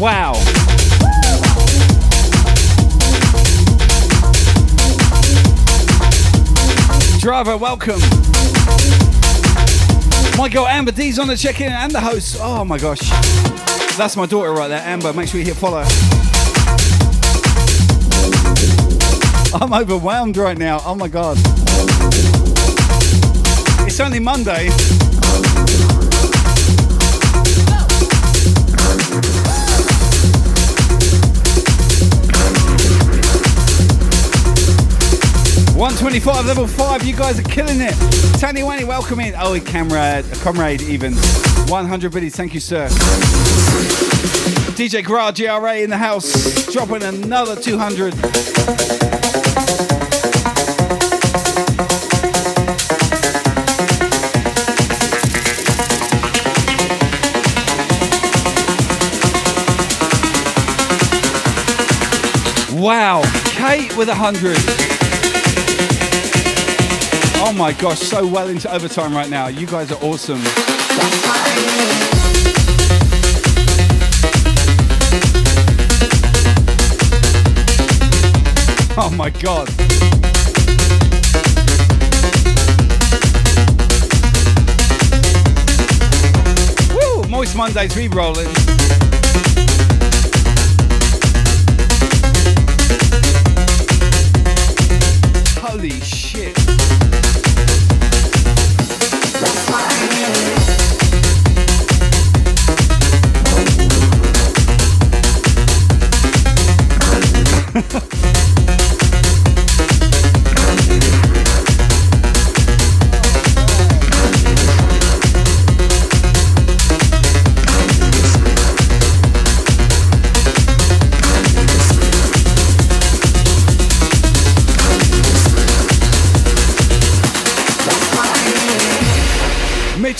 Wow. 0.00 0.32
Driver, 7.20 7.58
welcome. 7.58 8.00
My 10.38 10.48
girl 10.48 10.66
Amber 10.66 10.92
D's 10.92 11.18
on 11.18 11.26
the 11.26 11.36
check-in 11.36 11.70
and 11.70 11.92
the 11.92 12.00
host. 12.00 12.38
Oh 12.40 12.64
my 12.64 12.78
gosh. 12.78 13.67
That's 13.98 14.16
my 14.16 14.26
daughter 14.26 14.52
right 14.52 14.68
there, 14.68 14.80
Amber. 14.84 15.12
Make 15.12 15.28
sure 15.28 15.40
you 15.40 15.46
hit 15.46 15.56
follow. 15.56 15.82
I'm 19.60 19.74
overwhelmed 19.74 20.36
right 20.36 20.56
now. 20.56 20.80
Oh 20.86 20.94
my 20.94 21.08
god. 21.08 21.36
It's 23.86 23.98
only 23.98 24.20
Monday. 24.20 24.70
One 35.76 35.94
twenty-five, 35.96 36.46
level 36.46 36.68
five. 36.68 37.04
You 37.04 37.16
guys 37.16 37.40
are 37.40 37.42
killing 37.42 37.80
it. 37.80 37.94
Tanya 38.38 38.64
Wanny, 38.64 38.84
welcome 38.84 39.18
in. 39.18 39.34
Oh, 39.36 39.58
comrade, 39.60 40.24
comrade, 40.40 40.82
even. 40.82 41.14
One 41.68 41.84
hundred 41.86 42.12
biddies. 42.12 42.34
Thank 42.34 42.54
you, 42.54 42.60
sir. 42.60 42.88
DJ 44.74 45.04
Gra 45.04 45.32
GRA 45.36 45.76
in 45.76 45.90
the 45.90 45.98
house, 45.98 46.72
dropping 46.72 47.02
another 47.02 47.54
two 47.60 47.76
hundred. 47.76 48.14
Wow, 62.80 63.22
Kate 63.44 63.94
with 63.96 64.08
a 64.08 64.14
hundred. 64.14 64.56
Oh 67.46 67.52
my 67.52 67.72
gosh, 67.72 67.98
so 67.98 68.26
well 68.26 68.48
into 68.48 68.72
overtime 68.72 69.14
right 69.14 69.28
now. 69.28 69.48
You 69.48 69.66
guys 69.66 69.92
are 69.92 70.02
awesome. 70.02 70.40
Oh 79.00 79.10
my 79.10 79.30
god. 79.30 79.68
Woo! 86.92 87.22
Mondays 87.54 87.94
rolling. 88.08 88.48
Holy 95.60 95.90
shit. 96.00 96.17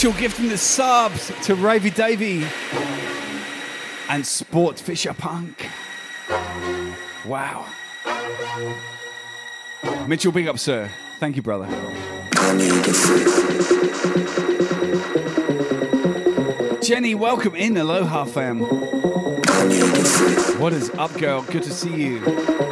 Mitchell 0.09 0.21
gifting 0.23 0.49
the 0.49 0.57
subs 0.57 1.27
to 1.45 1.55
Ravy 1.55 1.95
Davy 1.95 2.43
and 4.09 4.27
Sport 4.27 4.79
Fisher 4.79 5.13
Punk. 5.13 5.69
Wow. 7.27 7.67
Mitchell, 10.07 10.33
big 10.33 10.49
up, 10.49 10.59
sir. 10.59 10.91
Thank 11.21 11.37
you, 11.37 11.43
brother. 11.43 11.67
Jenny, 16.81 17.15
welcome 17.15 17.55
in. 17.55 17.77
Aloha, 17.77 18.25
fam. 18.25 18.61
What 20.59 20.73
is 20.73 20.89
up, 20.91 21.13
girl? 21.19 21.43
Good 21.43 21.65
to 21.65 21.71
see 21.71 21.95
you. 21.95 22.68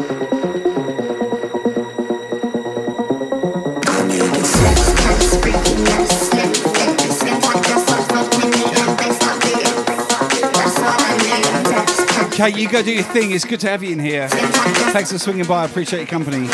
You 12.47 12.69
go 12.69 12.81
do 12.81 12.93
your 12.93 13.03
thing. 13.03 13.33
It's 13.33 13.45
good 13.45 13.61
to 13.61 13.69
have 13.69 13.83
you 13.83 13.91
in 13.93 13.99
here. 13.99 14.29
Thanks 14.29 15.11
for 15.11 15.19
swinging 15.19 15.47
by. 15.47 15.63
I 15.63 15.65
appreciate 15.67 15.99
your 16.01 16.07
company. 16.09 16.49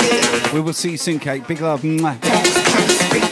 We 0.55 0.60
will 0.60 0.73
see 0.73 0.93
you 0.93 0.97
soon, 0.97 1.19
Kate. 1.19 1.47
Big 1.47 1.60
love. 1.60 1.82
Mwah. 1.82 2.19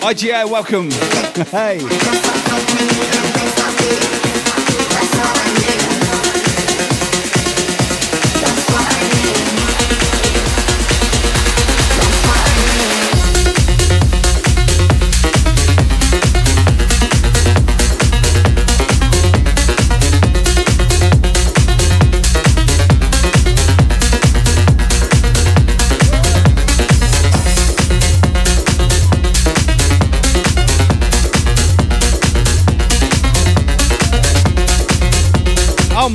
IGA, 0.03 0.51
welcome. 0.51 0.91
hey. 1.51 3.40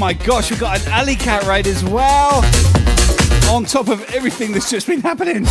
My 0.06 0.14
gosh, 0.14 0.52
we've 0.52 0.60
got 0.60 0.80
an 0.86 0.92
alley 0.92 1.16
cat 1.16 1.46
raid 1.46 1.66
as 1.66 1.84
well. 1.84 2.46
On 3.50 3.66
top 3.66 3.88
of 3.88 4.08
everything 4.14 4.52
that's 4.52 4.70
just 4.70 4.86
been 4.86 5.02
happening. 5.02 5.48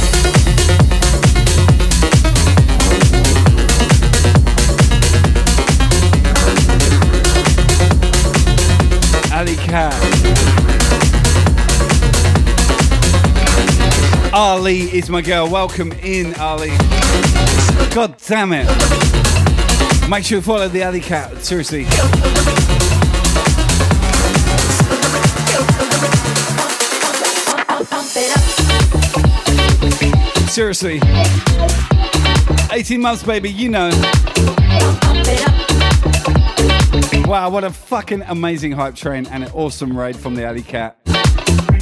Alley 9.33 9.57
cat. 9.57 9.93
Ali 14.33 14.83
is 14.97 15.11
my 15.11 15.21
girl. 15.21 15.51
Welcome 15.51 15.91
in, 15.95 16.33
Ali. 16.37 16.77
God 17.93 18.15
damn 18.25 18.53
it. 18.53 18.69
Make 20.09 20.25
sure 20.25 20.39
you 20.39 20.43
follow 20.43 20.69
the 20.69 20.85
alley 20.85 21.01
cat. 21.01 21.45
Seriously. 21.45 21.87
Seriously. 30.55 31.01
18 32.71 33.01
months, 33.01 33.25
baby, 33.25 33.51
you 33.51 33.69
know. 33.69 33.91
Wow, 37.27 37.51
what 37.51 37.65
a 37.65 37.73
fucking 37.73 38.23
amazing 38.29 38.71
hype 38.71 38.95
train 38.95 39.27
and 39.33 39.43
an 39.43 39.51
awesome 39.51 39.99
raid 39.99 40.15
from 40.15 40.37
the 40.37 40.45
Alley 40.45 40.63
Cat. 40.63 40.97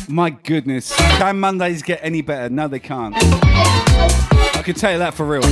My 0.08 0.30
goodness. 0.30 0.96
Can 0.96 1.38
Mondays 1.38 1.82
get 1.82 2.00
any 2.02 2.22
better? 2.22 2.48
No, 2.48 2.66
they 2.66 2.78
can't. 2.78 3.14
I 3.14 4.62
can 4.64 4.74
tell 4.74 4.92
you 4.92 4.98
that 5.00 5.12
for 5.12 5.26
real. 5.26 5.42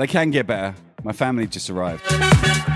They 0.00 0.06
can 0.06 0.30
get 0.30 0.46
better. 0.46 0.74
My 1.04 1.12
family 1.12 1.46
just 1.46 1.68
arrived. 1.68 2.69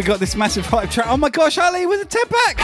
We 0.00 0.06
got 0.06 0.18
this 0.18 0.34
massive 0.34 0.64
hype 0.64 0.88
track. 0.88 1.08
Oh 1.10 1.18
my 1.18 1.28
gosh, 1.28 1.58
Ali 1.58 1.84
with 1.84 2.00
a 2.00 2.06
10 2.06 2.22
pack! 2.30 2.58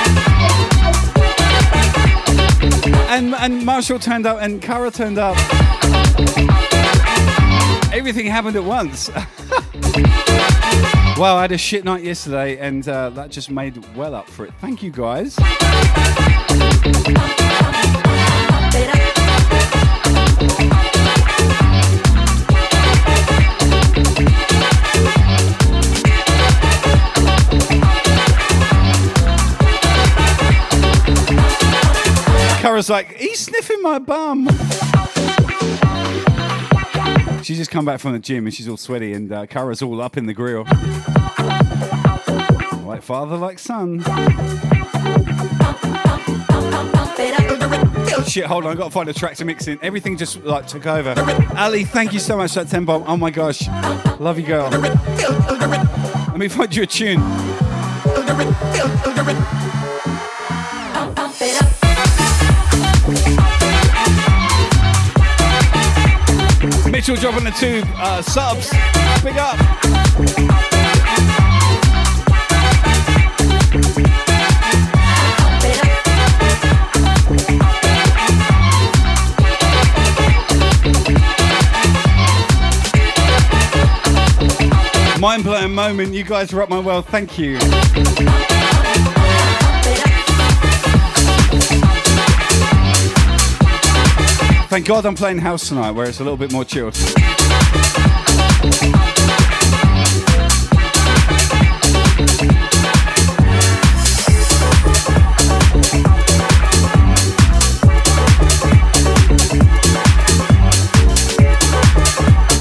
And, 3.11 3.35
and 3.35 3.67
Marshall 3.67 3.99
turned 3.99 4.25
up 4.25 4.39
and 4.41 4.63
Kara 4.63 4.91
turned 4.91 5.19
up. 5.19 5.37
Everything 7.93 8.25
happened 8.25 8.57
at 8.57 8.65
once. 8.65 9.11
wow, 11.19 11.37
I 11.37 11.43
had 11.43 11.53
a 11.53 11.59
shit 11.59 11.85
night 11.85 12.03
yesterday 12.05 12.57
and 12.57 12.89
uh, 12.89 13.11
that 13.11 13.33
just 13.33 13.51
made 13.51 13.85
well 13.95 14.15
up 14.15 14.31
for 14.31 14.47
it. 14.47 14.55
Thank 14.59 14.83
you 14.83 14.91
guys. 14.91 15.37
Kara's 32.67 32.91
like, 32.91 33.15
he's 33.15 33.39
sniffing 33.39 33.81
my 33.81 34.01
bum. 34.01 34.49
She's 37.45 37.59
just 37.59 37.71
come 37.71 37.85
back 37.85 38.01
from 38.01 38.11
the 38.11 38.19
gym 38.19 38.45
and 38.45 38.53
she's 38.53 38.69
all 38.69 38.77
sweaty, 38.77 39.13
and 39.13 39.31
uh, 39.31 39.47
Kara's 39.47 39.83
all 39.83 40.03
up 40.03 40.17
in 40.17 40.27
the 40.27 40.35
grill. 40.35 40.65
Like 42.85 43.03
father, 43.03 43.37
like 43.37 43.61
son. 43.61 44.01
Shit, 48.27 48.47
hold 48.47 48.65
on, 48.65 48.73
I've 48.73 48.79
got 48.79 48.87
to 48.87 48.91
find 48.91 49.09
a 49.09 49.15
track 49.15 49.37
to 49.37 49.45
mix 49.45 49.69
in. 49.69 49.79
Everything 49.81 50.17
just 50.17 50.43
like 50.43 50.67
took 50.67 50.87
over. 50.87 51.15
Ali, 51.57 51.85
thank 51.85 52.13
you 52.13 52.19
so 52.19 52.37
much 52.37 52.55
for 52.55 52.65
that 52.65 52.69
10 52.69 52.85
bomb. 52.85 53.05
Oh 53.07 53.17
my 53.17 53.31
gosh. 53.31 53.69
Love 54.19 54.41
you, 54.41 54.45
girl. 54.45 54.69
Let 54.71 56.37
me 56.37 56.49
find 56.49 56.75
you 56.75 56.83
a 56.83 56.87
tune. 56.87 57.23
Mitchell 66.97 67.17
dropping 67.17 67.45
the 67.45 67.51
tube. 67.51 67.87
Uh, 67.97 68.23
subs. 68.23 68.71
Big 69.23 69.37
up. 69.37 69.59
Mind 85.21 85.45
blowing 85.45 85.75
moment. 85.75 86.15
You 86.15 86.25
guys 86.25 86.55
are 86.55 86.63
up 86.63 86.71
my 86.71 86.81
world. 86.81 87.05
Thank 87.09 87.39
you. 87.39 87.59
Thank 94.69 94.89
God 94.89 95.07
I'm 95.07 95.15
playing 95.15 95.39
house 95.39 95.69
tonight 95.69 95.93
where 95.93 96.09
it's 96.09 96.19
a 96.19 96.25
little 96.25 96.37
bit 96.37 96.53
more 96.53 96.65
chilled. 96.65 96.93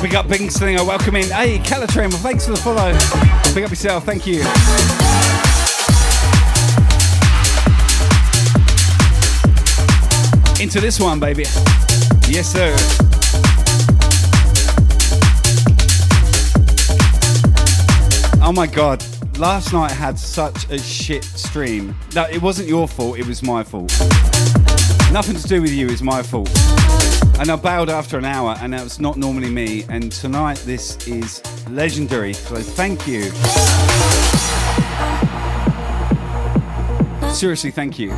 Big 0.01 0.15
up 0.15 0.29
Bing 0.29 0.49
Slinger, 0.51 0.85
welcome 0.85 1.15
in. 1.15 1.29
Hey, 1.29 1.57
well, 2.11 2.19
thanks 2.19 2.45
for 2.45 2.51
the 2.51 2.57
follow. 2.57 2.93
Big 3.55 3.63
up 3.63 3.71
yourself, 3.71 4.05
thank 4.05 4.27
you. 4.27 4.41
Into 10.63 10.79
this 10.79 10.99
one, 10.99 11.19
baby. 11.19 11.45
Yes, 12.27 12.51
sir. 12.51 12.75
Oh 18.41 18.51
my 18.51 18.67
god. 18.67 19.03
Last 19.37 19.73
night 19.73 19.91
had 19.91 20.17
such 20.17 20.69
a 20.69 20.77
shit 20.77 21.23
stream. 21.23 21.95
No, 22.15 22.23
it 22.23 22.41
wasn't 22.41 22.67
your 22.67 22.87
fault, 22.87 23.19
it 23.19 23.27
was 23.27 23.43
my 23.43 23.63
fault. 23.63 23.91
Nothing 25.11 25.35
to 25.35 25.47
do 25.47 25.61
with 25.61 25.71
you, 25.71 25.89
it's 25.89 26.01
my 26.01 26.23
fault. 26.23 26.49
And 27.39 27.49
I 27.49 27.57
bailed 27.57 27.89
after 27.89 28.17
an 28.17 28.25
hour, 28.25 28.55
and 28.61 28.73
that 28.73 28.83
was 28.83 28.99
not 28.99 29.17
normally 29.17 29.49
me. 29.49 29.83
And 29.89 30.11
tonight, 30.11 30.57
this 30.65 31.05
is 31.07 31.41
legendary. 31.69 32.33
So 32.33 32.55
thank 32.55 33.05
you. 33.05 33.23
Seriously, 37.33 37.71
thank 37.71 37.99
you. 37.99 38.11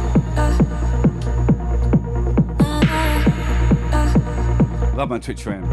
Love 4.97 5.09
my 5.09 5.19
Twitch 5.19 5.43
friend. 5.43 5.63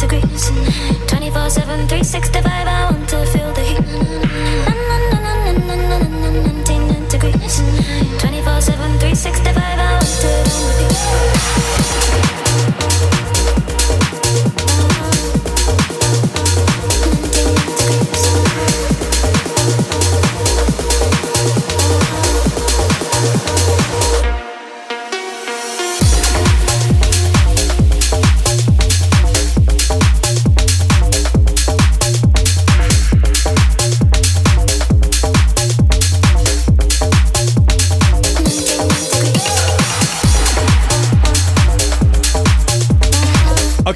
degrees. 0.00 0.50
24 1.08 1.50
7, 1.50 1.88
365, 1.88 2.42
I 2.46 2.84
want 2.90 3.06
to 3.10 3.26
feel 3.26 3.52
the 3.52 3.60
heat. 3.60 3.80
19 6.64 7.08
degrees. 7.10 7.60
24 8.18 8.60
7, 8.62 8.98
365, 8.98 9.62
I 9.62 9.92
want 9.92 10.06
to 10.22 10.56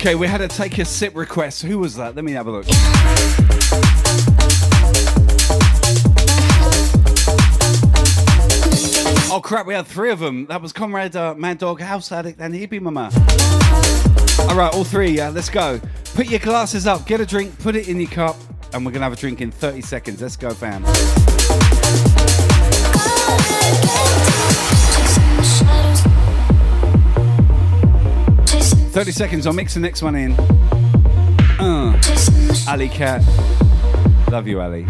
Okay, 0.01 0.15
we 0.15 0.27
had 0.27 0.41
a 0.41 0.49
take 0.49 0.79
a 0.79 0.85
sip 0.87 1.15
request. 1.15 1.61
Who 1.61 1.79
was 1.79 1.97
that? 1.97 2.17
Let 2.17 2.25
me 2.25 2.33
have 2.33 2.47
a 2.47 2.51
look. 2.51 2.65
Oh 9.31 9.43
crap, 9.45 9.67
we 9.67 9.75
had 9.75 9.87
three 9.87 10.11
of 10.11 10.19
them. 10.19 10.47
That 10.47 10.63
was 10.63 10.73
Comrade 10.73 11.15
uh, 11.17 11.35
Mad 11.35 11.59
Dog, 11.59 11.83
House 11.83 12.11
Addict, 12.13 12.41
and 12.41 12.55
Hippie 12.55 12.81
Mama. 12.81 13.11
All 14.49 14.57
right, 14.57 14.73
all 14.73 14.85
three, 14.85 15.11
yeah, 15.11 15.29
let's 15.29 15.51
go. 15.51 15.79
Put 16.15 16.31
your 16.31 16.41
glasses 16.41 16.87
up, 16.87 17.07
get 17.07 17.21
a 17.21 17.27
drink, 17.27 17.59
put 17.59 17.77
it 17.77 17.87
in 17.87 18.01
your 18.01 18.09
cup, 18.09 18.37
and 18.73 18.87
we're 18.87 18.93
gonna 18.93 19.05
have 19.05 19.13
a 19.13 19.17
drink 19.17 19.43
in 19.43 19.51
30 19.51 19.83
seconds. 19.83 20.23
Let's 20.23 20.35
go, 20.35 20.55
fam. 20.55 20.83
30 29.01 29.13
seconds, 29.13 29.47
I'll 29.47 29.55
mix 29.55 29.73
the 29.73 29.81
next 29.81 30.03
one 30.03 30.15
in. 30.15 30.33
Uh, 31.59 31.99
Ali 32.69 32.87
Cat. 32.87 33.23
Love 34.31 34.47
you, 34.47 34.61
Ali. 34.61 34.83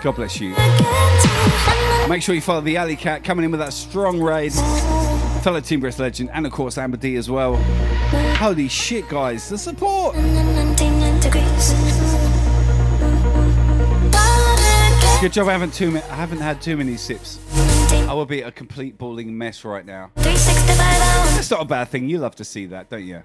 God 0.00 0.14
bless 0.14 0.38
you. 0.38 0.50
Make 2.08 2.22
sure 2.22 2.32
you 2.36 2.40
follow 2.40 2.60
the 2.60 2.76
Alley 2.76 2.94
Cat 2.94 3.24
coming 3.24 3.44
in 3.44 3.50
with 3.50 3.58
that 3.58 3.72
strong 3.72 4.20
raid. 4.20 4.52
Fellow 5.42 5.58
Team 5.58 5.80
Brisk 5.80 5.98
legend, 5.98 6.30
and 6.32 6.46
of 6.46 6.52
course 6.52 6.78
Amber 6.78 6.96
D 6.96 7.16
as 7.16 7.28
well. 7.28 7.56
Holy 8.36 8.68
shit, 8.68 9.08
guys, 9.08 9.48
the 9.48 9.58
support! 9.58 10.14
Good 15.20 15.32
job, 15.32 15.48
I 15.48 15.52
haven't 15.52 15.74
too 15.74 15.90
ma- 15.90 16.02
I 16.08 16.14
haven't 16.14 16.38
had 16.38 16.62
too 16.62 16.76
many 16.76 16.96
sips. 16.96 17.40
I 17.90 18.12
will 18.12 18.26
be 18.26 18.42
a 18.42 18.52
complete 18.52 18.96
balling 18.96 19.36
mess 19.36 19.64
right 19.64 19.84
now. 19.84 20.12
That's 21.34 21.50
not 21.50 21.62
a 21.62 21.64
bad 21.64 21.88
thing. 21.88 22.08
You 22.08 22.18
love 22.18 22.36
to 22.36 22.44
see 22.44 22.66
that, 22.66 22.88
don't 22.88 23.04
you? 23.04 23.20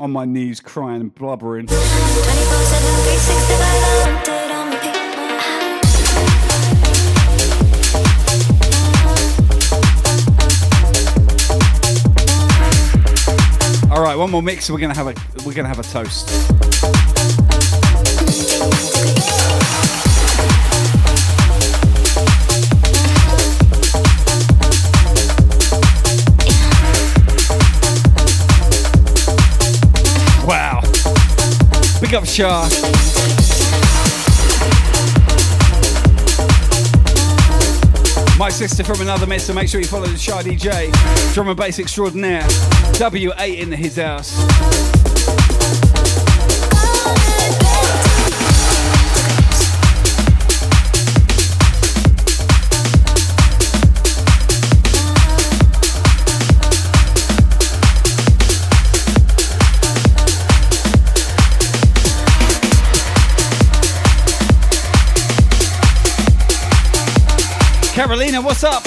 On 0.00 0.10
my 0.10 0.24
knees, 0.24 0.60
crying 0.60 1.00
and 1.00 1.14
blubbering. 1.14 1.68
All 13.90 14.02
right, 14.02 14.16
one 14.16 14.30
more 14.30 14.42
mix. 14.42 14.68
We're 14.68 14.78
gonna 14.78 14.94
have 14.94 15.06
a 15.06 15.14
we're 15.46 15.54
gonna 15.54 15.68
have 15.68 15.78
a 15.78 15.84
toast. 15.84 16.30
Up 32.14 32.26
Shah. 32.26 32.68
My 38.38 38.50
sister 38.50 38.84
from 38.84 39.00
another 39.00 39.26
mess, 39.26 39.46
so 39.46 39.52
make 39.52 39.68
sure 39.68 39.80
you 39.80 39.86
follow 39.86 40.06
the 40.06 40.16
Shah 40.16 40.42
DJ, 40.42 40.92
drum 41.34 41.48
and 41.48 41.56
bass 41.56 41.78
extraordinaire. 41.78 42.42
W8 42.98 43.58
in 43.58 43.72
his 43.72 43.96
house. 43.96 44.93
Carolina, 68.06 68.42
what's 68.42 68.62
up? 68.62 68.84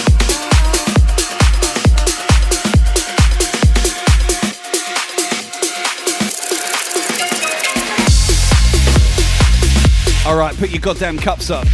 All 10.28 10.38
right, 10.38 10.56
put 10.58 10.70
your 10.70 10.82
goddamn 10.82 11.18
cups 11.18 11.50
up. 11.50 11.66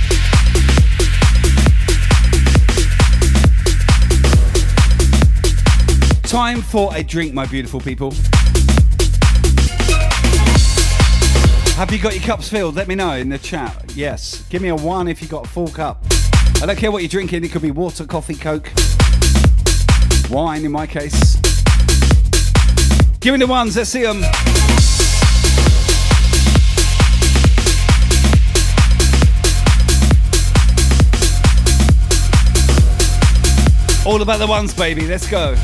Time 6.24 6.62
for 6.62 6.96
a 6.96 7.04
drink, 7.04 7.34
my 7.34 7.46
beautiful 7.46 7.82
people. 7.82 8.12
Have 11.76 11.92
you 11.92 12.00
got 12.00 12.14
your 12.14 12.24
cups 12.24 12.48
filled? 12.48 12.76
Let 12.76 12.88
me 12.88 12.96
know 12.96 13.12
in 13.16 13.28
the 13.28 13.38
chat. 13.38 13.92
Yes. 13.94 14.46
Give 14.50 14.62
me 14.62 14.70
a 14.70 14.76
one 14.78 15.10
if 15.10 15.22
you 15.22 15.28
got 15.28 15.46
a 15.46 15.50
full 15.50 15.68
cup. 15.68 16.06
I 16.64 16.66
don't 16.66 16.78
care 16.78 16.94
what 16.94 17.02
you're 17.02 17.10
drinking. 17.10 17.44
It 17.44 17.52
could 17.52 17.62
be 17.62 17.72
water, 17.72 18.06
coffee, 18.06 18.36
coke, 18.36 18.72
wine 20.30 20.64
in 20.64 20.72
my 20.72 20.88
case. 20.88 21.36
Give 23.20 23.34
me 23.34 23.40
the 23.40 23.48
ones. 23.48 23.76
Let's 23.76 23.90
see 23.90 24.04
them. 24.04 24.24
All 34.06 34.22
about 34.22 34.40
the 34.40 34.48
ones, 34.48 34.74
baby. 34.74 35.06
Let's 35.06 35.30
go. 35.30 35.58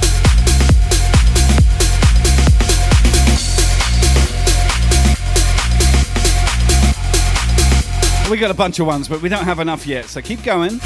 We 8.30 8.38
got 8.38 8.52
a 8.52 8.54
bunch 8.54 8.78
of 8.80 8.86
ones, 8.86 9.08
but 9.08 9.24
we 9.24 9.30
don't 9.30 9.46
have 9.46 9.60
enough 9.60 9.88
yet, 9.88 10.06
so 10.06 10.22
keep 10.22 10.44
going. 10.44 10.80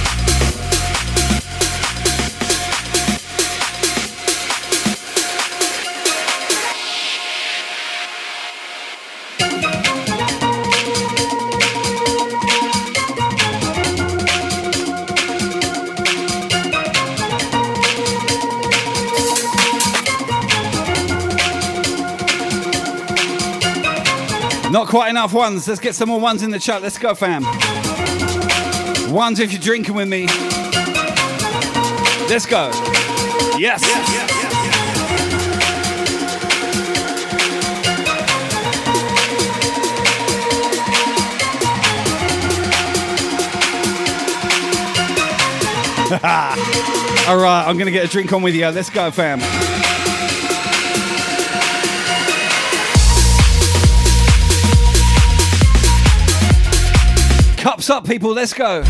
Quite 24.94 25.10
enough 25.10 25.34
ones. 25.34 25.68
Let's 25.68 25.82
get 25.82 25.96
some 25.96 26.10
more 26.10 26.20
ones 26.20 26.44
in 26.44 26.52
the 26.52 26.60
chat. 26.60 26.84
Let's 26.84 27.00
go, 27.00 27.16
fam. 27.16 27.42
Ones 29.12 29.40
if 29.40 29.52
you're 29.52 29.60
drinking 29.60 29.96
with 29.96 30.08
me. 30.08 30.28
Let's 32.30 32.46
go. 32.46 32.70
Yes. 33.58 33.82
All 47.28 47.38
right, 47.38 47.64
I'm 47.66 47.78
going 47.78 47.88
to 47.88 47.92
get 47.92 48.06
a 48.06 48.08
drink 48.08 48.32
on 48.32 48.44
with 48.44 48.54
you. 48.54 48.68
Let's 48.68 48.92
go, 48.92 49.10
fam. 49.10 49.40
Cups 57.84 57.90
up, 57.90 58.08
people. 58.08 58.32
Let's 58.32 58.54
go. 58.54 58.82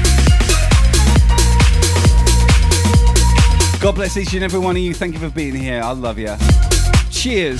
God 3.81 3.95
bless 3.95 4.17
each 4.17 4.35
and 4.35 4.43
every 4.43 4.59
one 4.59 4.75
of 4.75 4.83
you. 4.83 4.93
Thank 4.93 5.15
you 5.15 5.19
for 5.19 5.31
being 5.31 5.55
here. 5.55 5.81
I 5.81 5.93
love 5.93 6.19
you. 6.19 6.35
Cheers. 7.09 7.59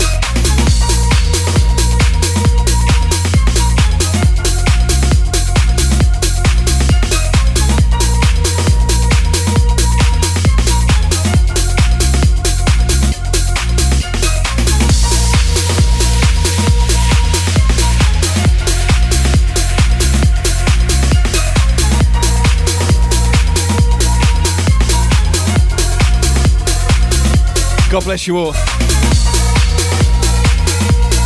God 27.94 28.06
bless 28.06 28.26
you 28.26 28.36
all. 28.38 28.54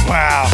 Wow. 0.05 0.49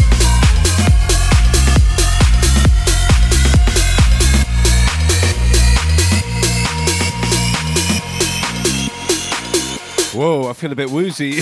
Whoa, 10.13 10.49
I 10.49 10.53
feel 10.53 10.71
a 10.71 10.75
bit 10.75 10.91
woozy. 10.91 11.37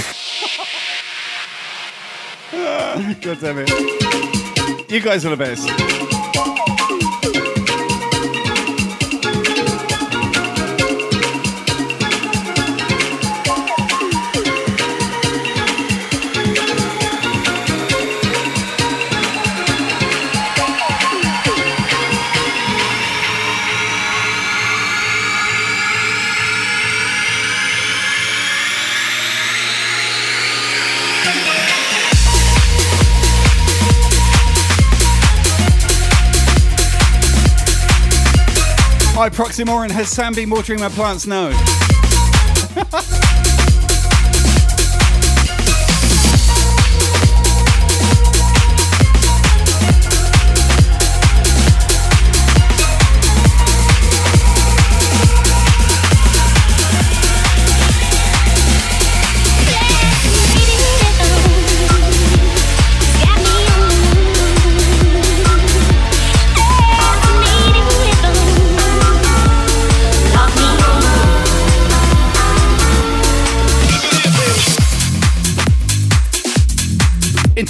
God 2.53 3.41
damn 3.41 3.57
it. 3.67 4.89
You 4.89 5.01
guys 5.01 5.25
are 5.25 5.35
the 5.35 5.37
best. 5.37 6.10
Hi, 39.21 39.29
Proximoran. 39.29 39.91
Has 39.91 40.09
Sam 40.09 40.33
been 40.33 40.49
watering 40.49 40.79
my 40.79 40.89
plants? 40.89 41.27
No. 41.27 41.51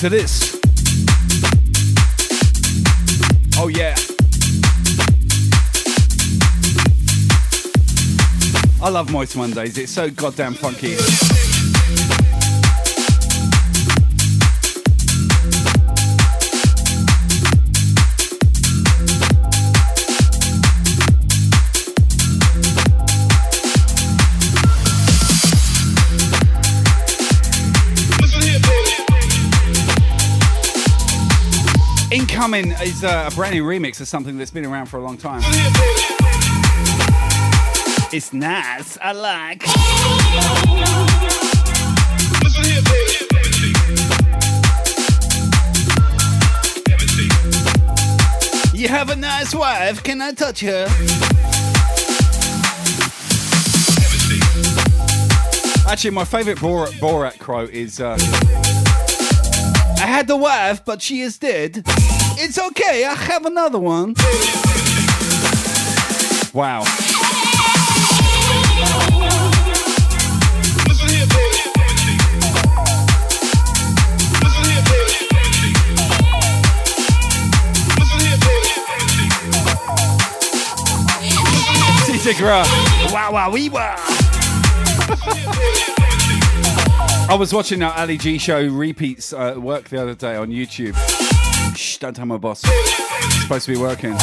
Into 0.04 0.18
this. 0.18 0.60
Oh, 3.56 3.68
yeah. 3.68 3.96
I 8.82 8.90
love 8.90 9.12
Moist 9.12 9.38
Mondays. 9.38 9.78
It's 9.78 9.92
so 9.92 10.10
goddamn 10.10 10.56
funky. 10.56 10.98
Incoming 32.42 32.72
is 32.82 33.04
uh, 33.04 33.30
a 33.32 33.36
brand 33.36 33.54
new 33.54 33.64
remix 33.64 34.02
of 34.02 34.08
something 34.08 34.36
that's 34.36 34.50
been 34.50 34.66
around 34.66 34.88
for 34.88 34.98
a 34.98 35.04
long 35.04 35.16
time. 35.16 35.42
It's 38.12 38.34
nice. 38.34 38.98
I 39.00 39.12
like. 39.12 39.62
You 48.74 48.88
have 48.88 49.12
a 49.12 49.16
nice 49.16 49.54
wife. 49.54 50.02
Can 50.02 50.20
I 50.20 50.32
touch 50.32 50.62
her? 50.62 50.88
Actually, 55.88 56.10
my 56.10 56.26
favorite 56.26 56.58
Borat, 56.58 56.94
Borat 56.94 57.38
quote 57.38 57.70
is 57.70 58.00
uh, 58.00 58.18
I 60.02 60.08
had 60.08 60.26
the 60.26 60.36
wife, 60.36 60.84
but 60.84 61.04
she 61.04 61.22
is 61.22 61.38
dead. 61.38 61.86
It's 62.44 62.58
okay, 62.58 63.06
I 63.06 63.14
have 63.14 63.46
another 63.46 63.78
one. 63.78 64.16
Wow. 66.56 66.84
Wow, 83.14 83.34
wow, 83.34 83.52
wee, 83.52 83.70
wow. 83.70 83.96
I 87.30 87.36
was 87.38 87.54
watching 87.54 87.84
our 87.84 87.94
Ali 87.96 88.18
G 88.18 88.40
show 88.40 88.68
repeats 88.68 89.32
uh, 89.32 89.54
work 89.58 89.90
the 89.90 90.02
other 90.02 90.16
day 90.16 90.36
on 90.36 90.50
YouTube. 90.50 90.98
Shh, 91.76 91.98
don't 91.98 92.16
tell 92.16 92.26
my 92.26 92.38
boss. 92.38 92.62
It's 92.66 93.42
supposed 93.42 93.66
to 93.66 93.74
be 93.74 93.80
working. 93.80 94.18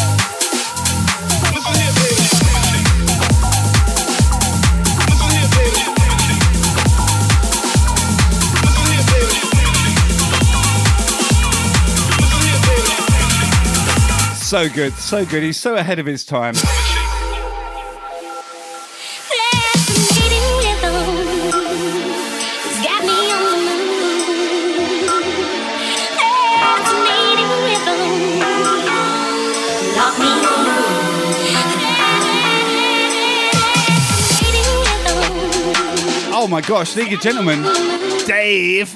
So 14.49 14.67
good, 14.71 14.95
so 14.95 15.27
good. 15.27 15.43
He's 15.43 15.59
so 15.59 15.77
ahead 15.77 15.99
of 15.99 16.07
his 16.07 16.25
time. 16.25 16.55
My 36.61 36.67
gosh, 36.67 36.93
thank 36.93 37.13
you, 37.13 37.19
gentlemen, 37.19 37.63
Dave. 38.27 38.93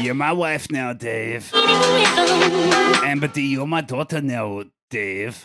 You're 0.00 0.14
my 0.14 0.32
wife 0.32 0.68
now, 0.68 0.92
Dave. 0.92 1.48
Amber 1.54 3.28
D, 3.28 3.46
you're 3.52 3.68
my 3.68 3.82
daughter 3.82 4.20
now, 4.20 4.64
Dave. 4.90 5.44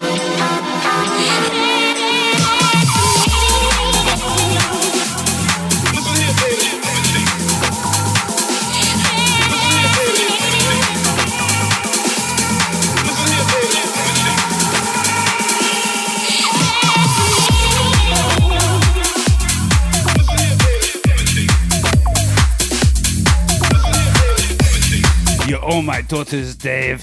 All 25.72 25.82
my 25.82 26.02
daughters, 26.02 26.54
Dave. 26.56 27.02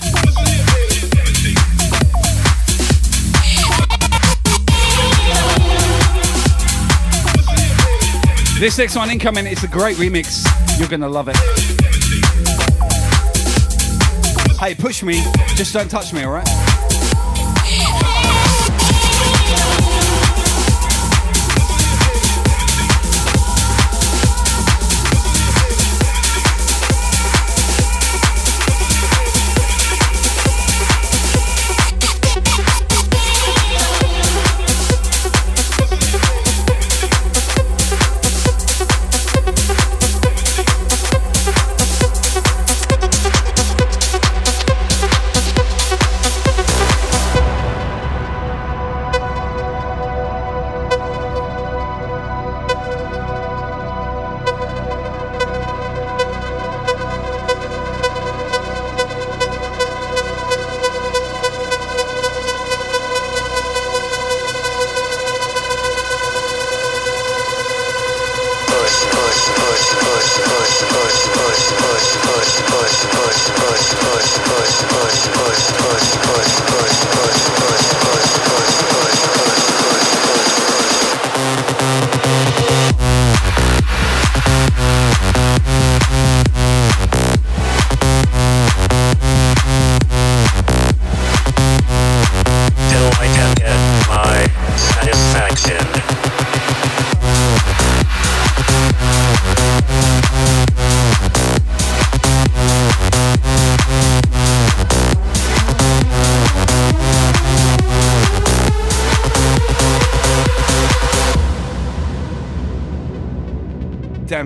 This 8.59 8.77
next 8.77 8.97
one 8.97 9.11
incoming, 9.11 9.47
it's 9.47 9.63
a 9.63 9.69
great 9.69 9.97
remix. 9.97 10.47
You're 10.79 10.89
gonna 10.89 11.09
love 11.09 11.29
it. 11.29 11.37
Hey, 14.59 14.75
push 14.75 15.03
me, 15.03 15.23
just 15.55 15.73
don't 15.73 15.91
touch 15.91 16.13
me, 16.13 16.27
alright? 16.27 16.68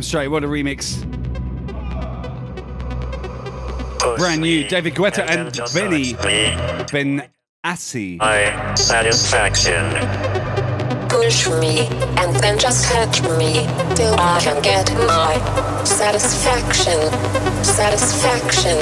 Damn 0.03 0.09
straight, 0.09 0.29
what 0.29 0.43
a 0.43 0.49
remix. 0.49 1.01
Brand 4.19 4.41
new, 4.41 4.67
David 4.67 4.97
Guetta 4.97 5.25
and 5.31 5.55
Benny 5.73 6.15
Ben 6.91 7.29
Assi. 7.65 8.19
My 8.19 8.75
satisfaction. 8.75 9.95
Push 11.09 11.49
me 11.51 11.87
and 12.19 12.35
then 12.43 12.59
just 12.59 12.91
catch 12.91 13.23
me 13.39 13.65
till 13.95 14.19
I 14.19 14.41
can 14.43 14.61
get 14.61 14.93
my 15.07 15.85
satisfaction. 15.85 16.99
Satisfaction. 17.63 18.79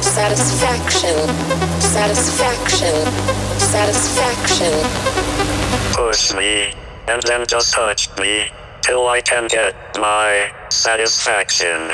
Satisfaction. 0.00 1.26
Satisfaction. 1.80 2.94
Satisfaction. 3.58 4.72
Push 5.92 6.34
me, 6.34 6.72
and 7.08 7.20
then 7.24 7.46
just 7.48 7.74
touch 7.74 8.08
me, 8.16 8.48
till 8.82 9.08
I 9.08 9.20
can 9.20 9.48
get 9.48 9.74
my 9.98 10.50
satisfaction. 10.70 11.90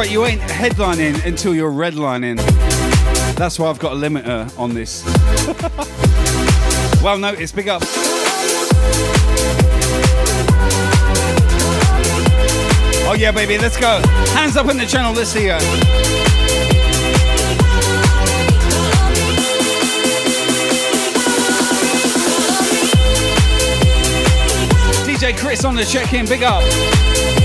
Right, 0.00 0.10
you 0.10 0.24
ain't 0.24 0.40
headlining 0.40 1.24
until 1.24 1.54
you're 1.54 1.70
redlining. 1.70 2.36
That's 3.36 3.58
why 3.58 3.68
I've 3.68 3.78
got 3.78 3.92
a 3.92 3.96
limiter 3.96 4.58
on 4.58 4.74
this. 4.74 5.04
well 7.02 7.16
noticed, 7.16 7.54
big 7.54 7.68
up. 7.68 7.82
Oh 13.06 13.14
yeah, 13.16 13.30
baby, 13.30 13.56
let's 13.56 13.76
go. 13.76 14.02
Hands 14.32 14.56
up 14.56 14.68
in 14.68 14.78
the 14.78 14.86
channel, 14.86 15.12
let's 15.12 15.30
see 15.30 15.46
ya. 15.46 15.60
DJ 25.06 25.36
Chris 25.38 25.64
on 25.64 25.76
the 25.76 25.84
check-in, 25.84 26.26
big 26.26 26.42
up. 26.42 27.43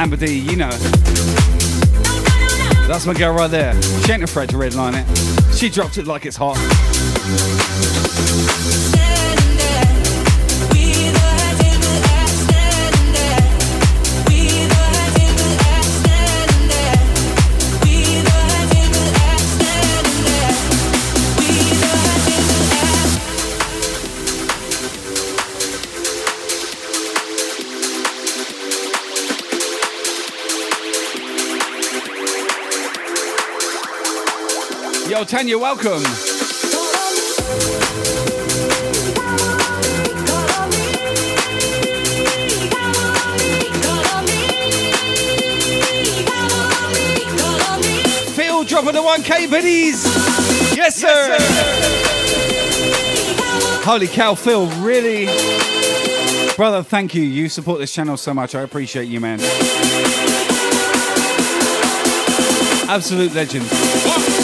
Amber 0.00 0.16
D, 0.16 0.38
you 0.38 0.56
know. 0.56 0.70
That's 2.88 3.04
my 3.04 3.12
girl 3.12 3.34
right 3.34 3.50
there. 3.50 3.74
She 4.02 4.12
ain't 4.12 4.22
afraid 4.22 4.48
to 4.48 4.56
redline 4.56 4.94
it. 4.96 5.54
She 5.54 5.68
drops 5.68 5.98
it 5.98 6.06
like 6.06 6.24
it's 6.24 6.38
hot. 6.38 6.56
Yo, 35.20 35.24
Tanya, 35.26 35.58
welcome. 35.58 36.00
Phil 48.32 48.64
dropping 48.64 48.94
the 48.94 49.02
1K 49.02 49.50
biddies. 49.50 50.06
Yes, 50.74 50.96
sir. 50.96 51.36
Holy 53.84 54.08
cow, 54.08 54.34
Phil, 54.34 54.68
really? 54.80 55.26
Brother, 56.56 56.82
thank 56.82 57.14
you. 57.14 57.20
You 57.20 57.50
support 57.50 57.78
this 57.78 57.92
channel 57.92 58.16
so 58.16 58.32
much. 58.32 58.54
I 58.54 58.62
appreciate 58.62 59.08
you, 59.08 59.20
man. 59.20 59.38
Absolute 62.88 63.34
legend. 63.34 64.39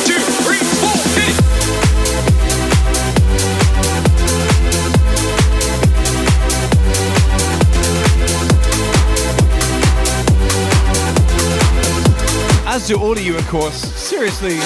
Do 12.87 13.01
all 13.01 13.13
of 13.13 13.21
you, 13.21 13.37
of 13.37 13.45
course. 13.49 13.75
Seriously. 13.75 14.59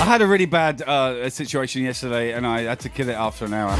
I 0.00 0.04
had 0.04 0.22
a 0.22 0.26
really 0.26 0.46
bad 0.46 0.82
uh, 0.82 1.30
situation 1.30 1.84
yesterday, 1.84 2.32
and 2.32 2.44
I 2.44 2.62
had 2.62 2.80
to 2.80 2.88
kill 2.88 3.08
it 3.08 3.12
after 3.12 3.44
an 3.44 3.54
hour. 3.54 3.70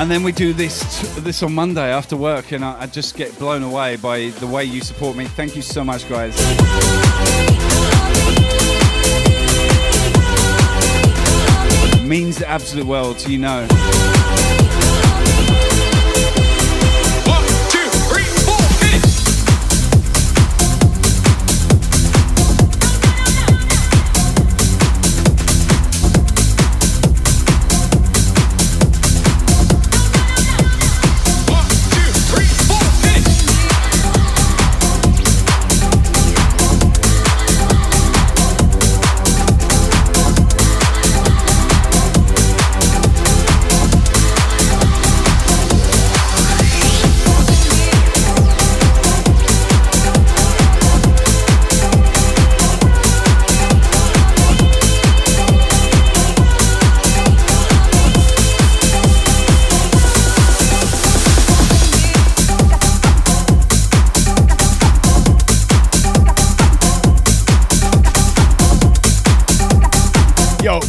And 0.00 0.10
then 0.10 0.22
we 0.22 0.32
do 0.32 0.54
this 0.54 0.82
this 1.16 1.42
on 1.42 1.54
Monday 1.54 1.92
after 1.92 2.16
work, 2.16 2.52
and 2.52 2.64
I, 2.64 2.80
I 2.80 2.86
just 2.86 3.18
get 3.18 3.38
blown 3.38 3.62
away 3.62 3.96
by 3.96 4.30
the 4.40 4.46
way 4.46 4.64
you 4.64 4.80
support 4.80 5.14
me. 5.14 5.26
Thank 5.26 5.54
you 5.54 5.60
so 5.60 5.84
much, 5.84 6.08
guys. 6.08 6.34
Means 12.02 12.38
the 12.38 12.48
absolute 12.48 12.86
world 12.86 13.28
you 13.28 13.36
know. 13.36 13.68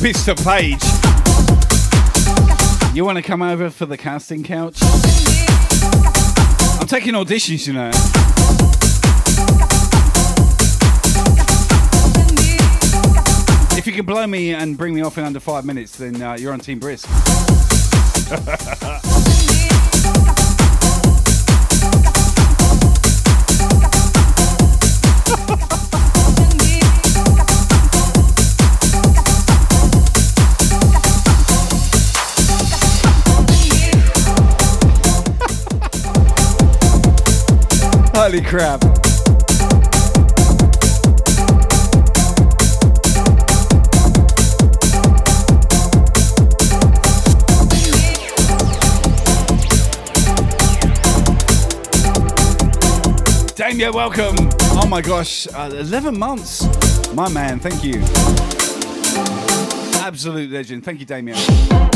Mr. 0.06 0.36
Page. 0.46 0.84
You 2.96 3.04
want 3.04 3.18
to 3.18 3.24
come 3.24 3.42
over 3.42 3.72
for 3.72 3.88
the 3.88 3.98
casting 3.98 4.44
couch? 4.44 4.78
I'm 6.80 6.86
taking 6.86 7.16
auditions, 7.16 7.66
you 7.66 7.74
know. 7.74 7.90
If 13.76 13.88
you 13.88 13.94
can 13.94 14.06
blow 14.06 14.28
me 14.28 14.54
and 14.54 14.78
bring 14.78 14.94
me 14.94 15.02
off 15.02 15.18
in 15.18 15.24
under 15.24 15.40
five 15.40 15.66
minutes, 15.66 15.98
then 15.98 16.22
uh, 16.22 16.34
you're 16.34 16.54
on 16.54 16.60
Team 16.60 16.78
Brisk. 16.78 17.10
Holy 38.26 38.42
crap. 38.42 38.82
Damien, 53.56 53.94
welcome. 53.94 54.36
Oh 54.72 54.88
my 54.90 55.02
gosh, 55.02 55.46
uh, 55.54 55.70
11 55.72 56.18
months. 56.18 56.66
My 57.14 57.30
man, 57.30 57.60
thank 57.60 57.84
you. 57.84 58.02
Absolute 60.02 60.50
legend. 60.50 60.84
Thank 60.84 61.00
you, 61.00 61.06
Damien. 61.06 61.95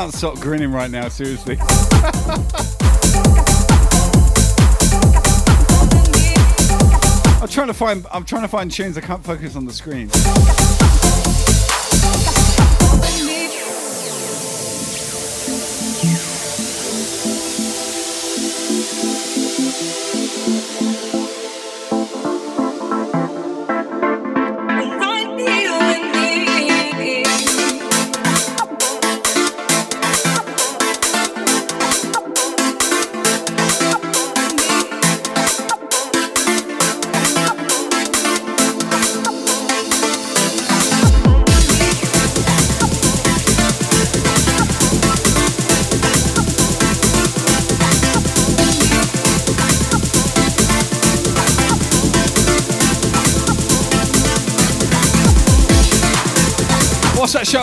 can't 0.00 0.14
stop 0.14 0.40
grinning 0.40 0.72
right 0.72 0.90
now, 0.90 1.10
seriously. 1.10 1.58
I'm 7.42 7.48
trying 7.48 7.66
to 7.66 7.74
find 7.74 8.06
I'm 8.10 8.24
trying 8.24 8.40
to 8.40 8.48
find 8.48 8.70
tunes 8.70 8.96
I 8.96 9.02
can't 9.02 9.22
focus 9.22 9.56
on 9.56 9.66
the 9.66 9.74
screen. 9.74 10.08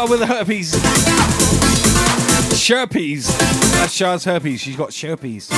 With 0.10 0.20
the 0.22 0.26
herpes. 0.26 0.72
Sherpies. 2.56 3.38
That's 3.74 3.98
Char's 3.98 4.24
herpes. 4.24 4.62
She's 4.62 4.78
got 4.78 4.92
sherpies. 4.92 5.50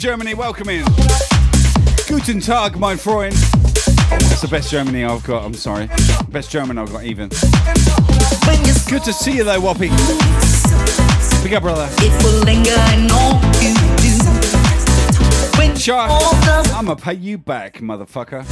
Germany, 0.00 0.32
welcome 0.32 0.70
in. 0.70 0.82
Guten 2.08 2.40
Tag, 2.40 2.78
mein 2.78 2.96
Freund. 2.96 3.34
That's 4.08 4.40
the 4.40 4.48
best 4.50 4.70
Germany 4.70 5.04
I've 5.04 5.22
got, 5.24 5.44
I'm 5.44 5.52
sorry. 5.52 5.90
Best 6.30 6.50
German 6.50 6.78
I've 6.78 6.90
got, 6.90 7.04
even. 7.04 7.28
Good 8.88 9.04
to 9.04 9.12
see 9.12 9.36
you, 9.36 9.44
though, 9.44 9.60
Whoppy. 9.60 9.90
Pick 11.42 11.52
up, 11.52 11.62
brother. 11.62 11.86
It 11.98 12.10
Shark, 15.78 16.10
I'm 16.74 16.86
gonna 16.86 16.96
pay 16.96 17.14
you 17.14 17.36
back, 17.36 17.80
motherfucker. 17.80 18.42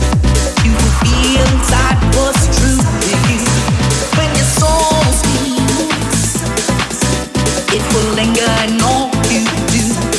You 0.65 0.73
feel 1.01 1.49
that 1.73 1.99
was 2.17 2.37
true 2.59 2.81
when 4.19 4.29
your 4.37 4.49
soul 4.57 5.01
speaks. 5.17 6.41
It 7.73 7.83
will 7.95 8.13
linger, 8.15 8.45
I 8.45 8.67
know 8.77 9.11
you 9.31 10.13
do. 10.13 10.18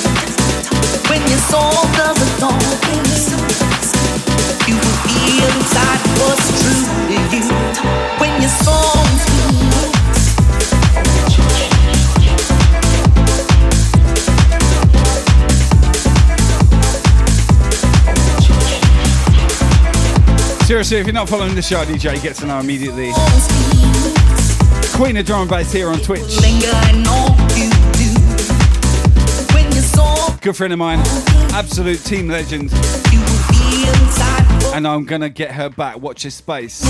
Seriously, 20.69 20.97
if 20.99 21.07
you're 21.07 21.13
not 21.13 21.27
following 21.27 21.55
the 21.55 21.61
show, 21.63 21.83
DJ 21.83 22.21
get 22.21 22.35
to 22.35 22.45
know 22.45 22.59
immediately. 22.59 23.11
Queen 24.93 25.17
of 25.17 25.25
Drum 25.25 25.41
and 25.41 25.49
Bass 25.49 25.71
here 25.71 25.89
on 25.89 25.99
Twitch. 25.99 26.39
Good 30.41 30.55
friend 30.55 30.71
of 30.71 30.79
mine, 30.79 30.99
absolute 31.51 31.99
team 32.05 32.29
legend. 32.29 32.71
And 34.73 34.87
I'm 34.87 35.03
gonna 35.03 35.27
get 35.27 35.51
her 35.51 35.69
back. 35.69 35.99
Watch 35.99 36.23
this 36.23 36.35
space. 36.35 36.81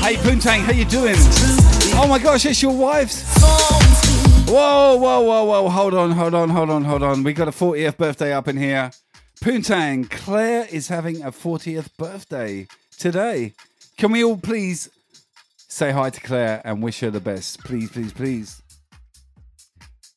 Hey 0.00 0.16
Poontang, 0.16 0.60
how 0.62 0.72
you 0.72 0.86
doing? 0.86 1.16
Oh 2.00 2.06
my 2.08 2.18
gosh, 2.18 2.46
it's 2.46 2.62
your 2.62 2.72
wife's. 2.72 3.24
Whoa, 4.48 4.96
whoa, 4.96 5.20
whoa, 5.20 5.44
whoa. 5.44 5.68
Hold 5.68 5.92
on, 5.92 6.12
hold 6.12 6.32
on, 6.32 6.48
hold 6.48 6.70
on, 6.70 6.84
hold 6.84 7.02
on. 7.02 7.22
We 7.24 7.34
got 7.34 7.48
a 7.48 7.50
40th 7.50 7.98
birthday 7.98 8.32
up 8.32 8.48
in 8.48 8.56
here. 8.56 8.90
Poontang, 9.40 10.10
Claire 10.10 10.66
is 10.68 10.88
having 10.88 11.22
a 11.22 11.30
40th 11.30 11.96
birthday 11.96 12.66
today. 12.98 13.52
Can 13.96 14.10
we 14.10 14.24
all 14.24 14.36
please 14.36 14.90
say 15.68 15.92
hi 15.92 16.10
to 16.10 16.20
Claire 16.20 16.60
and 16.64 16.82
wish 16.82 17.00
her 17.00 17.10
the 17.10 17.20
best? 17.20 17.62
Please, 17.62 17.88
please, 17.90 18.12
please. 18.12 18.60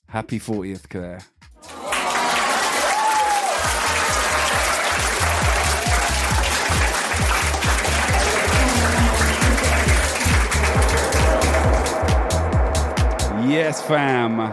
Happy 0.07 0.39
40th, 0.39 0.89
Claire. 0.89 1.19
Yes, 13.47 13.81
fam. 13.83 14.51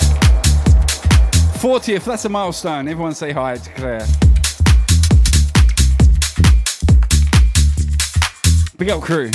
40th, 1.58 2.04
that's 2.04 2.26
a 2.26 2.28
milestone. 2.28 2.86
Everyone 2.86 3.14
say 3.14 3.32
hi 3.32 3.56
to 3.56 3.70
Claire. 3.70 4.27
Big 8.78 8.90
up, 8.90 9.00
crew. 9.02 9.28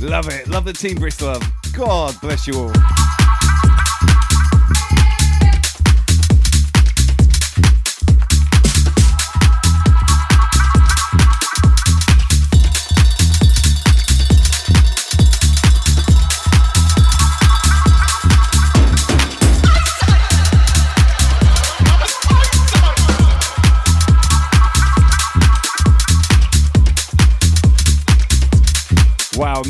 Love 0.00 0.28
it. 0.30 0.48
Love 0.48 0.64
the 0.64 0.72
team, 0.72 0.96
Bristol. 0.96 1.28
Love. 1.28 1.52
God 1.74 2.18
bless 2.22 2.46
you 2.46 2.54
all. 2.54 3.03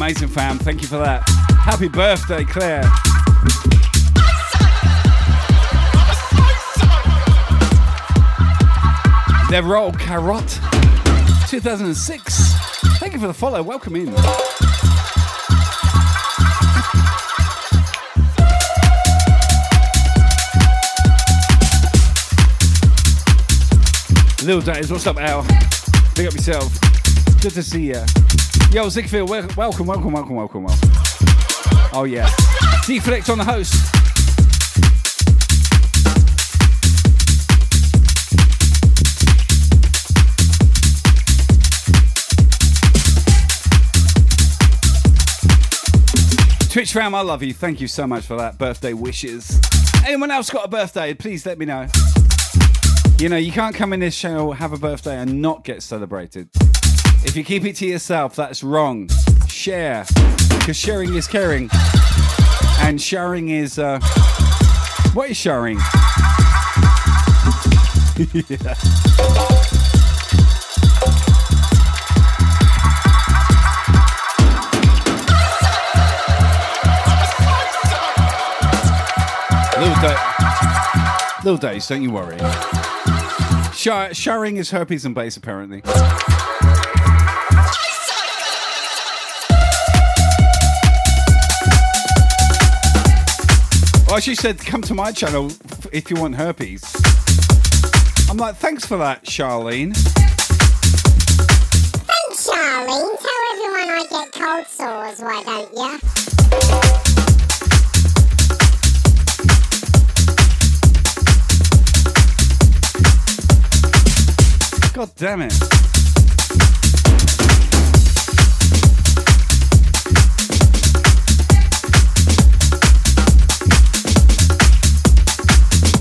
Amazing 0.04 0.28
fam. 0.28 0.58
Thank 0.58 0.82
you 0.82 0.86
for 0.86 0.98
that. 0.98 1.26
Happy 1.64 1.88
birthday, 1.88 2.44
Claire. 2.44 2.82
Leroy 9.50 9.92
Carrot 9.92 10.60
2006. 11.48 12.52
Thank 12.98 13.14
you 13.14 13.18
for 13.18 13.28
the 13.28 13.32
follow. 13.32 13.62
Welcome 13.62 13.96
in. 13.96 14.12
Lil 24.44 24.60
Days, 24.60 24.92
what's 24.92 25.06
up, 25.06 25.16
Al? 25.16 25.46
Big 26.14 26.26
up 26.26 26.34
yourself. 26.34 26.78
Good 27.40 27.54
to 27.54 27.62
see 27.62 27.86
you. 27.86 28.04
Yo, 28.74 28.86
Zigfield, 28.90 29.28
wel- 29.28 29.46
welcome, 29.56 29.86
welcome, 29.86 30.12
welcome, 30.12 30.34
welcome, 30.34 30.64
welcome. 30.64 30.90
Oh, 31.92 32.02
yeah. 32.02 32.28
Deflect 32.88 33.30
on 33.30 33.38
the 33.38 33.44
host. 33.44 33.72
Twitch 46.72 46.92
fam, 46.92 47.14
I 47.14 47.20
love 47.20 47.44
you. 47.44 47.54
Thank 47.54 47.80
you 47.80 47.86
so 47.86 48.08
much 48.08 48.26
for 48.26 48.36
that 48.38 48.58
birthday 48.58 48.92
wishes. 48.92 49.60
Anyone 50.04 50.32
else 50.32 50.50
got 50.50 50.64
a 50.64 50.68
birthday? 50.68 51.14
Please 51.14 51.46
let 51.46 51.58
me 51.58 51.66
know. 51.66 51.86
You 53.20 53.28
know, 53.28 53.36
you 53.36 53.52
can't 53.52 53.76
come 53.76 53.92
in 53.92 54.00
this 54.00 54.16
show, 54.16 54.50
have 54.50 54.72
a 54.72 54.78
birthday, 54.78 55.16
and 55.18 55.40
not 55.40 55.62
get 55.62 55.80
celebrated. 55.80 56.48
If 57.24 57.36
you 57.36 57.44
keep 57.44 57.64
it 57.64 57.76
to 57.76 57.86
yourself, 57.86 58.36
that's 58.36 58.62
wrong. 58.62 59.08
Share, 59.48 60.04
because 60.50 60.76
sharing 60.76 61.14
is 61.14 61.26
caring, 61.26 61.70
and 62.80 63.00
sharing 63.00 63.48
is 63.48 63.78
uh, 63.78 63.98
what 65.14 65.30
is 65.30 65.36
sharing? 65.36 65.78
Yeah. 68.32 68.74
Little, 79.76 80.00
da- 80.00 81.40
little 81.42 81.56
days, 81.58 81.86
don't 81.88 82.00
you 82.02 82.10
worry. 82.12 82.38
Shar- 83.74 84.14
sharing 84.14 84.56
is 84.56 84.70
herpes 84.70 85.04
and 85.04 85.14
base, 85.14 85.36
apparently. 85.36 85.82
Well, 94.14 94.20
she 94.20 94.36
said, 94.36 94.60
come 94.60 94.80
to 94.82 94.94
my 94.94 95.10
channel 95.10 95.50
if 95.90 96.08
you 96.08 96.14
want 96.14 96.36
herpes. 96.36 96.84
I'm 98.30 98.36
like, 98.36 98.54
thanks 98.54 98.86
for 98.86 98.96
that, 98.96 99.24
Charlene. 99.24 99.92
Thanks, 102.06 102.46
Charlene. 102.48 103.18
Tell 103.18 103.42
everyone 103.50 103.90
I 103.90 104.06
get 104.08 104.30
cold 104.32 104.66
sores, 104.68 105.18
why 105.18 105.42
don't 105.42 105.74
ya? 105.74 105.98
God 114.92 115.10
damn 115.16 115.42
it. 115.42 115.93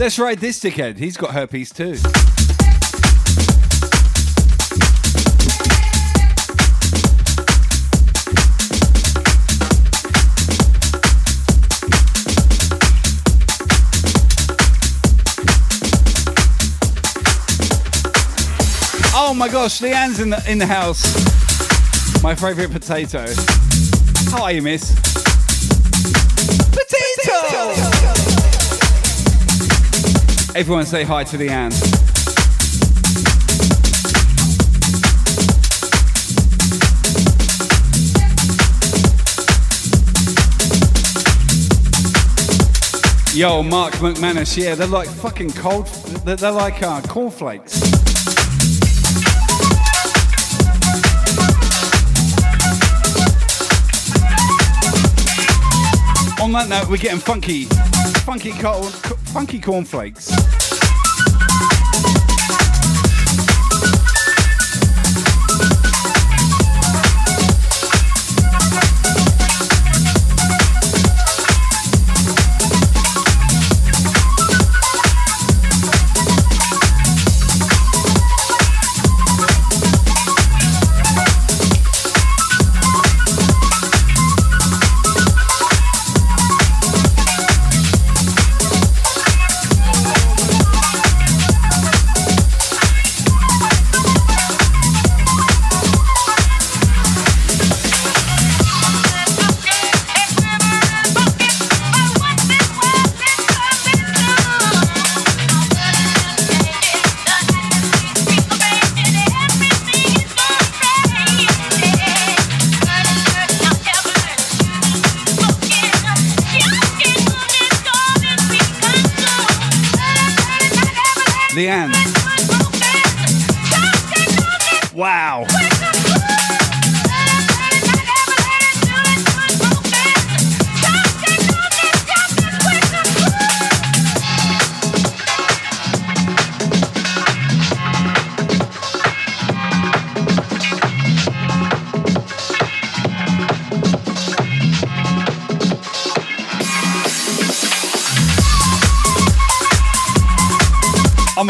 Let's 0.03 0.19
ride 0.19 0.39
this 0.39 0.59
dickhead. 0.59 0.97
He's 0.97 1.15
got 1.15 1.31
herpes 1.31 1.71
too. 1.71 1.95
Oh 19.15 19.33
my 19.33 19.47
gosh, 19.47 19.79
Leanne's 19.79 20.19
in 20.19 20.31
the 20.31 20.43
in 20.49 20.57
the 20.57 20.65
house. 20.65 21.01
My 22.21 22.35
favourite 22.35 22.73
potato. 22.73 23.25
How 24.31 24.43
are 24.43 24.51
you, 24.51 24.61
miss? 24.61 25.12
Everyone 30.55 30.85
say 30.85 31.03
hi 31.03 31.23
to 31.23 31.37
Leanne. 31.37 31.71
Yo, 43.35 43.63
Mark 43.63 43.95
McManus, 43.95 44.55
yeah, 44.55 44.75
they're 44.75 44.85
like 44.85 45.09
fucking 45.09 45.53
cold. 45.53 45.87
They're, 46.23 46.35
they're 46.35 46.51
like 46.51 46.83
uh, 46.83 47.01
cornflakes. 47.01 47.81
On 56.39 56.51
that 56.51 56.67
note, 56.69 56.87
we're 56.91 56.97
getting 56.97 57.19
funky, 57.19 57.63
funky, 58.25 58.51
corn, 58.51 58.91
funky 59.33 59.59
cornflakes. 59.59 60.42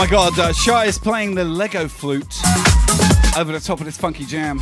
My 0.03 0.09
god, 0.09 0.37
uh, 0.37 0.51
Shy 0.51 0.83
is 0.83 0.97
playing 0.97 1.33
the 1.33 1.45
Lego 1.45 1.87
flute 1.87 2.41
over 3.37 3.53
the 3.53 3.61
top 3.63 3.79
of 3.79 3.85
this 3.85 3.95
funky 3.95 4.25
jam. 4.25 4.59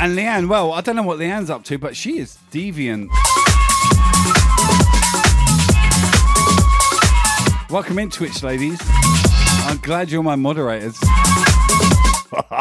And 0.00 0.18
Leanne, 0.18 0.48
well, 0.48 0.72
I 0.72 0.80
don't 0.80 0.96
know 0.96 1.04
what 1.04 1.20
Leanne's 1.20 1.48
up 1.48 1.62
to, 1.66 1.78
but 1.78 1.94
she 1.94 2.18
is 2.18 2.36
deviant. 2.50 3.06
Welcome 7.70 8.00
in, 8.00 8.10
Twitch 8.10 8.42
ladies. 8.42 8.80
I'm 9.68 9.78
glad 9.78 10.10
you're 10.10 10.24
my 10.24 10.34
moderators. 10.34 10.98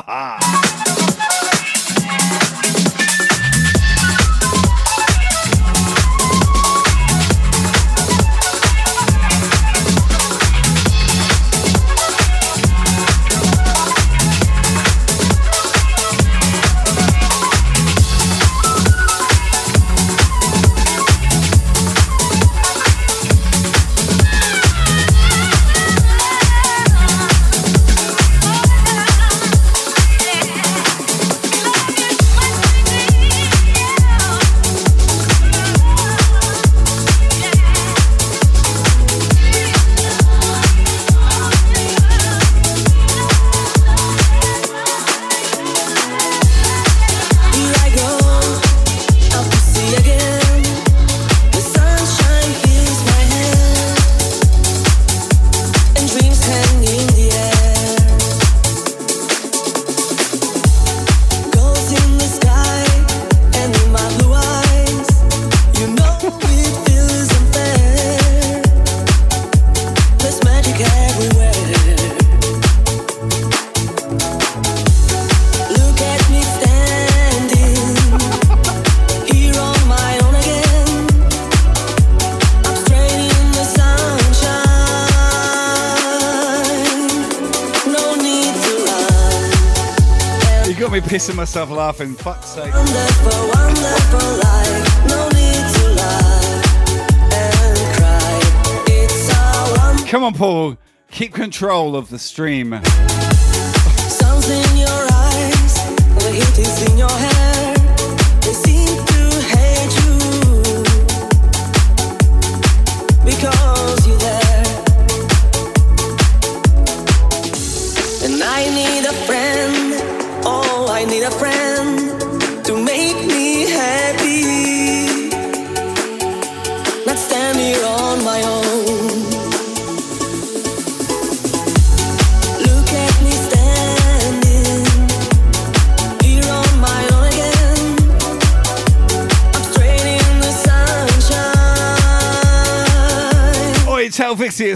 got 91.35 91.41
me 91.41 91.43
pissing 91.43 91.67
myself 91.67 91.69
laughing, 91.69 92.13
fuck's 92.15 92.47
sake. 92.47 92.73
Wonderful, 92.73 93.47
wonderful 93.47 94.37
life. 94.37 95.09
No 95.09 95.29
need 95.29 95.65
to 95.75 95.85
laugh 95.95 97.33
and 97.33 97.77
cry. 97.95 98.39
It's 98.87 99.29
a 99.29 99.77
wonderful. 99.77 100.07
Come 100.07 100.23
on, 100.23 100.33
Paul. 100.33 100.77
Keep 101.11 101.33
control 101.33 101.95
of 101.95 102.09
the 102.09 102.19
stream. 102.19 102.81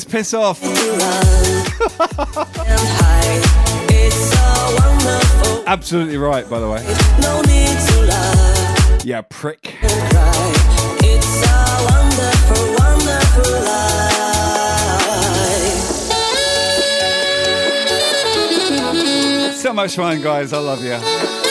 It's 0.02 0.10
piss 0.10 0.34
off. 0.34 0.64
Absolutely 5.68 6.16
right, 6.18 6.50
by 6.50 6.60
the 6.60 6.70
way. 6.70 6.82
No. 7.20 7.42
Yeah, 9.04 9.22
prick. 9.22 9.76
Wonderful, 11.82 12.76
wonderful. 12.78 13.44
So 19.54 19.74
much 19.74 19.96
fun, 19.96 20.22
guys. 20.22 20.54
I 20.54 20.60
love 20.60 20.84
you. 20.84 21.49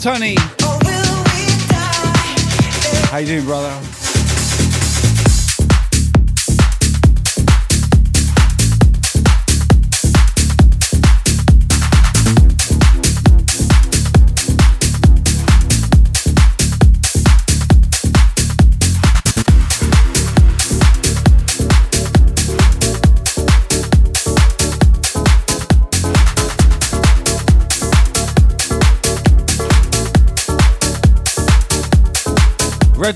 Tony? 0.00 0.39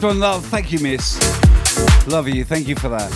One 0.05 0.21
Love, 0.21 0.45
thank 0.45 0.71
you, 0.71 0.79
miss. 0.81 1.17
Love 2.07 2.29
you, 2.29 2.45
thank 2.45 2.69
you 2.69 2.77
for 2.77 2.91
that. 2.91 3.11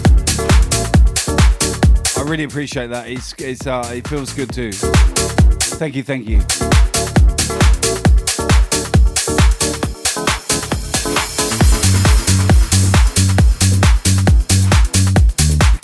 I 2.17 2.23
really 2.23 2.44
appreciate 2.44 2.86
that. 2.86 3.08
It's, 3.08 3.34
it's, 3.34 3.67
uh, 3.67 3.91
it 3.92 4.08
feels 4.08 4.33
good 4.33 4.50
too. 4.50 4.73
Thank 4.73 5.97
you, 5.97 6.02
thank 6.02 6.26
you. 6.26 6.39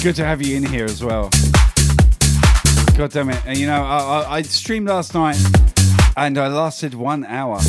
Good 0.03 0.17
to 0.17 0.25
have 0.25 0.41
you 0.41 0.57
in 0.57 0.65
here 0.65 0.87
as 0.87 1.05
well. 1.05 1.29
God 2.97 3.11
damn 3.11 3.29
it. 3.29 3.43
And 3.45 3.59
you 3.59 3.67
know, 3.67 3.85
I, 3.85 3.99
I, 3.99 4.35
I 4.37 4.43
streamed 4.43 4.89
last 4.89 5.13
night 5.13 5.37
and 6.17 6.39
I 6.39 6.49
lasted 6.49 6.95
one 6.95 7.27
hour. 7.27 7.61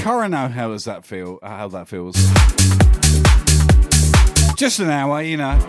Cara 0.00 0.28
know 0.30 0.48
how 0.48 0.68
does 0.68 0.84
that 0.84 1.04
feel? 1.04 1.38
uh, 1.42 1.48
How 1.50 1.68
that 1.68 1.86
feels? 1.88 2.16
Just 4.56 4.78
an 4.80 4.90
hour, 4.90 5.22
you 5.22 5.36
know. 5.36 5.58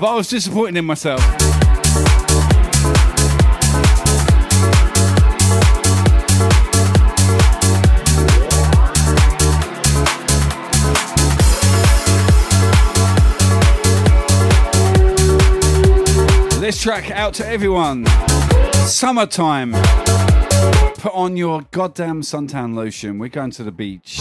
but 0.00 0.06
I 0.06 0.14
was 0.14 0.28
disappointed 0.28 0.76
in 0.78 0.84
myself. 0.86 1.20
Track 16.80 17.10
out 17.10 17.34
to 17.34 17.46
everyone. 17.46 18.06
Summertime. 18.86 19.72
Put 20.94 21.12
on 21.12 21.36
your 21.36 21.60
goddamn 21.72 22.22
suntan 22.22 22.74
lotion. 22.74 23.18
We're 23.18 23.28
going 23.28 23.50
to 23.50 23.62
the 23.62 23.70
beach. 23.70 24.18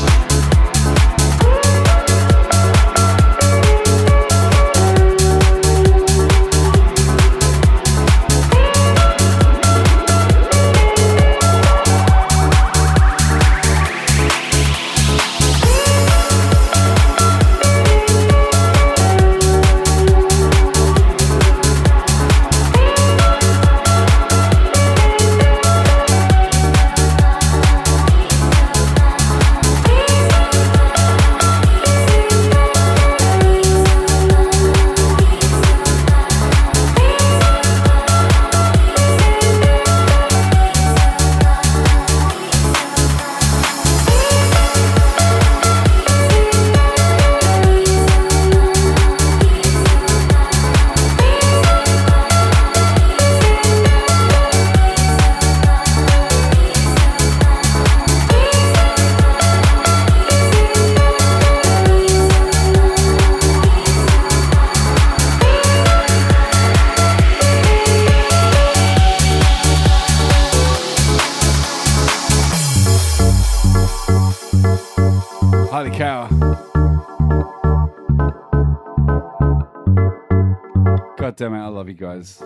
Love 81.89 81.99
you 81.99 82.07
guys. 82.07 82.37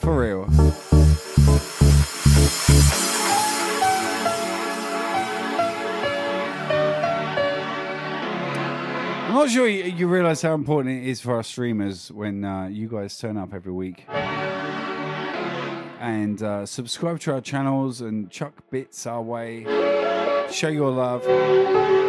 For 0.00 0.20
real. 0.20 0.46
I'm 9.24 9.34
not 9.34 9.50
sure 9.50 9.68
you, 9.68 9.84
you 9.84 10.08
realize 10.08 10.42
how 10.42 10.54
important 10.54 11.02
it 11.02 11.08
is 11.08 11.20
for 11.20 11.34
our 11.34 11.42
streamers 11.42 12.10
when 12.10 12.44
uh, 12.44 12.68
you 12.68 12.88
guys 12.88 13.18
turn 13.18 13.36
up 13.36 13.52
every 13.52 13.72
week 13.72 14.04
and 16.00 16.42
uh, 16.42 16.64
subscribe 16.64 17.20
to 17.20 17.32
our 17.34 17.40
channels 17.40 18.00
and 18.00 18.30
chuck 18.30 18.54
bits 18.70 19.06
our 19.06 19.22
way. 19.22 19.64
Show 20.50 20.68
your 20.68 20.90
love. 20.90 22.05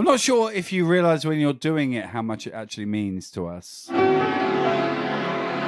I'm 0.00 0.06
not 0.06 0.18
sure 0.18 0.50
if 0.50 0.72
you 0.72 0.86
realize 0.86 1.26
when 1.26 1.38
you're 1.40 1.52
doing 1.52 1.92
it 1.92 2.06
how 2.06 2.22
much 2.22 2.46
it 2.46 2.54
actually 2.54 2.86
means 2.86 3.30
to 3.32 3.46
us. 3.46 3.86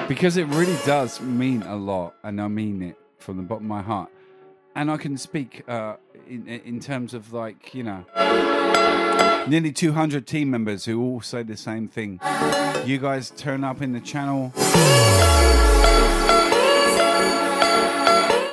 Because 0.08 0.38
it 0.38 0.46
really 0.46 0.78
does 0.86 1.20
mean 1.20 1.60
a 1.64 1.76
lot, 1.76 2.14
and 2.22 2.40
I 2.40 2.48
mean 2.48 2.80
it 2.80 2.96
from 3.18 3.36
the 3.36 3.42
bottom 3.42 3.66
of 3.66 3.68
my 3.68 3.82
heart. 3.82 4.08
And 4.74 4.90
I 4.90 4.96
can 4.96 5.18
speak 5.18 5.68
uh, 5.68 5.96
in, 6.26 6.48
in 6.48 6.80
terms 6.80 7.12
of, 7.12 7.34
like, 7.34 7.74
you 7.74 7.82
know, 7.82 8.06
nearly 9.48 9.70
200 9.70 10.26
team 10.26 10.50
members 10.50 10.86
who 10.86 10.98
all 10.98 11.20
say 11.20 11.42
the 11.42 11.54
same 11.54 11.86
thing. 11.86 12.18
You 12.86 12.96
guys 12.96 13.28
turn 13.36 13.64
up 13.64 13.82
in 13.82 13.92
the 13.92 14.00
channel 14.00 14.50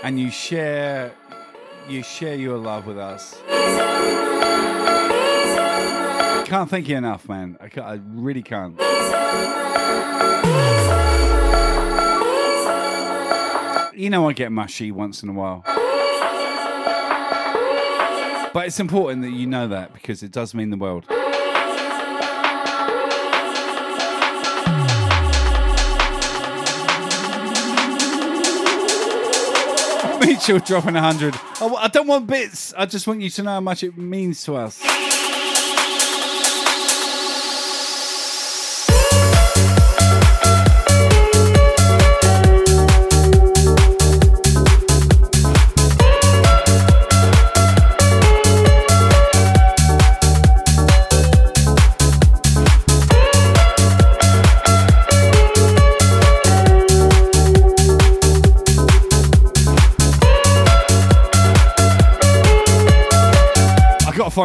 and 0.03 0.19
you 0.19 0.29
share 0.29 1.13
you 1.87 2.03
share 2.03 2.35
your 2.35 2.57
love 2.57 2.85
with 2.85 2.97
us. 2.97 3.39
Can't 6.49 6.67
thank 6.67 6.87
you 6.87 6.97
enough, 6.97 7.29
man. 7.29 7.57
I, 7.61 7.69
can't, 7.69 7.85
I 7.85 7.99
really 8.09 8.41
can't. 8.41 8.75
You 13.95 14.09
know 14.09 14.27
I 14.27 14.33
get 14.33 14.51
mushy 14.51 14.91
once 14.91 15.21
in 15.21 15.29
a 15.29 15.33
while. 15.33 15.61
But 18.51 18.65
it's 18.65 18.79
important 18.79 19.21
that 19.21 19.29
you 19.29 19.45
know 19.45 19.67
that 19.67 19.93
because 19.93 20.23
it 20.23 20.31
does 20.31 20.55
mean 20.55 20.71
the 20.71 20.77
world. 20.77 21.05
Mitchell 30.25 30.57
dropping 30.57 30.95
100. 30.95 31.35
I, 31.61 31.67
I 31.67 31.87
don't 31.89 32.07
want 32.07 32.25
bits. 32.25 32.73
I 32.75 32.87
just 32.87 33.05
want 33.05 33.21
you 33.21 33.29
to 33.29 33.43
know 33.43 33.51
how 33.51 33.61
much 33.61 33.83
it 33.83 33.95
means 33.95 34.43
to 34.45 34.55
us. 34.55 34.88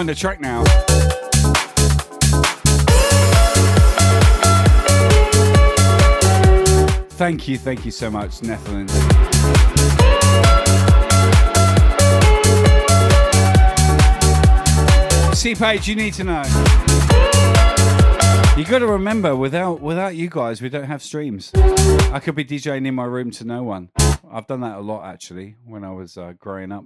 Find 0.05 0.10
a 0.10 0.15
track 0.15 0.41
now. 0.41 0.62
Thank 7.10 7.49
you, 7.49 7.57
thank 7.57 7.84
you 7.86 7.91
so 7.91 8.10
much, 8.10 8.42
Netherlands. 8.42 8.92
C 15.39 15.55
page, 15.55 15.89
you 15.89 15.94
need 15.94 16.12
to 16.15 16.24
know. 16.24 16.42
You 18.57 18.65
got 18.65 18.81
to 18.81 18.86
remember, 18.86 19.34
without 19.34 19.81
without 19.81 20.15
you 20.15 20.28
guys, 20.28 20.60
we 20.60 20.68
don't 20.68 20.84
have 20.84 21.02
streams. 21.02 21.50
I 21.55 22.20
could 22.23 22.34
be 22.34 22.44
DJing 22.44 22.86
in 22.86 22.94
my 22.94 23.05
room 23.05 23.31
to 23.33 23.44
no 23.44 23.62
one. 23.62 23.89
I've 24.31 24.47
done 24.47 24.60
that 24.60 24.76
a 24.76 24.81
lot 24.81 25.07
actually 25.07 25.57
when 25.65 25.83
I 25.83 25.92
was 25.92 26.18
uh, 26.18 26.34
growing 26.39 26.73
up. 26.73 26.84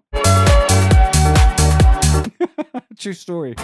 True 2.99 3.13
story. 3.13 3.55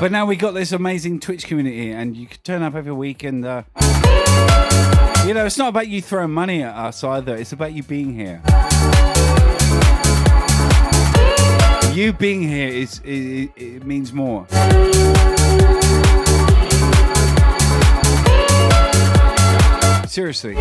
But 0.00 0.10
now 0.12 0.26
we 0.26 0.36
got 0.36 0.52
this 0.52 0.72
amazing 0.72 1.20
Twitch 1.20 1.46
community, 1.46 1.90
and 1.90 2.16
you 2.16 2.26
can 2.26 2.38
turn 2.42 2.62
up 2.62 2.74
every 2.74 2.92
week, 2.92 3.22
and 3.24 3.44
uh, 3.44 3.62
you 5.26 5.32
know 5.32 5.46
it's 5.46 5.56
not 5.56 5.68
about 5.68 5.88
you 5.88 6.02
throwing 6.02 6.30
money 6.30 6.62
at 6.62 6.74
us 6.74 7.02
either. 7.02 7.34
It's 7.36 7.52
about 7.52 7.72
you 7.72 7.82
being 7.82 8.14
here. 8.14 8.42
You 11.94 12.12
being 12.12 12.42
here 12.42 12.68
is 12.68 13.00
it, 13.04 13.50
it 13.56 13.86
means 13.86 14.12
more. 14.12 14.46
Seriously. 20.06 20.56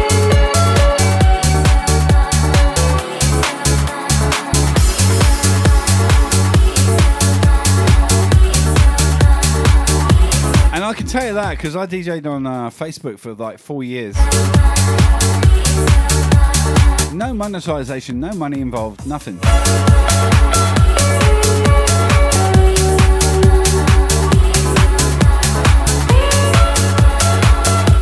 I 10.94 10.96
can 10.96 11.08
tell 11.08 11.26
you 11.26 11.34
that 11.34 11.58
because 11.58 11.76
I 11.76 11.88
DJed 11.88 12.28
on 12.28 12.46
uh, 12.46 12.70
Facebook 12.70 13.18
for 13.18 13.34
like 13.34 13.58
four 13.58 13.84
years. 13.84 14.16
No 17.12 17.34
monetization, 17.34 18.20
no 18.20 18.32
money 18.34 18.62
involved, 18.62 19.08
nothing. 19.08 19.40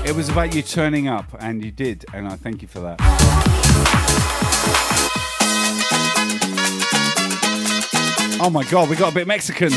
It 0.05 0.13
was 0.13 0.27
about 0.27 0.53
you 0.53 0.61
turning 0.61 1.07
up, 1.07 1.33
and 1.39 1.63
you 1.63 1.71
did, 1.71 2.03
and 2.13 2.27
I 2.27 2.35
thank 2.35 2.61
you 2.61 2.67
for 2.67 2.81
that. 2.81 2.97
Oh 8.41 8.49
my 8.51 8.65
god, 8.65 8.89
we 8.89 8.97
got 8.97 9.13
a 9.13 9.15
bit 9.15 9.27
Mexican. 9.27 9.71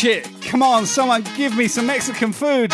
Shit, 0.00 0.26
come 0.40 0.62
on, 0.62 0.86
someone 0.86 1.22
give 1.36 1.54
me 1.54 1.68
some 1.68 1.84
Mexican 1.84 2.32
food. 2.32 2.72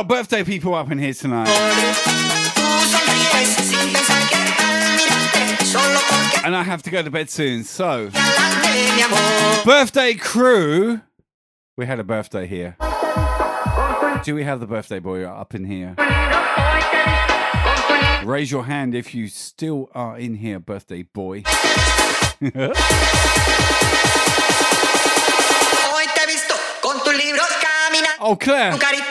Got 0.00 0.08
birthday 0.08 0.42
people 0.42 0.74
up 0.74 0.90
in 0.90 0.98
here 0.98 1.12
tonight. 1.12 1.46
sonríes 1.46 1.98
sin 3.68 3.92
pensar 3.92 4.26
que 4.30 4.36
al 4.36 4.96
mirarte 4.96 5.64
solo 5.66 6.00
porque 6.08 6.40
And 6.46 6.56
I 6.56 6.62
have 6.62 6.82
to 6.84 6.90
go 6.90 7.02
to 7.02 7.10
bed 7.10 7.28
soon. 7.28 7.64
So, 7.64 8.08
de 8.08 8.18
mi 8.96 9.02
amor. 9.02 9.18
birthday 9.64 10.14
crew. 10.14 11.02
We 11.76 11.84
had 11.84 12.00
a 12.00 12.04
birthday 12.04 12.46
here. 12.46 12.76
Do 14.24 14.34
we 14.34 14.44
have 14.44 14.60
the 14.60 14.66
birthday 14.66 15.00
boy 15.00 15.22
up 15.24 15.54
in 15.54 15.66
here? 15.66 15.94
Raise 18.24 18.50
your 18.50 18.64
hand 18.64 18.94
if 18.94 19.14
you 19.14 19.28
still 19.28 19.90
are 19.94 20.16
in 20.18 20.36
here, 20.36 20.58
birthday 20.58 21.02
boy. 21.02 21.42
Oh, 28.22 28.32
Hoy 28.32 28.46
te 28.46 29.09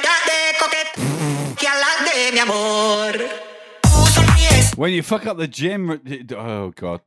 de 2.29 2.35
mi 2.35 2.39
amor. 2.41 3.13
When 4.75 4.93
you 4.93 5.01
fuck 5.03 5.25
up 5.25 5.37
the 5.37 5.47
gym, 5.47 5.99
oh 6.37 6.71
god, 6.71 7.01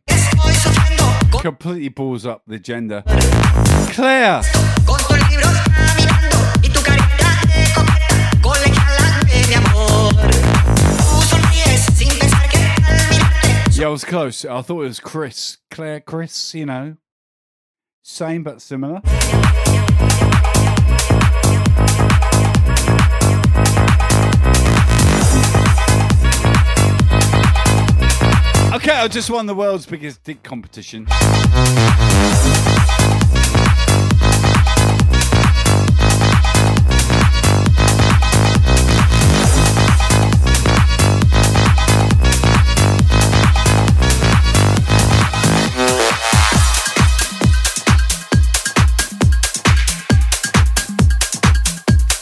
completely 1.40 1.88
balls 1.88 2.26
up 2.26 2.42
the 2.46 2.58
gender. 2.58 3.02
Claire, 3.90 4.42
con 4.84 4.98
tus 4.98 5.30
libros 5.30 5.58
caminando 5.64 6.36
y 6.62 6.68
tu 6.68 6.82
carita 6.82 7.40
de 7.46 7.72
coqueta 7.74 8.30
colegiala 8.42 9.20
de 9.26 9.46
mi 9.48 9.54
amor. 9.54 10.12
Tú 10.98 11.22
sonríes 11.28 11.84
sin 11.94 12.18
pensar 12.18 12.48
que 12.48 12.58
al 12.58 13.08
mirarte 13.10 13.72
yeah, 13.78 13.86
I 13.86 13.90
was 13.90 14.04
close. 14.04 14.44
I 14.44 14.62
thought 14.62 14.82
it 14.82 14.88
was 14.88 15.00
Chris, 15.00 15.58
Claire, 15.70 16.00
Chris. 16.00 16.54
You 16.54 16.66
know, 16.66 16.96
same 18.02 18.42
but 18.42 18.60
similar. 18.60 19.02
Okay, 28.76 28.90
I 28.90 29.06
just 29.06 29.28
won 29.28 29.44
the 29.44 29.54
world's 29.54 29.84
biggest 29.84 30.24
dick 30.24 30.42
competition. 30.42 31.04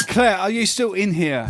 Claire, 0.08 0.36
are 0.36 0.50
you 0.50 0.66
still 0.66 0.94
in 0.94 1.14
here? 1.14 1.48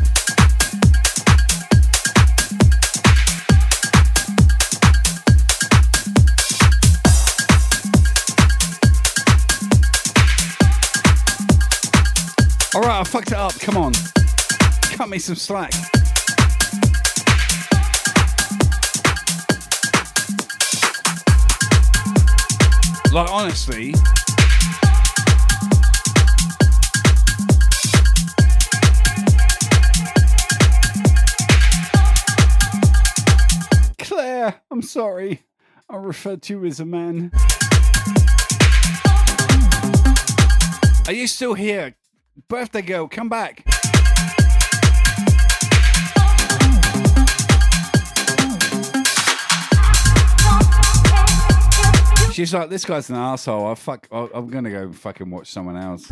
All 12.73 12.83
right, 12.83 13.01
I 13.01 13.05
fucked 13.05 13.33
it 13.33 13.37
up. 13.37 13.59
Come 13.59 13.77
on, 13.77 13.93
cut 14.83 15.09
me 15.09 15.19
some 15.19 15.35
slack. 15.35 15.73
Like 23.13 23.29
honestly, 23.29 23.93
Claire, 33.99 34.63
I'm 34.71 34.83
sorry. 34.83 35.43
I 35.89 35.97
referred 35.97 36.43
to 36.43 36.53
you 36.55 36.65
as 36.67 36.79
a 36.79 36.87
man. 36.87 37.33
Are 41.09 41.13
you 41.13 41.27
still 41.27 41.55
here? 41.55 41.97
Birthday 42.49 42.83
girl, 42.83 43.09
come 43.09 43.29
back. 43.29 43.65
She's 52.33 52.55
like, 52.55 52.71
this 52.71 52.85
guy's 52.85 53.11
an 53.11 53.17
asshole. 53.17 53.67
I 53.67 53.75
fuck. 53.75 54.09
I'm 54.11 54.49
gonna 54.49 54.71
go 54.71 54.93
fucking 54.93 55.31
watch 55.31 55.51
someone 55.51 55.77
else. 55.77 56.11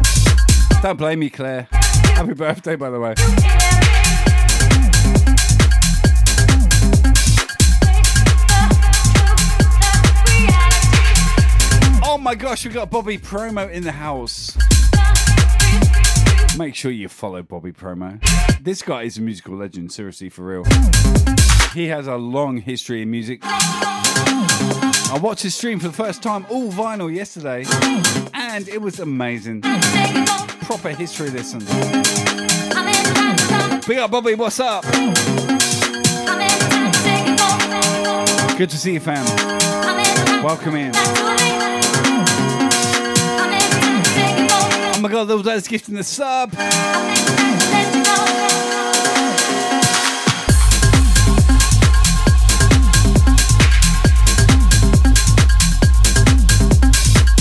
Don't 0.83 0.97
blame 0.99 1.21
me, 1.21 1.31
Claire. 1.31 1.69
Happy 1.73 2.35
birthday, 2.35 2.77
by 2.77 2.91
the 2.91 3.01
way. 3.01 3.15
Oh 12.05 12.19
my 12.21 12.35
gosh, 12.35 12.67
we 12.67 12.73
got 12.73 12.91
Bobby 12.91 13.17
Promo 13.17 13.71
in 13.71 13.85
the 13.85 13.93
house. 13.93 14.57
Make 16.59 16.75
sure 16.75 16.91
you 16.91 17.09
follow 17.09 17.41
Bobby 17.45 17.71
Promo. 17.71 18.21
This 18.61 18.83
guy 18.83 19.05
is 19.05 19.17
a 19.17 19.23
musical 19.23 19.55
legend, 19.55 19.93
seriously, 19.93 20.29
for 20.29 20.43
real. 20.43 20.65
He 21.73 21.87
has 21.87 22.09
a 22.09 22.17
long 22.17 22.57
history 22.57 23.03
in 23.03 23.13
music. 23.13 23.39
I 23.45 25.21
watched 25.23 25.45
his 25.45 25.55
stream 25.55 25.79
for 25.79 25.87
the 25.87 25.95
first 25.95 26.21
time, 26.21 26.45
all 26.51 26.73
vinyl, 26.73 27.15
yesterday, 27.15 27.65
and 28.35 28.69
it 28.69 28.83
was 28.83 28.99
amazing. 28.99 29.63
Proper 30.63 30.89
history 30.89 31.31
lesson. 31.31 31.61
Big 33.87 33.99
up, 33.99 34.11
Bobby, 34.11 34.35
what's 34.35 34.59
up? 34.59 34.83
Good 38.59 38.71
to 38.71 38.77
see 38.77 38.95
you, 38.95 39.01
fam. 39.01 39.25
Welcome 40.43 40.75
in. 40.75 40.93
Oh 44.99 45.01
my 45.01 45.09
god, 45.11 45.27
those 45.27 45.45
guys 45.45 45.69
gifting 45.69 45.95
the 45.95 46.03
sub. 46.03 46.53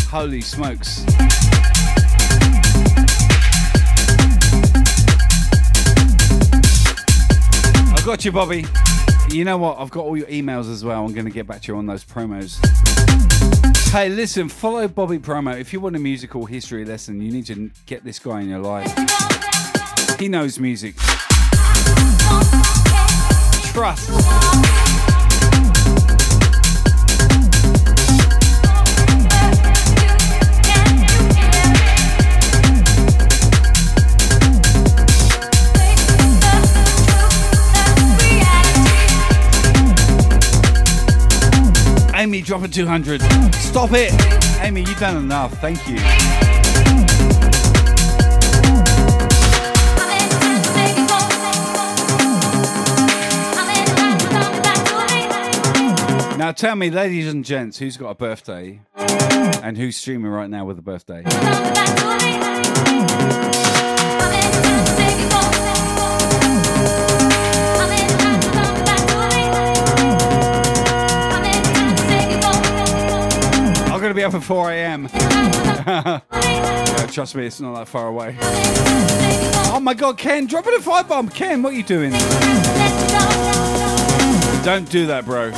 Holy 0.07 0.41
smokes. 0.41 1.03
I 7.89 8.05
got 8.05 8.23
you, 8.23 8.31
Bobby. 8.31 8.67
You 9.29 9.45
know 9.45 9.57
what? 9.57 9.79
I've 9.79 9.89
got 9.89 10.01
all 10.01 10.15
your 10.15 10.27
emails 10.27 10.71
as 10.71 10.85
well. 10.85 11.03
I'm 11.03 11.11
going 11.11 11.25
to 11.25 11.31
get 11.31 11.47
back 11.47 11.63
to 11.63 11.71
you 11.71 11.77
on 11.79 11.87
those 11.87 12.05
promos. 12.05 12.59
Hey, 13.97 14.09
listen, 14.09 14.47
follow 14.47 14.87
Bobby 14.87 15.17
Promo. 15.17 15.59
If 15.59 15.73
you 15.73 15.79
want 15.79 15.95
a 15.95 15.99
musical 15.99 16.45
history 16.45 16.85
lesson, 16.85 17.19
you 17.19 17.31
need 17.31 17.47
to 17.47 17.71
get 17.87 18.03
this 18.03 18.19
guy 18.19 18.41
in 18.41 18.49
your 18.49 18.59
life. 18.59 18.93
He 20.19 20.27
knows 20.27 20.59
music. 20.59 20.95
Trust. 23.73 24.86
Amy 42.17 42.41
dropping 42.41 42.71
200. 42.71 43.21
Stop 43.53 43.91
it. 43.93 44.11
Amy, 44.63 44.81
you've 44.81 44.99
done 44.99 45.17
enough. 45.17 45.53
Thank 45.61 45.87
you. 45.87 45.97
Now 56.37 56.51
tell 56.53 56.75
me, 56.75 56.89
ladies 56.89 57.31
and 57.31 57.45
gents, 57.45 57.77
who's 57.77 57.97
got 57.97 58.09
a 58.09 58.15
birthday 58.15 58.81
and 58.95 59.77
who's 59.77 59.95
streaming 59.95 60.31
right 60.31 60.49
now 60.49 60.65
with 60.65 60.79
a 60.79 60.81
birthday? 60.81 61.23
Going 74.07 74.15
to 74.15 74.21
be 74.21 74.23
up 74.23 74.33
at 74.33 74.43
4 74.43 74.71
a.m. 74.71 75.09
Yeah, 76.97 77.05
trust 77.11 77.35
me, 77.35 77.45
it's 77.45 77.61
not 77.61 77.75
that 77.75 77.87
far 77.87 78.07
away. 78.07 78.35
Oh 78.41 79.79
my 79.81 79.93
god, 79.93 80.17
Ken, 80.17 80.47
drop 80.47 80.65
it 80.65 80.73
a 80.73 80.81
five 80.81 81.07
bomb. 81.07 81.29
Ken, 81.29 81.61
what 81.61 81.73
are 81.73 81.75
you 81.75 81.83
doing? 81.83 82.11
Don't 84.63 84.89
do 84.89 85.05
that, 85.07 85.23
bro. 85.25 85.51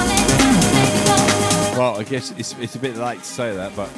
Well, 1.77 1.97
I 1.97 2.03
guess 2.03 2.31
it's, 2.37 2.53
it's 2.59 2.75
a 2.75 2.79
bit 2.79 2.97
late 2.97 3.19
to 3.19 3.25
say 3.25 3.55
that, 3.55 3.75
but. 3.75 3.89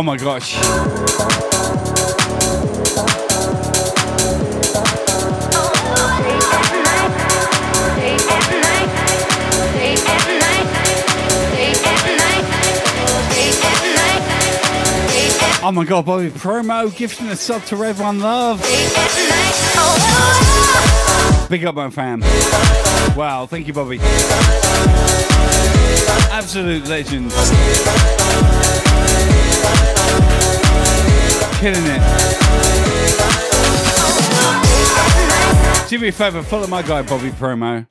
Oh 0.00 0.02
my 0.02 0.16
gosh. 0.16 0.54
Oh 15.62 15.70
my 15.70 15.84
god, 15.84 16.06
Bobby 16.06 16.30
promo 16.30 16.96
gifting 16.96 17.28
a 17.28 17.36
sub 17.36 17.62
to 17.64 17.76
Rev 17.76 18.00
One 18.00 18.20
Love. 18.20 18.62
Big 21.50 21.66
up, 21.66 21.74
my 21.74 21.90
fam. 21.90 22.20
Wow, 23.14 23.44
thank 23.44 23.66
you, 23.66 23.74
Bobby. 23.74 23.98
Absolute 26.32 26.88
legend. 26.88 27.30
Killing 31.60 31.84
it. 31.84 32.00
Do 35.90 35.98
me 35.98 36.08
a 36.08 36.12
favour, 36.12 36.42
follow 36.42 36.66
my 36.66 36.80
guy 36.80 37.02
Bobby 37.02 37.28
Promo. 37.28 37.86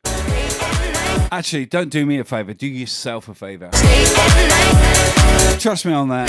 Actually, 1.31 1.67
don't 1.67 1.89
do 1.89 2.03
me 2.03 2.17
a 2.17 2.23
favour, 2.23 2.55
do 2.55 2.65
yourself 2.65 3.29
a 3.29 3.35
favour. 3.35 3.69
Trust 5.59 5.85
me 5.85 5.93
on 5.93 6.09
that. 6.09 6.27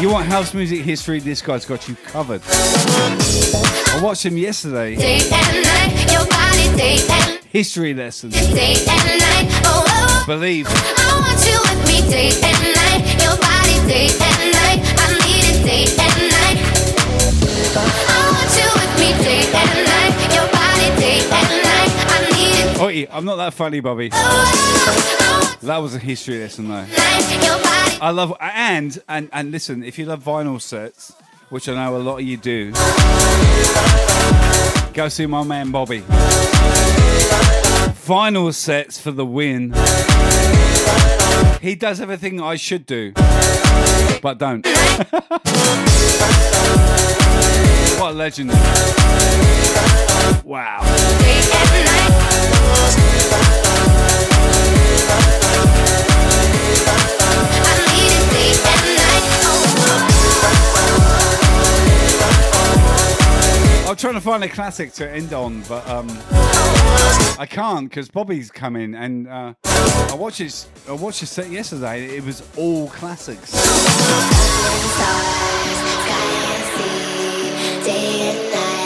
You 0.00 0.10
want 0.10 0.26
house 0.26 0.52
music 0.52 0.80
history, 0.80 1.20
this 1.20 1.40
guy's 1.40 1.64
got 1.64 1.88
you 1.88 1.94
covered. 1.94 2.42
I 2.44 4.00
watched 4.02 4.26
him 4.26 4.36
yesterday. 4.36 4.96
History 7.52 7.94
lessons. 7.94 8.34
Believe. 10.26 10.66
Oi, 22.80 23.06
I'm 23.10 23.24
not 23.24 23.36
that 23.36 23.54
funny, 23.54 23.80
Bobby. 23.80 24.10
That 24.10 25.78
was 25.78 25.94
a 25.94 25.98
history 25.98 26.40
lesson, 26.40 26.68
though. 26.68 26.84
I 28.00 28.10
love 28.10 28.36
and 28.40 28.98
and 29.08 29.30
and 29.32 29.50
listen. 29.50 29.82
If 29.82 29.98
you 29.98 30.04
love 30.04 30.22
vinyl 30.22 30.60
sets, 30.60 31.14
which 31.48 31.68
I 31.68 31.74
know 31.74 31.96
a 31.96 31.98
lot 31.98 32.18
of 32.18 32.24
you 32.24 32.36
do, 32.36 32.72
go 34.92 35.08
see 35.08 35.24
my 35.24 35.42
man 35.44 35.70
Bobby. 35.70 36.00
Vinyl 38.04 38.52
sets 38.52 39.00
for 39.00 39.12
the 39.12 39.24
win. 39.24 39.72
He 41.62 41.74
does 41.74 42.02
everything 42.02 42.42
I 42.42 42.56
should 42.56 42.84
do, 42.84 43.12
but 44.24 44.38
don't. 44.38 44.66
what 47.98 48.12
a 48.12 48.14
legend! 48.14 48.50
Wow. 50.42 50.80
I'm 63.94 63.98
trying 63.98 64.14
to 64.14 64.20
find 64.20 64.42
a 64.42 64.48
classic 64.48 64.92
to 64.94 65.08
end 65.08 65.32
on, 65.32 65.60
but 65.68 65.88
um, 65.88 66.08
I 67.38 67.46
can't 67.48 67.88
because 67.88 68.08
Bobby's 68.08 68.50
coming 68.50 68.92
and 68.92 69.28
uh, 69.28 69.54
I 69.64 70.16
watched 70.18 70.38
his 70.38 70.66
I 70.88 70.92
watched 70.94 71.20
his 71.20 71.30
set 71.30 71.48
yesterday. 71.48 72.06
It 72.06 72.24
was 72.24 72.42
all 72.56 72.88
classics. 72.88 73.52
Day 77.84 78.32
and 78.32 78.50
night, 78.52 78.84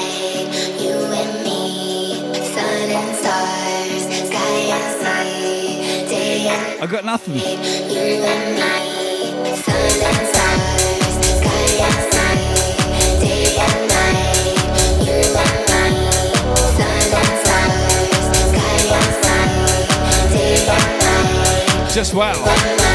Just 21.99 22.15
well. 22.15 22.88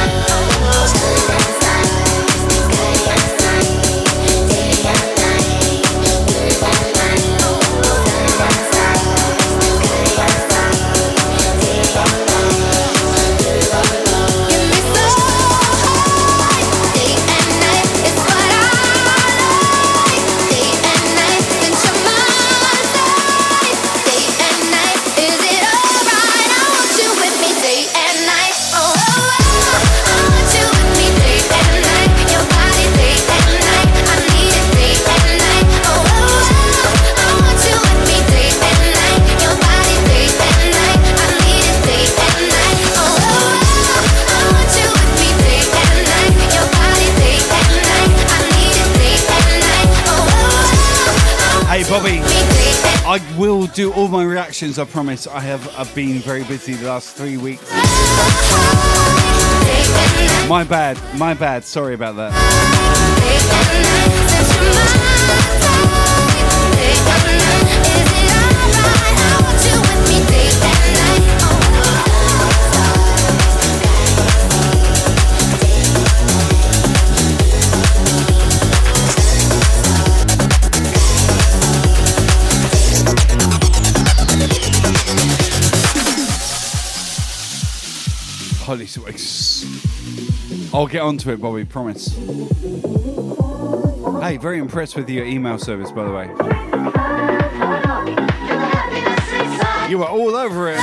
Will 53.44 53.68
do 53.68 53.92
all 53.92 54.08
my 54.08 54.24
reactions. 54.24 54.80
I 54.80 54.86
promise. 54.86 55.28
I 55.28 55.42
have 55.42 55.68
I've 55.78 55.94
been 55.94 56.20
very 56.20 56.46
busy 56.46 56.74
the 56.76 56.88
last 56.88 57.18
three 57.18 57.36
weeks. 57.36 57.70
My 60.48 60.64
bad. 60.64 60.98
My 61.18 61.34
bad. 61.34 61.66
Sorry 61.66 61.94
about 61.94 62.16
that. 62.16 62.32
I'll 90.74 90.88
get 90.88 91.02
onto 91.02 91.30
it, 91.32 91.40
Bobby. 91.40 91.66
Promise. 91.66 92.16
Hey, 94.22 94.38
very 94.38 94.60
impressed 94.60 94.96
with 94.96 95.10
your 95.10 95.26
email 95.26 95.58
service, 95.58 95.92
by 95.92 96.04
the 96.04 96.12
way. 96.12 96.28
You 99.90 100.00
were 100.00 100.08
all 100.08 100.36
over 100.36 100.72
it. 100.72 100.80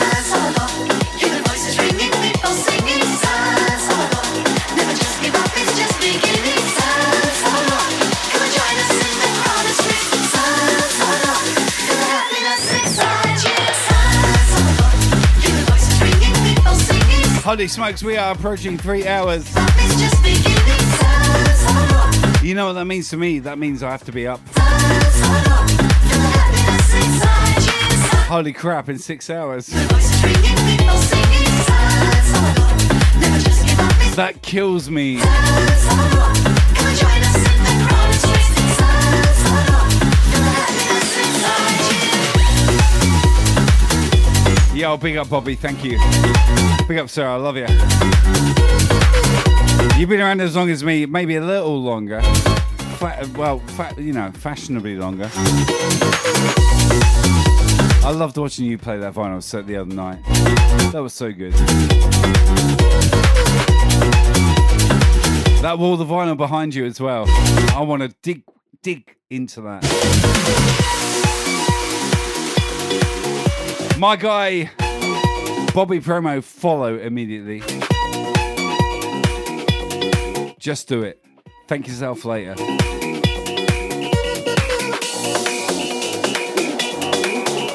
Holy 17.51 17.67
smokes, 17.67 18.05
we 18.05 18.17
are 18.17 18.31
approaching 18.31 18.79
three 18.79 19.09
hours. 19.09 19.53
You 22.45 22.55
know 22.55 22.67
what 22.67 22.75
that 22.75 22.85
means 22.87 23.09
to 23.09 23.17
me? 23.17 23.41
That 23.41 23.59
means 23.59 23.83
I 23.83 23.91
have 23.91 24.05
to 24.05 24.13
be 24.13 24.25
up. 24.25 24.39
Holy 28.29 28.53
crap, 28.53 28.89
in 28.89 29.01
six 29.01 29.29
hours. 29.29 29.67
That 34.15 34.39
kills 34.43 34.89
me. 34.89 35.17
Yo, 44.81 44.97
big 44.97 45.19
up, 45.19 45.29
Bobby. 45.29 45.55
Thank 45.55 45.85
you. 45.85 45.99
Big 46.89 46.97
up, 46.97 47.11
sir. 47.11 47.29
I 47.29 47.37
love 47.37 47.55
you. 47.55 47.67
You've 50.01 50.09
been 50.09 50.23
around 50.23 50.41
as 50.41 50.57
long 50.57 50.71
as 50.71 50.83
me, 50.83 51.05
maybe 51.05 51.37
a 51.37 51.45
little 51.45 51.83
longer. 51.83 52.23
Fa- 52.97 53.29
well, 53.37 53.59
fa- 53.59 53.95
you 53.99 54.15
know, 54.15 54.33
fashionably 54.33 54.97
longer. 54.97 55.31
I 58.03 58.11
loved 58.11 58.39
watching 58.39 58.65
you 58.65 58.79
play 58.79 58.97
that 58.97 59.13
vinyl 59.13 59.43
set 59.43 59.67
the 59.67 59.77
other 59.77 59.95
night. 59.95 60.25
That 60.93 61.03
was 61.03 61.13
so 61.13 61.31
good. 61.31 61.53
That 65.61 65.77
wall, 65.79 65.99
the 65.99 66.07
vinyl 66.07 66.39
behind 66.39 66.75
you 66.75 66.87
as 66.87 66.99
well. 66.99 67.27
I 67.29 67.83
want 67.83 68.01
to 68.01 68.09
dig 68.23 68.45
dig 68.83 69.15
into 69.29 69.61
that. 69.61 70.90
My 74.01 74.17
guy, 74.17 74.71
Bobby 75.75 76.01
Promo, 76.01 76.43
follow 76.43 76.97
immediately. 76.97 77.61
Just 80.59 80.89
do 80.89 81.03
it. 81.03 81.23
Thank 81.69 81.87
yourself 81.87 82.25
later. 82.25 82.55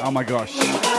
Oh 0.02 0.10
my 0.12 0.24
gosh. 0.24 0.95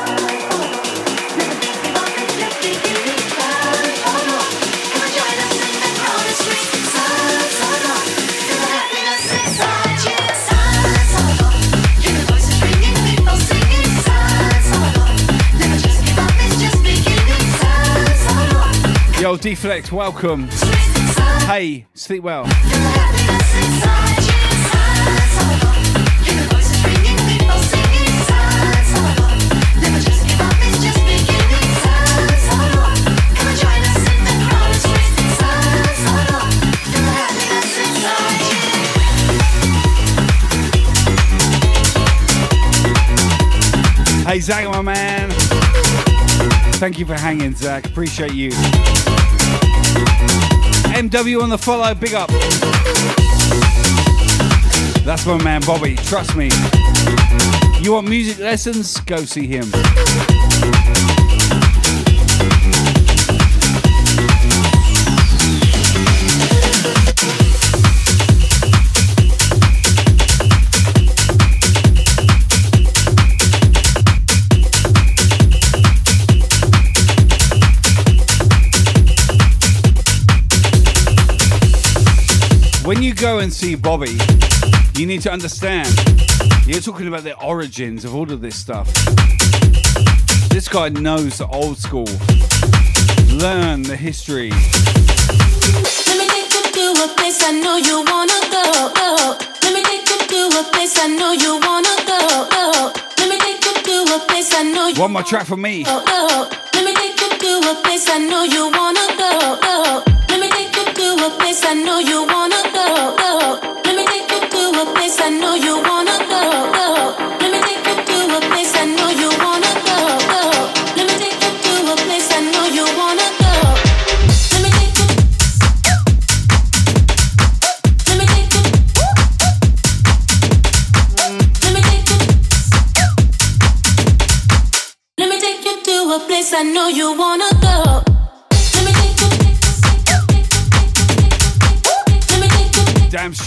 Yo, 19.20 19.36
Deflex, 19.36 19.92
welcome. 19.92 20.48
Hey, 21.48 21.88
sleep 21.96 22.22
well. 22.22 22.46
Hey, 44.26 44.40
Zach, 44.42 44.66
my 44.66 44.82
man. 44.84 45.37
Thank 46.80 47.00
you 47.00 47.08
for 47.08 47.16
hanging, 47.16 47.56
Zach. 47.56 47.88
Appreciate 47.88 48.34
you. 48.34 48.52
MW 50.94 51.42
on 51.42 51.50
the 51.50 51.58
follow, 51.58 51.94
big 51.96 52.14
up. 52.14 52.30
That's 55.04 55.26
my 55.26 55.42
man 55.44 55.62
Bobby, 55.66 55.96
trust 55.96 56.36
me. 56.36 56.52
You 57.82 57.94
want 57.94 58.08
music 58.08 58.38
lessons? 58.38 59.00
Go 59.02 59.26
see 59.26 59.48
him. 59.48 59.72
Go 83.20 83.40
and 83.40 83.52
see 83.52 83.76
Bobby, 83.76 84.18
you 84.96 85.06
need 85.06 85.22
to 85.22 85.32
understand 85.32 85.88
you're 86.66 86.82
talking 86.82 87.08
about 87.08 87.24
the 87.24 87.36
origins 87.42 88.06
of 88.06 88.14
all 88.16 88.32
of 88.32 88.42
this 88.42 88.56
stuff. 88.56 88.88
This 90.50 90.68
guy 90.68 90.90
knows 90.90 91.38
the 91.38 91.48
old 91.48 91.78
school. 91.78 92.06
Learn 93.38 93.84
the 93.84 93.96
history. 93.96 94.50
Let 94.52 96.18
me 96.18 96.28
take 96.28 96.76
you 96.76 96.94
to 96.94 97.04
a 97.06 97.08
place 97.16 97.42
I 97.44 97.52
know 97.52 97.78
you 97.78 98.04
wanna 98.06 98.40
go. 98.52 98.92
go. 98.94 99.38
Let 99.64 99.74
me 99.74 99.82
take 99.84 100.10
you 100.10 100.50
to 100.50 100.60
a 100.60 100.64
place 100.72 100.98
I 101.00 101.08
know 101.08 101.32
you 101.34 101.60
wanna 101.62 101.96
go. 102.06 102.48
go. 102.52 102.94
Let 103.18 103.30
me 103.30 103.38
take 103.40 103.66
you 103.66 104.06
to 104.06 104.16
a 104.16 104.20
place 104.28 104.54
I 104.54 104.64
know 104.64 104.88
you 104.88 105.00
One 105.02 105.12
more 105.14 105.24
track 105.24 105.46
from 105.46 105.62
me. 105.62 105.84
go. 105.84 106.04
go. 106.06 106.50
Let 106.74 106.84
me 106.86 106.94
take 106.96 107.20
you 107.22 107.62
to 107.62 107.72
a 107.72 107.76
place 107.84 108.10
I 108.10 108.18
know 108.20 108.44
you 108.44 108.70
wanna 108.72 109.08
go. 109.18 109.58
go. 109.62 110.04
Let 110.30 110.40
me 110.40 110.50
take 110.50 110.76
you 110.76 111.16
to 111.18 111.26
a 111.28 111.30
place 111.40 111.64
I 111.66 111.74
know 111.74 112.00
you 112.00 112.27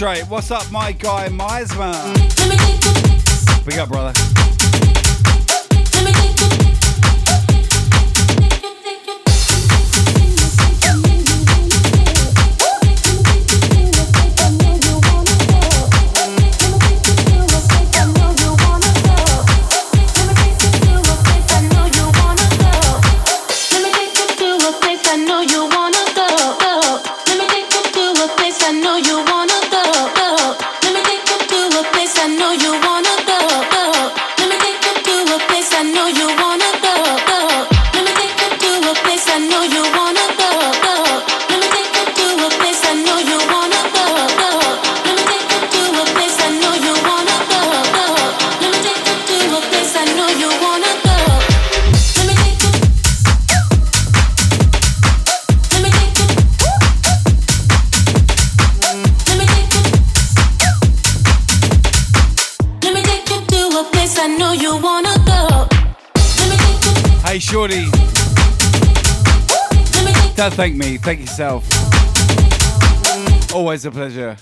straight. 0.00 0.22
What's 0.30 0.50
up, 0.50 0.72
my 0.72 0.92
guy 0.92 1.28
Meismer? 1.28 1.92
Let 2.38 2.48
me 2.48 2.56
take 2.56 3.58
you. 3.58 3.64
Big 3.66 3.78
up, 3.78 3.90
brother. 3.90 4.18
Thank 70.60 70.76
me. 70.76 70.98
Thank 70.98 71.20
yourself. 71.20 71.66
Always 73.54 73.86
a 73.86 73.90
pleasure. 73.90 74.36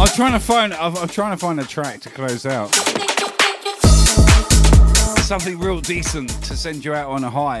I'm 0.00 0.08
trying 0.16 0.32
to 0.32 0.40
find. 0.40 0.72
I'm, 0.72 0.96
I'm 0.96 1.08
trying 1.08 1.32
to 1.32 1.36
find 1.36 1.60
a 1.60 1.64
track 1.64 2.00
to 2.00 2.08
close 2.08 2.46
out. 2.46 2.74
Something 5.26 5.58
real 5.58 5.82
decent 5.82 6.30
to 6.44 6.56
send 6.56 6.86
you 6.86 6.94
out 6.94 7.10
on 7.10 7.22
a 7.24 7.30
high. 7.30 7.60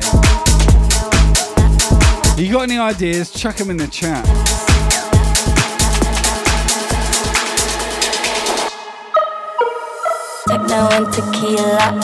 You 2.36 2.50
got 2.50 2.62
any 2.62 2.78
ideas? 2.78 3.30
Chuck 3.30 3.54
them 3.54 3.70
in 3.70 3.76
the 3.76 3.86
chat. 3.86 4.24
Techno 10.48 10.88
and 10.90 11.12
tequila. 11.12 12.00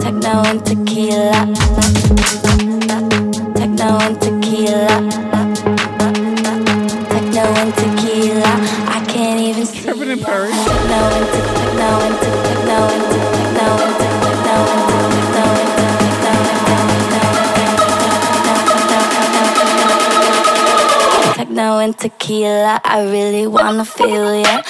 Techno 0.00 0.42
and 0.46 0.64
tequila. 0.64 2.71
Tequila, 22.02 22.80
I 22.84 23.06
really 23.06 23.46
wanna 23.46 23.84
feel 23.84 24.34
ya. 24.42 24.62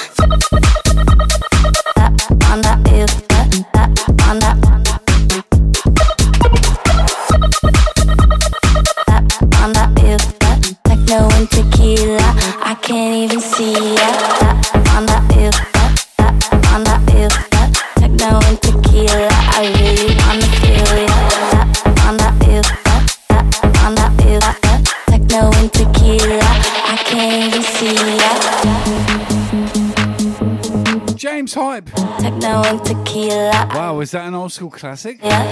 Is 34.13 34.15
that 34.15 34.29
an 34.29 34.35
old 34.35 34.53
school 34.53 34.69
classic? 34.69 35.19
Yeah. 35.23 35.51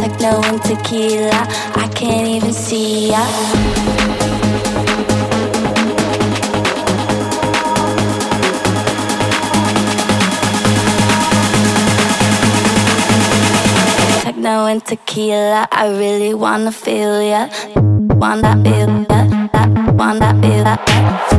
Techno 0.00 0.40
and 0.40 0.62
tequila, 0.62 1.44
I 1.76 1.86
can't 1.94 2.26
even 2.26 2.54
see 2.54 3.10
ya. 3.10 3.20
Techno 14.22 14.64
and 14.64 14.82
tequila, 14.82 15.68
I 15.70 15.88
really 15.90 16.32
wanna 16.32 16.72
feel 16.72 17.22
ya. 17.22 17.50
Wanna 17.76 18.56
feel 18.64 19.04
ya, 19.10 19.26
wanna 19.92 20.40
feel 20.40 20.64
ya. 20.64 21.29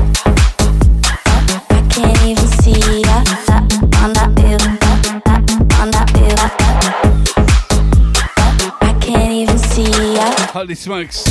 Holy 10.71 10.77
smokes. 10.77 11.27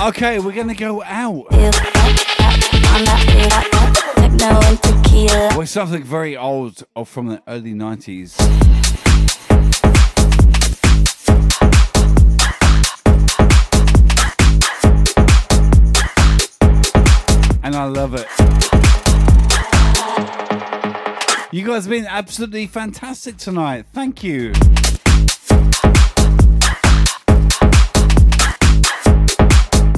Okay, 0.00 0.40
we're 0.40 0.52
gonna 0.52 0.74
go 0.74 1.00
out 1.04 1.46
with 5.56 5.68
something 5.68 6.02
very 6.02 6.36
old 6.36 6.82
or 6.96 7.06
from 7.06 7.28
the 7.28 7.40
early 7.46 7.72
90s. 7.72 8.36
And 17.62 17.76
I 17.76 17.84
love 17.84 18.14
it. 18.14 18.61
You 21.54 21.66
guys 21.66 21.84
have 21.84 21.90
been 21.90 22.06
absolutely 22.06 22.66
fantastic 22.66 23.36
tonight. 23.36 23.84
Thank 23.92 24.24
you. 24.24 24.54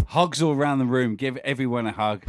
Hugs 0.09 0.43
all 0.43 0.53
around 0.53 0.81
the 0.81 0.85
room. 0.85 1.15
Give 1.15 1.37
everyone 1.45 1.87
a 1.87 1.93
hug. 1.93 2.25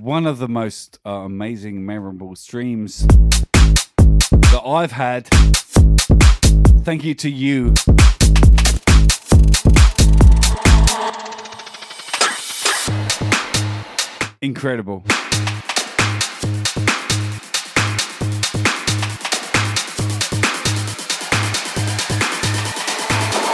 One 0.00 0.26
of 0.26 0.38
the 0.38 0.48
most 0.48 0.98
uh, 1.04 1.10
amazing, 1.10 1.84
memorable 1.84 2.34
streams 2.36 3.06
that 3.98 4.62
I've 4.64 4.92
had. 4.92 5.26
Thank 6.84 7.04
you 7.04 7.12
to 7.16 7.28
you. 7.28 7.74
Incredible. 14.42 15.02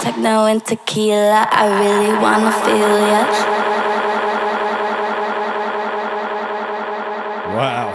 Techno 0.01 0.47
and 0.47 0.65
tequila, 0.65 1.49
I 1.51 1.67
really 1.81 2.13
wanna 2.23 2.53
feel 2.63 2.99
ya. 3.03 3.27
Wow. 7.57 7.89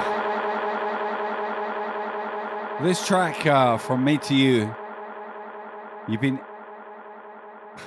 This 2.82 3.08
track 3.08 3.45
uh, 3.45 3.78
from 3.78 4.03
me 4.03 4.18
to 4.18 4.36
you, 4.36 4.76
you've 6.10 6.20
been. 6.20 6.42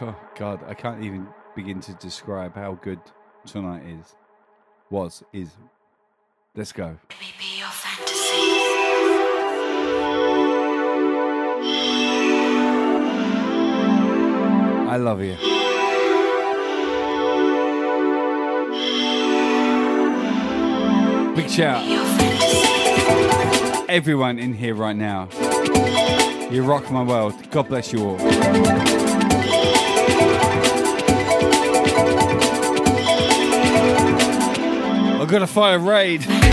Oh, 0.00 0.16
God, 0.34 0.64
I 0.66 0.72
can't 0.72 1.02
even 1.04 1.28
begin 1.54 1.80
to 1.80 1.92
describe 1.92 2.54
how 2.54 2.78
good 2.80 3.00
tonight 3.44 3.84
is. 3.84 4.16
Was, 4.94 5.24
is. 5.32 5.50
Let's 6.54 6.70
go. 6.70 6.96
I 14.88 14.96
love 14.96 15.20
you. 15.20 15.34
Big 21.34 21.50
shout. 21.50 21.82
Everyone 23.88 24.38
in 24.38 24.54
here 24.54 24.76
right 24.76 24.94
now. 24.94 25.28
You 26.52 26.62
rock 26.62 26.88
my 26.92 27.02
world. 27.02 27.34
God 27.50 27.66
bless 27.66 27.92
you 27.92 28.10
all. 28.10 29.03
I've 35.34 35.40
got 35.40 35.46
to 35.48 35.52
fight 35.52 35.74
a 35.74 35.78
raid. 35.80 36.43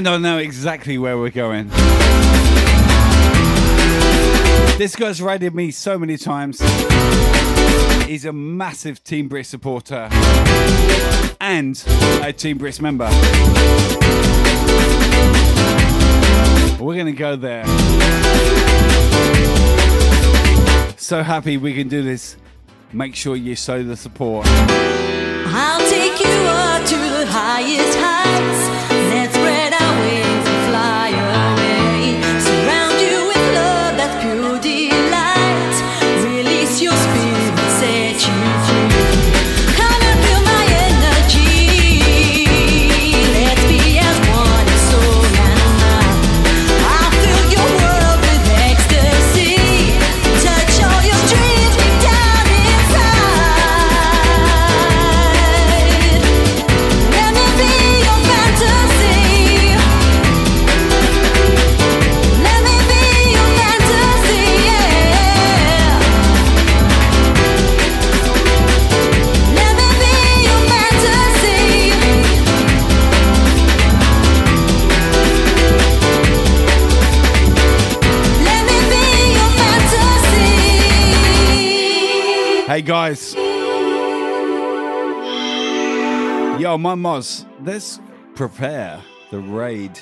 And 0.00 0.08
I 0.08 0.16
know 0.16 0.38
exactly 0.38 0.96
where 0.96 1.18
we're 1.18 1.28
going. 1.28 1.68
This 4.78 4.96
guy's 4.96 5.20
raided 5.20 5.54
me 5.54 5.70
so 5.72 5.98
many 5.98 6.16
times. 6.16 6.58
He's 8.06 8.24
a 8.24 8.32
massive 8.32 9.04
Team 9.04 9.28
Brisk 9.28 9.50
supporter 9.50 10.08
and 11.38 11.84
a 12.22 12.32
Team 12.32 12.56
Brisk 12.56 12.80
member. 12.80 13.10
We're 16.80 16.94
going 16.94 17.04
to 17.04 17.12
go 17.12 17.36
there. 17.36 17.66
So 20.96 21.22
happy 21.22 21.58
we 21.58 21.74
can 21.74 21.88
do 21.88 22.02
this. 22.02 22.38
Make 22.94 23.14
sure 23.14 23.36
you 23.36 23.54
show 23.54 23.82
the 23.82 23.98
support. 23.98 24.46
I'll 24.48 25.86
take 25.90 26.18
you 26.18 26.26
up 26.26 26.86
to 26.86 26.96
the 26.96 27.26
highest 27.26 27.98
heights. 27.98 28.69
Guys. 82.90 83.34
Yo, 86.60 86.76
my 86.76 86.96
Moz, 86.96 87.46
let's 87.64 88.00
prepare 88.34 89.00
the 89.30 89.38
raid. 89.38 89.96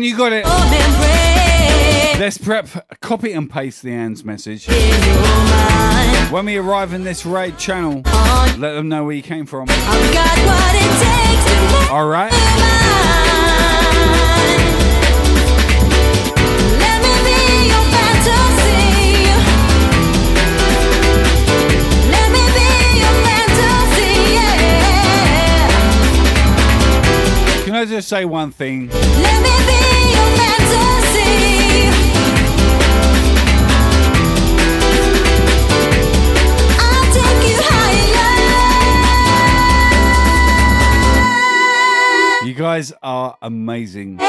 Day. 0.00 0.06
You 0.06 0.16
got 0.16 0.32
it. 0.32 0.44
Let's 2.18 2.38
prep, 2.38 2.66
copy 3.00 3.32
and 3.32 3.50
paste 3.50 3.84
Leanne's 3.84 4.24
message. 4.24 4.66
When 6.32 6.46
we 6.46 6.56
arrive 6.56 6.94
in 6.94 7.04
this 7.04 7.26
raid 7.26 7.58
channel, 7.58 8.00
let 8.58 8.72
them 8.72 8.88
know 8.88 9.04
where 9.04 9.14
you 9.14 9.22
came 9.22 9.44
from. 9.46 9.68
I've 9.68 10.14
got 10.14 10.38
what 10.46 10.74
it 10.74 10.90
takes 10.98 11.44
to 11.44 11.60
move 11.60 11.90
All 11.90 12.08
right. 12.08 12.32
Let 16.80 17.02
me 17.02 17.14
be 17.22 17.68
your 17.68 17.84
fantasy. 17.92 19.28
Let 22.10 22.28
me 22.32 22.44
be 22.56 22.68
your 22.98 23.14
fantasy, 23.26 24.12
yeah. 24.34 25.04
Can 27.64 27.74
I 27.74 27.84
just 27.84 28.08
say 28.08 28.24
one 28.24 28.50
thing? 28.52 28.90
Guys 42.76 42.92
are 43.02 43.38
amazing. 43.40 44.16
Blow 44.16 44.26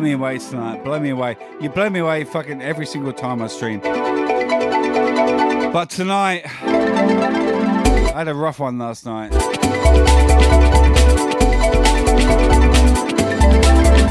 me 0.00 0.12
away 0.12 0.38
tonight. 0.38 0.82
Blow 0.82 0.98
me 0.98 1.10
away. 1.10 1.36
You 1.60 1.68
blow 1.68 1.88
me 1.88 2.00
away 2.00 2.24
fucking 2.24 2.60
every 2.60 2.86
single 2.86 3.12
time 3.12 3.40
I 3.40 3.46
stream. 3.46 3.78
But 5.72 5.90
tonight, 5.90 6.46
I 6.46 8.12
had 8.14 8.26
a 8.26 8.34
rough 8.34 8.58
one 8.58 8.78
last 8.78 9.06
night. 9.06 9.30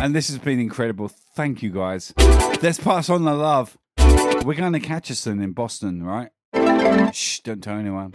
And 0.03 0.13
this 0.13 0.27
has 0.27 0.37
been 0.37 0.59
incredible. 0.59 1.07
Thank 1.07 1.63
you 1.63 1.69
guys. 1.69 2.13
Let's 2.61 2.77
pass 2.77 3.09
on 3.09 3.23
the 3.23 3.33
love. 3.33 3.77
We're 4.43 4.53
going 4.53 4.73
to 4.73 4.81
catch 4.81 5.09
us 5.09 5.25
in 5.25 5.53
Boston, 5.53 6.03
right? 6.03 6.29
Shh, 7.13 7.39
don't 7.39 7.63
tell 7.63 7.77
anyone. 7.77 8.11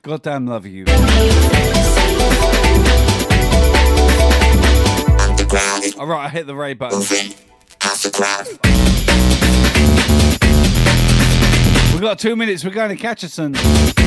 Goddamn 0.00 0.46
love 0.46 0.64
you. 0.64 0.86
All 5.98 6.06
right, 6.06 6.24
I 6.24 6.28
hit 6.30 6.46
the 6.46 6.54
raid 6.56 6.78
button. 6.78 7.00
We've 11.92 12.00
got 12.00 12.18
two 12.18 12.36
minutes. 12.36 12.64
We're 12.64 12.70
going 12.70 12.96
to 12.96 12.96
Catcherson. 12.96 13.97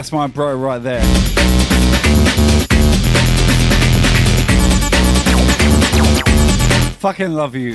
That's 0.00 0.12
my 0.12 0.28
bro 0.28 0.56
right 0.56 0.78
there. 0.78 1.02
Fucking 7.00 7.32
love 7.34 7.54
you. 7.54 7.74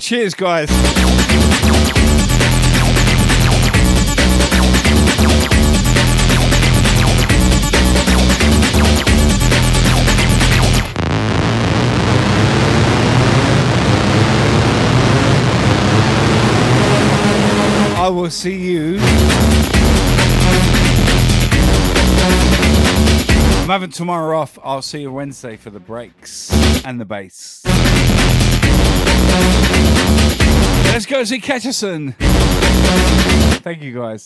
Cheers, 0.00 0.32
guys. 0.32 1.51
Will 18.14 18.30
see 18.30 18.56
you. 18.56 18.98
I'm 23.62 23.68
having 23.68 23.90
tomorrow 23.90 24.38
off. 24.38 24.58
I'll 24.62 24.82
see 24.82 25.02
you 25.02 25.12
Wednesday 25.12 25.56
for 25.56 25.70
the 25.70 25.80
breaks 25.80 26.50
and 26.84 27.00
the 27.00 27.04
bass. 27.04 27.62
Let's 30.92 31.06
go 31.06 31.24
see 31.24 31.40
Ketcherson. 31.40 32.14
Thank 33.62 33.82
you 33.82 33.94
guys. 33.94 34.24